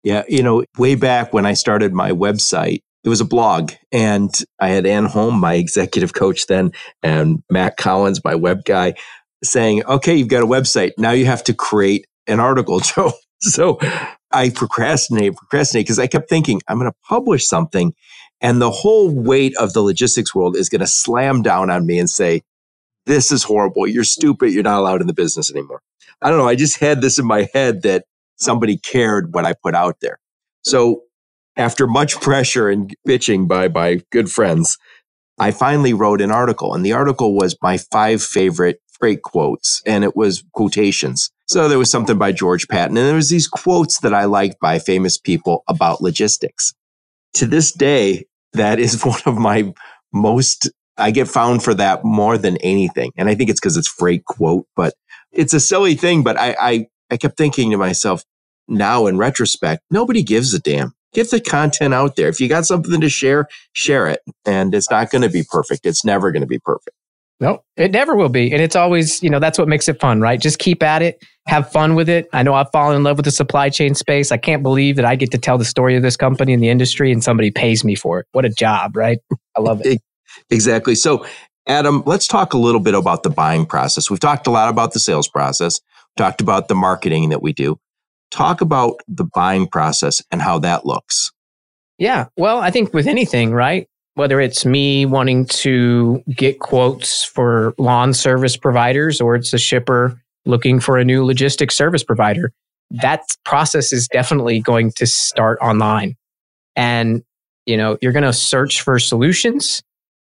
Yeah. 0.03 0.23
You 0.29 0.43
know, 0.43 0.65
way 0.79 0.95
back 0.95 1.33
when 1.33 1.47
I 1.47 1.55
started 1.55 1.93
my 1.93 2.13
website, 2.13 2.83
it 3.05 3.09
was 3.09 3.21
a 3.21 3.25
blog 3.25 3.73
and 3.93 4.33
I 4.59 4.69
had 4.69 4.87
Ann 4.87 5.05
Holm, 5.07 5.39
my 5.39 5.55
executive 5.55 6.13
coach 6.13 6.47
then, 6.47 6.73
and 7.03 7.43
Matt 7.51 7.77
Collins, 7.77 8.25
my 8.25 8.35
web 8.35 8.65
guy, 8.65 8.95
saying, 9.45 9.85
okay, 9.85 10.15
you've 10.17 10.29
got 10.29 10.43
a 10.43 10.47
website. 10.47 10.93
Now 10.97 11.11
you 11.11 11.27
have 11.27 11.45
to 11.45 11.55
create 11.55 12.07
an 12.27 12.41
article, 12.41 12.81
Joe. 12.83 13.13
So 13.41 13.79
I 14.33 14.51
procrastinate, 14.51 15.37
procrastinate 15.37 15.87
because 15.87 15.99
I 15.99 16.07
kept 16.07 16.29
thinking 16.29 16.61
I'm 16.69 16.79
going 16.79 16.91
to 16.91 16.97
publish 17.09 17.47
something 17.47 17.95
and 18.41 18.61
the 18.61 18.71
whole 18.71 19.11
weight 19.11 19.57
of 19.59 19.73
the 19.73 19.83
logistics 19.83 20.35
world 20.35 20.57
is 20.57 20.69
going 20.69 20.81
to 20.81 20.87
slam 20.87 21.43
down 21.43 21.71
on 21.71 21.87
me 21.87 21.99
and 21.99 22.11
say, 22.11 22.43
this 23.07 23.33
is 23.33 23.45
horrible. 23.45 23.87
You're 23.87 24.05
stupid. 24.05 24.53
You're 24.53 24.63
not 24.63 24.81
allowed 24.81 25.01
in 25.01 25.07
the 25.07 25.15
business 25.15 25.51
anymore. 25.51 25.81
I 26.23 26.31
don't 26.31 26.39
know. 26.39 26.49
I 26.49 26.57
just 26.57 26.81
had 26.81 27.01
this 27.01 27.19
in 27.19 27.27
my 27.27 27.49
head 27.55 27.83
that 27.83 28.05
somebody 28.37 28.79
cared 28.79 29.35
what 29.35 29.45
I 29.45 29.55
put 29.55 29.75
out 29.75 29.97
there. 30.01 30.19
So 30.65 31.03
after 31.57 31.87
much 31.87 32.21
pressure 32.21 32.69
and 32.69 32.95
bitching 33.09 33.49
by 33.49 33.69
my 33.69 34.03
good 34.13 34.31
friends, 34.31 34.79
I 35.39 35.51
finally 35.51 35.95
wrote 35.95 36.21
an 36.21 36.31
article 36.31 36.75
and 36.75 36.85
the 36.85 36.93
article 36.93 37.35
was 37.35 37.57
my 37.63 37.79
five 37.79 38.23
favorite 38.23 38.81
freight 38.99 39.23
quotes 39.23 39.83
and 39.87 40.05
it 40.05 40.17
was 40.17 40.45
quotations. 40.53 41.31
So 41.47 41.69
there 41.69 41.79
was 41.79 41.91
something 41.91 42.19
by 42.19 42.33
George 42.33 42.69
Patton 42.69 42.97
and 42.97 43.07
there 43.07 43.15
was 43.15 43.31
these 43.31 43.47
quotes 43.47 44.01
that 44.01 44.15
I 44.15 44.25
liked 44.25 44.61
by 44.61 44.79
famous 44.79 45.19
people 45.19 45.63
about 45.69 46.01
logistics. 46.01 46.75
To 47.35 47.47
this 47.47 47.73
day, 47.73 48.25
that 48.53 48.79
is 48.79 49.03
one 49.05 49.21
of 49.27 49.37
my 49.37 49.73
most, 50.13 50.71
I 50.97 51.11
get 51.11 51.29
found 51.29 51.63
for 51.63 51.75
that 51.75 52.05
more 52.05 52.39
than 52.39 52.57
anything. 52.59 53.13
And 53.17 53.29
I 53.29 53.35
think 53.35 53.51
it's 53.51 53.61
because 53.61 53.77
it's 53.77 53.89
freight 53.89 54.25
quote, 54.25 54.67
but 54.75 54.95
it's 55.33 55.55
a 55.55 55.61
silly 55.61 55.95
thing. 55.95 56.23
But 56.23 56.39
I, 56.39 56.57
I, 56.61 56.87
I 57.11 57.17
kept 57.17 57.37
thinking 57.37 57.71
to 57.71 57.77
myself 57.77 58.25
now 58.69 59.07
in 59.07 59.17
retrospect, 59.19 59.83
nobody 59.91 60.23
gives 60.23 60.53
a 60.55 60.59
damn. 60.59 60.93
Get 61.13 61.31
the 61.31 61.41
content 61.41 61.95
out 61.95 62.17
there. 62.17 62.29
If 62.29 62.41
you 62.41 62.49
got 62.49 62.67
something 62.67 63.01
to 63.01 63.09
share, 63.09 63.49
share 63.73 64.07
it. 64.09 64.21
And 64.45 64.75
it's 64.75 64.91
not 64.91 65.11
going 65.11 65.23
to 65.23 65.31
be 65.31 65.45
perfect. 65.49 65.87
It's 65.87 66.05
never 66.05 66.31
going 66.31 66.43
to 66.43 66.49
be 66.49 66.59
perfect. 66.59 66.97
No, 67.39 67.63
it 67.77 67.91
never 67.91 68.17
will 68.17 68.31
be. 68.31 68.51
And 68.51 68.63
it's 68.63 68.75
always, 68.75 69.23
you 69.23 69.29
know, 69.29 69.39
that's 69.39 69.59
what 69.59 69.69
makes 69.69 69.89
it 69.89 70.01
fun, 70.01 70.23
right? 70.23 70.41
Just 70.41 70.59
keep 70.59 70.83
at 70.83 71.03
it, 71.03 71.23
have 71.47 71.71
fun 71.71 71.95
with 71.95 72.09
it. 72.09 72.27
I 72.33 72.43
know 72.43 72.55
I've 72.55 72.71
fallen 72.73 72.97
in 72.97 73.03
love 73.03 73.19
with 73.19 73.27
the 73.27 73.31
supply 73.31 73.69
chain 73.69 73.95
space. 73.95 74.33
I 74.33 74.39
can't 74.39 74.63
believe 74.63 74.97
that 74.97 75.05
I 75.05 75.17
get 75.17 75.31
to 75.33 75.39
tell 75.39 75.59
the 75.59 75.65
story 75.67 75.97
of 75.97 76.03
this 76.03 76.17
company 76.17 76.55
in 76.55 76.61
the 76.61 76.71
industry 76.71 77.13
and 77.13 77.23
somebody 77.23 77.51
pays 77.51 77.85
me 77.85 77.95
for 77.95 78.21
it. 78.21 78.27
What 78.33 78.47
a 78.47 78.49
job, 78.49 78.97
right? 78.97 79.19
I 79.55 79.61
love 79.61 79.83
it. 79.85 80.01
exactly. 80.51 80.95
So, 80.95 81.27
Adam, 81.69 82.03
let's 82.07 82.27
talk 82.27 82.55
a 82.55 82.59
little 82.59 82.81
bit 82.81 82.95
about 82.95 83.23
the 83.23 83.31
buying 83.31 83.67
process. 83.67 84.09
We've 84.09 84.21
talked 84.21 84.47
a 84.47 84.51
lot 84.51 84.71
about 84.71 84.95
the 84.95 85.01
sales 85.01 85.29
process, 85.29 85.81
talked 86.17 86.41
about 86.41 86.69
the 86.69 86.75
marketing 86.75 87.29
that 87.29 87.43
we 87.43 87.53
do. 87.53 87.79
talk 88.31 88.61
about 88.61 89.01
the 89.09 89.25
buying 89.25 89.67
process 89.67 90.23
and 90.31 90.41
how 90.41 90.59
that 90.61 90.87
looks. 90.87 91.33
Yeah. 91.99 92.27
Well, 92.37 92.59
I 92.59 92.71
think 92.71 92.93
with 92.95 93.07
anything, 93.07 93.53
right? 93.53 93.89
Whether 94.17 94.41
it's 94.41 94.65
me 94.65 95.05
wanting 95.05 95.45
to 95.47 96.25
get 96.35 96.59
quotes 96.59 97.23
for 97.23 97.75
lawn 97.77 98.15
service 98.15 98.57
providers 98.57 99.21
or 99.21 99.35
it's 99.37 99.53
a 99.53 99.59
shipper 99.59 100.19
looking 100.47 100.81
for 100.81 100.97
a 100.97 101.05
new 101.05 101.23
logistics 101.23 101.77
service 101.77 102.03
provider, 102.03 102.51
that 102.91 103.37
process 103.45 103.93
is 103.93 104.09
definitely 104.09 104.59
going 104.61 104.93
to 104.93 105.07
start 105.07 105.59
online. 105.61 106.17
And, 106.77 107.23
you 107.67 107.77
know, 107.77 107.99
you're 108.01 108.13
going 108.13 108.23
to 108.23 108.33
search 108.33 108.81
for 108.81 108.99
solutions 108.99 109.83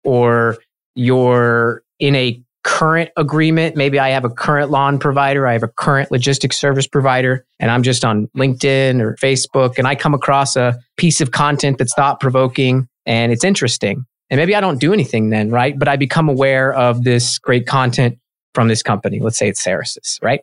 or 0.03 0.57
you're 0.95 1.81
in 1.99 2.13
a 2.15 2.41
current 2.65 3.09
agreement. 3.15 3.77
Maybe 3.77 3.99
I 3.99 4.09
have 4.09 4.25
a 4.25 4.29
current 4.29 4.69
lawn 4.69 4.99
provider, 4.99 5.47
I 5.47 5.53
have 5.53 5.63
a 5.63 5.69
current 5.69 6.11
logistics 6.11 6.59
service 6.59 6.87
provider, 6.87 7.45
and 7.57 7.71
I'm 7.71 7.83
just 7.83 8.03
on 8.03 8.27
LinkedIn 8.35 8.99
or 8.99 9.15
Facebook 9.15 9.77
and 9.77 9.87
I 9.87 9.95
come 9.95 10.13
across 10.13 10.57
a 10.57 10.77
piece 10.97 11.21
of 11.21 11.31
content 11.31 11.77
that's 11.77 11.93
thought 11.93 12.19
provoking 12.19 12.89
and 13.07 13.31
it's 13.31 13.43
interesting. 13.43 14.05
And 14.29 14.37
maybe 14.37 14.53
I 14.53 14.61
don't 14.61 14.79
do 14.79 14.93
anything 14.93 15.29
then, 15.29 15.49
right? 15.49 15.79
But 15.79 15.87
I 15.87 15.95
become 15.95 16.29
aware 16.29 16.73
of 16.73 17.03
this 17.03 17.39
great 17.39 17.65
content 17.65 18.19
from 18.53 18.67
this 18.67 18.83
company. 18.83 19.19
Let's 19.19 19.37
say 19.37 19.47
it's 19.47 19.65
Cerasis, 19.65 20.21
right? 20.21 20.41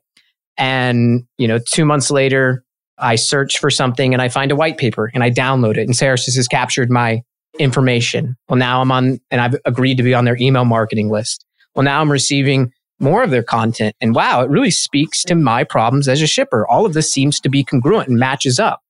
And, 0.56 1.24
you 1.36 1.46
know, 1.46 1.58
two 1.58 1.84
months 1.84 2.10
later, 2.10 2.64
I 2.98 3.16
search 3.16 3.58
for 3.58 3.70
something 3.70 4.14
and 4.14 4.22
I 4.22 4.28
find 4.28 4.50
a 4.50 4.56
white 4.56 4.78
paper 4.78 5.10
and 5.12 5.22
I 5.22 5.30
download 5.30 5.76
it 5.76 5.86
and 5.86 5.94
Cerasis 5.94 6.36
has 6.36 6.48
captured 6.48 6.90
my 6.90 7.22
information. 7.58 8.36
Well, 8.48 8.56
now 8.56 8.80
I'm 8.80 8.90
on 8.90 9.20
and 9.30 9.40
I've 9.40 9.56
agreed 9.64 9.98
to 9.98 10.02
be 10.02 10.14
on 10.14 10.24
their 10.24 10.36
email 10.38 10.64
marketing 10.64 11.10
list. 11.10 11.44
Well, 11.74 11.84
now 11.84 12.00
I'm 12.00 12.10
receiving 12.10 12.72
more 13.00 13.22
of 13.22 13.30
their 13.30 13.42
content. 13.42 13.94
And 14.00 14.14
wow, 14.14 14.42
it 14.42 14.48
really 14.48 14.70
speaks 14.70 15.24
to 15.24 15.34
my 15.34 15.64
problems 15.64 16.08
as 16.08 16.22
a 16.22 16.26
shipper. 16.26 16.66
All 16.66 16.86
of 16.86 16.94
this 16.94 17.12
seems 17.12 17.40
to 17.40 17.48
be 17.48 17.64
congruent 17.64 18.08
and 18.08 18.18
matches 18.18 18.58
up. 18.58 18.80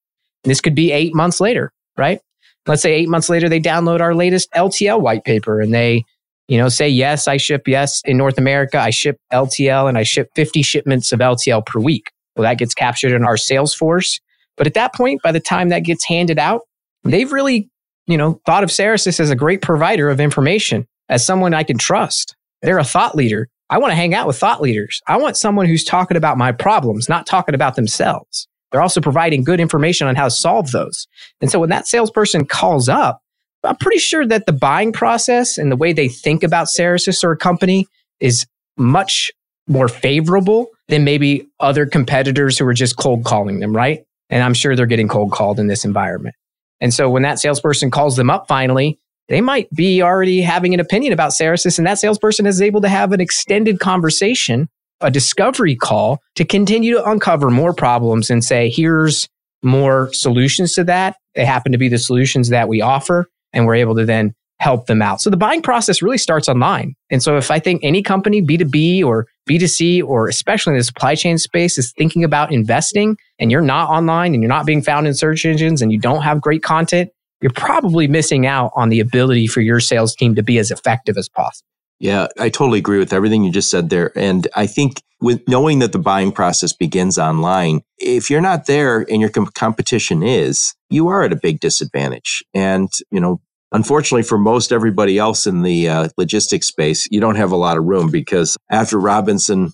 And 0.44 0.50
this 0.50 0.60
could 0.60 0.74
be 0.74 0.92
eight 0.92 1.14
months 1.14 1.40
later, 1.40 1.72
right? 1.96 2.20
Let's 2.66 2.82
say 2.82 2.94
eight 2.94 3.08
months 3.08 3.28
later, 3.28 3.48
they 3.48 3.60
download 3.60 4.00
our 4.00 4.14
latest 4.14 4.50
LTL 4.52 5.00
white 5.00 5.24
paper 5.24 5.60
and 5.60 5.72
they, 5.74 6.04
you 6.48 6.58
know, 6.58 6.68
say, 6.68 6.88
yes, 6.88 7.28
I 7.28 7.36
ship, 7.36 7.66
yes, 7.66 8.00
in 8.04 8.16
North 8.16 8.38
America, 8.38 8.78
I 8.78 8.90
ship 8.90 9.18
LTL 9.32 9.88
and 9.88 9.98
I 9.98 10.02
ship 10.02 10.30
50 10.34 10.62
shipments 10.62 11.12
of 11.12 11.20
LTL 11.20 11.64
per 11.66 11.80
week. 11.80 12.10
Well, 12.36 12.44
that 12.44 12.58
gets 12.58 12.74
captured 12.74 13.12
in 13.12 13.24
our 13.24 13.36
Salesforce. 13.36 14.20
But 14.56 14.66
at 14.66 14.74
that 14.74 14.94
point, 14.94 15.22
by 15.22 15.32
the 15.32 15.40
time 15.40 15.68
that 15.70 15.80
gets 15.80 16.04
handed 16.04 16.38
out, 16.38 16.62
they've 17.02 17.32
really, 17.32 17.68
you 18.06 18.16
know, 18.16 18.40
thought 18.46 18.64
of 18.64 18.70
Cerasis 18.70 19.20
as 19.20 19.30
a 19.30 19.36
great 19.36 19.62
provider 19.62 20.08
of 20.10 20.20
information, 20.20 20.86
as 21.08 21.24
someone 21.24 21.54
I 21.54 21.64
can 21.64 21.78
trust. 21.78 22.34
They're 22.62 22.78
a 22.78 22.84
thought 22.84 23.14
leader. 23.14 23.48
I 23.70 23.78
want 23.78 23.90
to 23.92 23.96
hang 23.96 24.14
out 24.14 24.26
with 24.26 24.38
thought 24.38 24.60
leaders. 24.60 25.00
I 25.08 25.16
want 25.16 25.36
someone 25.36 25.66
who's 25.66 25.84
talking 25.84 26.16
about 26.16 26.38
my 26.38 26.52
problems, 26.52 27.08
not 27.08 27.26
talking 27.26 27.54
about 27.54 27.76
themselves. 27.76 28.46
They're 28.74 28.82
also 28.82 29.00
providing 29.00 29.44
good 29.44 29.60
information 29.60 30.08
on 30.08 30.16
how 30.16 30.24
to 30.24 30.30
solve 30.32 30.72
those. 30.72 31.06
And 31.40 31.48
so 31.48 31.60
when 31.60 31.70
that 31.70 31.86
salesperson 31.86 32.44
calls 32.44 32.88
up, 32.88 33.20
I'm 33.62 33.76
pretty 33.76 34.00
sure 34.00 34.26
that 34.26 34.46
the 34.46 34.52
buying 34.52 34.92
process 34.92 35.58
and 35.58 35.70
the 35.70 35.76
way 35.76 35.92
they 35.92 36.08
think 36.08 36.42
about 36.42 36.66
Cerasis 36.66 37.22
or 37.22 37.30
a 37.30 37.36
company 37.36 37.86
is 38.18 38.46
much 38.76 39.30
more 39.68 39.86
favorable 39.86 40.66
than 40.88 41.04
maybe 41.04 41.46
other 41.60 41.86
competitors 41.86 42.58
who 42.58 42.66
are 42.66 42.74
just 42.74 42.96
cold 42.96 43.24
calling 43.24 43.60
them, 43.60 43.74
right? 43.74 44.04
And 44.28 44.42
I'm 44.42 44.54
sure 44.54 44.74
they're 44.74 44.86
getting 44.86 45.08
cold 45.08 45.30
called 45.30 45.60
in 45.60 45.68
this 45.68 45.84
environment. 45.84 46.34
And 46.80 46.92
so 46.92 47.08
when 47.08 47.22
that 47.22 47.38
salesperson 47.38 47.92
calls 47.92 48.16
them 48.16 48.28
up 48.28 48.48
finally 48.48 48.98
they 49.28 49.40
might 49.40 49.70
be 49.74 50.02
already 50.02 50.42
having 50.42 50.74
an 50.74 50.80
opinion 50.80 51.12
about 51.12 51.30
Cerasis, 51.30 51.78
and 51.78 51.86
that 51.86 51.98
salesperson 51.98 52.46
is 52.46 52.60
able 52.60 52.82
to 52.82 52.88
have 52.88 53.12
an 53.12 53.20
extended 53.20 53.80
conversation, 53.80 54.68
a 55.00 55.10
discovery 55.10 55.76
call 55.76 56.20
to 56.36 56.44
continue 56.44 56.94
to 56.94 57.10
uncover 57.10 57.50
more 57.50 57.74
problems 57.74 58.30
and 58.30 58.44
say, 58.44 58.70
here's 58.70 59.28
more 59.62 60.12
solutions 60.12 60.74
to 60.74 60.84
that. 60.84 61.16
They 61.34 61.44
happen 61.44 61.72
to 61.72 61.78
be 61.78 61.88
the 61.88 61.98
solutions 61.98 62.50
that 62.50 62.68
we 62.68 62.80
offer, 62.80 63.26
and 63.52 63.66
we're 63.66 63.74
able 63.76 63.96
to 63.96 64.04
then 64.04 64.34
help 64.60 64.86
them 64.86 65.02
out. 65.02 65.20
So 65.20 65.30
the 65.30 65.36
buying 65.36 65.62
process 65.62 66.00
really 66.00 66.18
starts 66.18 66.48
online. 66.48 66.94
And 67.10 67.22
so 67.22 67.36
if 67.36 67.50
I 67.50 67.58
think 67.58 67.82
any 67.82 68.02
company, 68.02 68.40
B2B 68.40 69.04
or 69.04 69.26
B2C, 69.48 70.02
or 70.02 70.28
especially 70.28 70.72
in 70.72 70.78
the 70.78 70.84
supply 70.84 71.14
chain 71.16 71.38
space, 71.38 71.76
is 71.76 71.92
thinking 71.92 72.24
about 72.24 72.52
investing 72.52 73.16
and 73.38 73.50
you're 73.50 73.60
not 73.60 73.90
online 73.90 74.32
and 74.32 74.42
you're 74.42 74.48
not 74.48 74.64
being 74.64 74.80
found 74.80 75.06
in 75.06 75.14
search 75.14 75.44
engines 75.44 75.82
and 75.82 75.92
you 75.92 75.98
don't 75.98 76.22
have 76.22 76.40
great 76.40 76.62
content, 76.62 77.10
you're 77.40 77.52
probably 77.52 78.06
missing 78.06 78.46
out 78.46 78.70
on 78.74 78.88
the 78.88 79.00
ability 79.00 79.48
for 79.48 79.60
your 79.60 79.80
sales 79.80 80.14
team 80.14 80.34
to 80.34 80.42
be 80.42 80.58
as 80.58 80.70
effective 80.70 81.18
as 81.18 81.28
possible. 81.28 81.66
Yeah, 82.04 82.26
I 82.38 82.50
totally 82.50 82.80
agree 82.80 82.98
with 82.98 83.14
everything 83.14 83.44
you 83.44 83.50
just 83.50 83.70
said 83.70 83.88
there. 83.88 84.12
And 84.14 84.46
I 84.54 84.66
think 84.66 85.02
with 85.22 85.40
knowing 85.48 85.78
that 85.78 85.92
the 85.92 85.98
buying 85.98 86.32
process 86.32 86.74
begins 86.74 87.16
online, 87.16 87.80
if 87.96 88.28
you're 88.28 88.42
not 88.42 88.66
there 88.66 89.06
and 89.10 89.22
your 89.22 89.30
com- 89.30 89.46
competition 89.46 90.22
is, 90.22 90.74
you 90.90 91.08
are 91.08 91.22
at 91.22 91.32
a 91.32 91.40
big 91.42 91.60
disadvantage. 91.60 92.44
And, 92.52 92.90
you 93.10 93.20
know, 93.20 93.40
unfortunately 93.72 94.22
for 94.22 94.36
most 94.36 94.70
everybody 94.70 95.16
else 95.16 95.46
in 95.46 95.62
the 95.62 95.88
uh, 95.88 96.08
logistics 96.18 96.66
space, 96.66 97.08
you 97.10 97.20
don't 97.20 97.36
have 97.36 97.52
a 97.52 97.56
lot 97.56 97.78
of 97.78 97.84
room 97.84 98.10
because 98.10 98.54
after 98.70 99.00
Robinson 99.00 99.72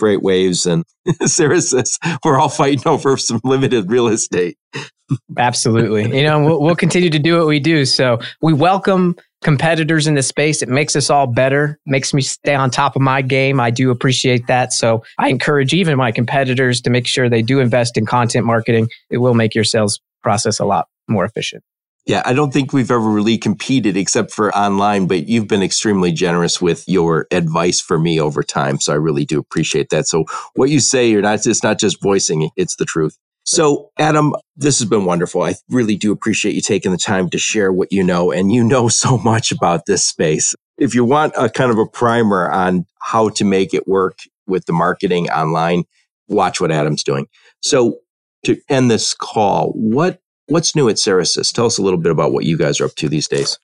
FreightWaves 0.00 0.70
and 0.70 0.84
Cerasis, 1.22 1.98
we're 2.24 2.38
all 2.38 2.48
fighting 2.48 2.86
over 2.86 3.16
some 3.16 3.40
limited 3.44 3.90
real 3.90 4.08
estate. 4.08 4.56
Absolutely. 5.38 6.16
You 6.16 6.24
know, 6.24 6.42
we'll, 6.42 6.60
we'll 6.60 6.76
continue 6.76 7.10
to 7.10 7.18
do 7.18 7.38
what 7.38 7.46
we 7.46 7.60
do. 7.60 7.84
So 7.84 8.18
we 8.42 8.52
welcome 8.52 9.16
competitors 9.42 10.06
in 10.06 10.14
the 10.14 10.22
space. 10.22 10.62
It 10.62 10.68
makes 10.68 10.96
us 10.96 11.10
all 11.10 11.26
better, 11.26 11.78
makes 11.86 12.12
me 12.12 12.22
stay 12.22 12.54
on 12.54 12.70
top 12.70 12.96
of 12.96 13.02
my 13.02 13.22
game. 13.22 13.60
I 13.60 13.70
do 13.70 13.90
appreciate 13.90 14.46
that. 14.48 14.72
So 14.72 15.04
I 15.18 15.28
encourage 15.28 15.72
even 15.72 15.96
my 15.96 16.10
competitors 16.10 16.80
to 16.82 16.90
make 16.90 17.06
sure 17.06 17.28
they 17.28 17.42
do 17.42 17.60
invest 17.60 17.96
in 17.96 18.06
content 18.06 18.46
marketing. 18.46 18.88
It 19.10 19.18
will 19.18 19.34
make 19.34 19.54
your 19.54 19.64
sales 19.64 20.00
process 20.22 20.58
a 20.58 20.64
lot 20.64 20.88
more 21.08 21.24
efficient. 21.24 21.62
Yeah, 22.06 22.22
I 22.24 22.34
don't 22.34 22.52
think 22.52 22.72
we've 22.72 22.90
ever 22.90 23.00
really 23.00 23.36
competed 23.36 23.96
except 23.96 24.30
for 24.30 24.56
online, 24.56 25.08
but 25.08 25.26
you've 25.26 25.48
been 25.48 25.62
extremely 25.62 26.12
generous 26.12 26.62
with 26.62 26.84
your 26.86 27.26
advice 27.32 27.80
for 27.80 27.98
me 27.98 28.20
over 28.20 28.44
time. 28.44 28.78
So 28.78 28.92
I 28.92 28.96
really 28.96 29.24
do 29.24 29.40
appreciate 29.40 29.90
that. 29.90 30.06
So 30.06 30.24
what 30.54 30.70
you 30.70 30.78
say, 30.78 31.10
you're 31.10 31.20
not 31.20 31.42
just 31.42 31.64
not 31.64 31.80
just 31.80 32.00
voicing 32.00 32.48
it's 32.56 32.76
the 32.76 32.84
truth. 32.84 33.18
So, 33.44 33.90
Adam, 33.98 34.34
this 34.56 34.80
has 34.80 34.88
been 34.88 35.04
wonderful. 35.04 35.42
I 35.42 35.54
really 35.68 35.96
do 35.96 36.10
appreciate 36.10 36.56
you 36.56 36.60
taking 36.60 36.90
the 36.90 36.98
time 36.98 37.30
to 37.30 37.38
share 37.38 37.72
what 37.72 37.92
you 37.92 38.02
know, 38.02 38.32
and 38.32 38.50
you 38.50 38.64
know 38.64 38.88
so 38.88 39.18
much 39.24 39.52
about 39.52 39.86
this 39.86 40.04
space. 40.04 40.54
If 40.78 40.94
you 40.94 41.04
want 41.04 41.32
a 41.38 41.48
kind 41.48 41.70
of 41.70 41.78
a 41.78 41.86
primer 41.86 42.50
on 42.50 42.86
how 43.00 43.28
to 43.30 43.44
make 43.44 43.72
it 43.72 43.86
work 43.86 44.18
with 44.48 44.66
the 44.66 44.72
marketing 44.72 45.30
online, 45.30 45.84
watch 46.28 46.60
what 46.60 46.72
Adam's 46.72 47.04
doing. 47.04 47.28
So, 47.62 47.98
to 48.44 48.60
end 48.68 48.90
this 48.90 49.14
call, 49.14 49.72
what 49.74 50.20
what's 50.46 50.74
new 50.74 50.88
at 50.88 50.96
Cerasis? 50.96 51.52
Tell 51.52 51.66
us 51.66 51.78
a 51.78 51.82
little 51.82 51.98
bit 51.98 52.12
about 52.12 52.32
what 52.32 52.44
you 52.44 52.56
guys 52.56 52.80
are 52.80 52.86
up 52.86 52.94
to 52.96 53.08
these 53.08 53.28
days. 53.28 53.58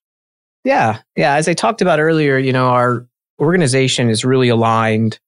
Yeah, 0.65 1.01
yeah. 1.17 1.35
As 1.35 1.49
I 1.49 1.55
talked 1.55 1.83
about 1.83 1.99
earlier, 1.99 2.39
you 2.39 2.53
know, 2.53 2.69
our 2.69 3.07
organization 3.41 4.09
is 4.09 4.25
really 4.25 4.49
aligned 4.49 5.19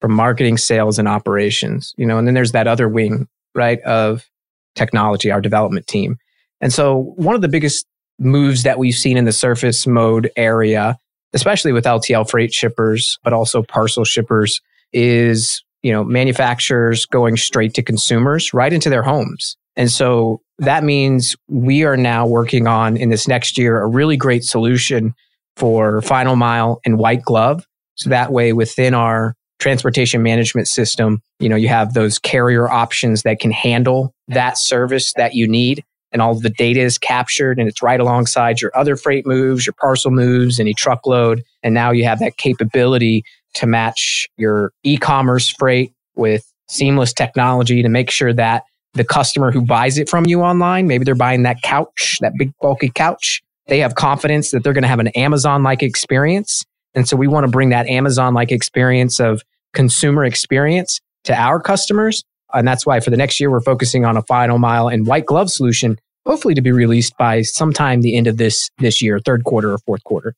from 0.00 0.12
marketing, 0.12 0.58
sales, 0.58 0.98
and 0.98 1.08
operations. 1.08 1.94
You 1.96 2.06
know, 2.06 2.18
and 2.18 2.26
then 2.26 2.34
there's 2.34 2.52
that 2.52 2.68
other 2.68 2.88
wing 2.88 3.28
right, 3.54 3.80
of 3.82 4.28
technology, 4.74 5.30
our 5.30 5.40
development 5.40 5.86
team. 5.86 6.18
And 6.60 6.72
so 6.72 7.14
one 7.16 7.34
of 7.34 7.42
the 7.42 7.48
biggest 7.48 7.86
moves 8.18 8.62
that 8.62 8.78
we've 8.78 8.94
seen 8.94 9.16
in 9.16 9.24
the 9.24 9.32
surface 9.32 9.86
mode 9.86 10.30
area, 10.36 10.98
especially 11.32 11.72
with 11.72 11.84
LTL 11.84 12.28
freight 12.28 12.52
shippers, 12.52 13.18
but 13.22 13.32
also 13.32 13.62
parcel 13.62 14.04
shippers, 14.04 14.60
is 14.92 15.62
you 15.82 15.92
know 15.92 16.04
manufacturers 16.04 17.06
going 17.06 17.36
straight 17.36 17.74
to 17.74 17.82
consumers 17.82 18.54
right 18.54 18.72
into 18.72 18.90
their 18.90 19.02
homes. 19.02 19.56
And 19.76 19.90
so 19.90 20.40
that 20.58 20.84
means 20.84 21.34
we 21.48 21.84
are 21.84 21.96
now 21.96 22.26
working 22.26 22.66
on 22.66 22.96
in 22.96 23.10
this 23.10 23.26
next 23.26 23.58
year 23.58 23.80
a 23.80 23.86
really 23.86 24.16
great 24.16 24.44
solution 24.44 25.14
for 25.56 26.00
final 26.02 26.36
mile 26.36 26.80
and 26.84 26.98
white 26.98 27.22
glove. 27.22 27.66
So 27.96 28.10
that 28.10 28.32
way 28.32 28.52
within 28.52 28.94
our 28.94 29.34
transportation 29.58 30.22
management 30.22 30.68
system, 30.68 31.20
you 31.38 31.48
know, 31.48 31.56
you 31.56 31.68
have 31.68 31.94
those 31.94 32.18
carrier 32.18 32.68
options 32.68 33.22
that 33.22 33.40
can 33.40 33.50
handle 33.50 34.12
that 34.28 34.58
service 34.58 35.12
that 35.16 35.34
you 35.34 35.48
need. 35.48 35.84
And 36.12 36.22
all 36.22 36.38
the 36.38 36.50
data 36.50 36.80
is 36.80 36.96
captured 36.96 37.58
and 37.58 37.68
it's 37.68 37.82
right 37.82 37.98
alongside 37.98 38.60
your 38.60 38.76
other 38.76 38.94
freight 38.94 39.26
moves, 39.26 39.66
your 39.66 39.72
parcel 39.80 40.12
moves, 40.12 40.60
any 40.60 40.72
truckload. 40.74 41.42
And 41.64 41.74
now 41.74 41.90
you 41.90 42.04
have 42.04 42.20
that 42.20 42.36
capability 42.36 43.24
to 43.54 43.66
match 43.66 44.28
your 44.36 44.72
e 44.84 44.96
commerce 44.96 45.48
freight 45.48 45.92
with 46.14 46.44
seamless 46.68 47.12
technology 47.12 47.82
to 47.82 47.88
make 47.88 48.10
sure 48.10 48.32
that 48.32 48.62
the 48.94 49.04
customer 49.04 49.50
who 49.52 49.60
buys 49.60 49.98
it 49.98 50.08
from 50.08 50.26
you 50.26 50.40
online, 50.40 50.86
maybe 50.86 51.04
they're 51.04 51.14
buying 51.14 51.42
that 51.42 51.62
couch, 51.62 52.18
that 52.20 52.32
big 52.38 52.52
bulky 52.60 52.90
couch, 52.94 53.42
they 53.66 53.78
have 53.80 53.94
confidence 53.94 54.50
that 54.50 54.62
they're 54.62 54.72
going 54.72 54.82
to 54.82 54.88
have 54.88 55.00
an 55.00 55.08
Amazon 55.08 55.62
like 55.62 55.82
experience. 55.82 56.64
And 56.94 57.08
so 57.08 57.16
we 57.16 57.26
want 57.26 57.44
to 57.44 57.50
bring 57.50 57.70
that 57.70 57.86
Amazon 57.86 58.34
like 58.34 58.52
experience 58.52 59.20
of 59.20 59.42
consumer 59.72 60.24
experience 60.24 61.00
to 61.24 61.34
our 61.34 61.60
customers. 61.60 62.22
And 62.52 62.68
that's 62.68 62.86
why 62.86 63.00
for 63.00 63.10
the 63.10 63.16
next 63.16 63.40
year, 63.40 63.50
we're 63.50 63.60
focusing 63.60 64.04
on 64.04 64.16
a 64.16 64.22
final 64.22 64.58
mile 64.58 64.88
and 64.88 65.06
white 65.06 65.26
glove 65.26 65.50
solution, 65.50 65.98
hopefully 66.24 66.54
to 66.54 66.62
be 66.62 66.70
released 66.70 67.16
by 67.18 67.42
sometime 67.42 68.02
the 68.02 68.16
end 68.16 68.28
of 68.28 68.36
this, 68.36 68.70
this 68.78 69.02
year, 69.02 69.18
third 69.18 69.44
quarter 69.44 69.72
or 69.72 69.78
fourth 69.78 70.04
quarter. 70.04 70.34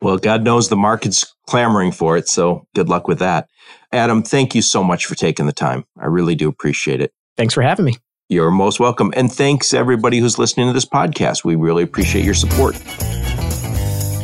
Well, 0.00 0.18
God 0.18 0.44
knows 0.44 0.68
the 0.68 0.76
market's 0.76 1.34
clamoring 1.48 1.90
for 1.90 2.16
it. 2.16 2.28
So 2.28 2.66
good 2.76 2.88
luck 2.88 3.08
with 3.08 3.18
that. 3.18 3.48
Adam, 3.90 4.22
thank 4.22 4.54
you 4.54 4.62
so 4.62 4.84
much 4.84 5.06
for 5.06 5.16
taking 5.16 5.46
the 5.46 5.52
time. 5.52 5.84
I 5.98 6.06
really 6.06 6.36
do 6.36 6.48
appreciate 6.48 7.00
it. 7.00 7.12
Thanks 7.38 7.54
for 7.54 7.62
having 7.62 7.86
me. 7.86 7.94
You're 8.28 8.50
most 8.50 8.78
welcome. 8.78 9.10
And 9.16 9.32
thanks 9.32 9.72
everybody 9.72 10.18
who's 10.18 10.38
listening 10.38 10.66
to 10.66 10.74
this 10.74 10.84
podcast. 10.84 11.44
We 11.44 11.54
really 11.54 11.84
appreciate 11.84 12.26
your 12.26 12.34
support. 12.34 12.74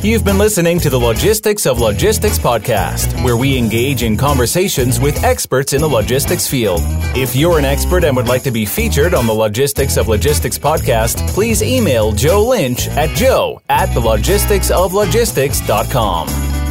You've 0.03 0.23
been 0.23 0.37
listening 0.37 0.79
to 0.81 0.91
the 0.91 0.99
Logistics 0.99 1.65
of 1.65 1.79
Logistics 1.79 2.37
podcast, 2.37 3.23
where 3.23 3.35
we 3.35 3.57
engage 3.57 4.03
in 4.03 4.15
conversations 4.15 4.99
with 4.99 5.23
experts 5.23 5.73
in 5.73 5.81
the 5.81 5.87
logistics 5.87 6.47
field. 6.47 6.81
If 7.17 7.35
you're 7.35 7.57
an 7.57 7.65
expert 7.65 8.03
and 8.03 8.15
would 8.15 8.27
like 8.27 8.43
to 8.43 8.51
be 8.51 8.65
featured 8.65 9.15
on 9.15 9.25
the 9.25 9.33
Logistics 9.33 9.97
of 9.97 10.07
Logistics 10.07 10.59
podcast, 10.59 11.27
please 11.29 11.63
email 11.63 12.11
Joe 12.11 12.47
Lynch 12.47 12.87
at 12.89 13.17
joe 13.17 13.59
at 13.67 13.91
the 13.95 14.01
logisticsoflogistics.com. 14.01 16.64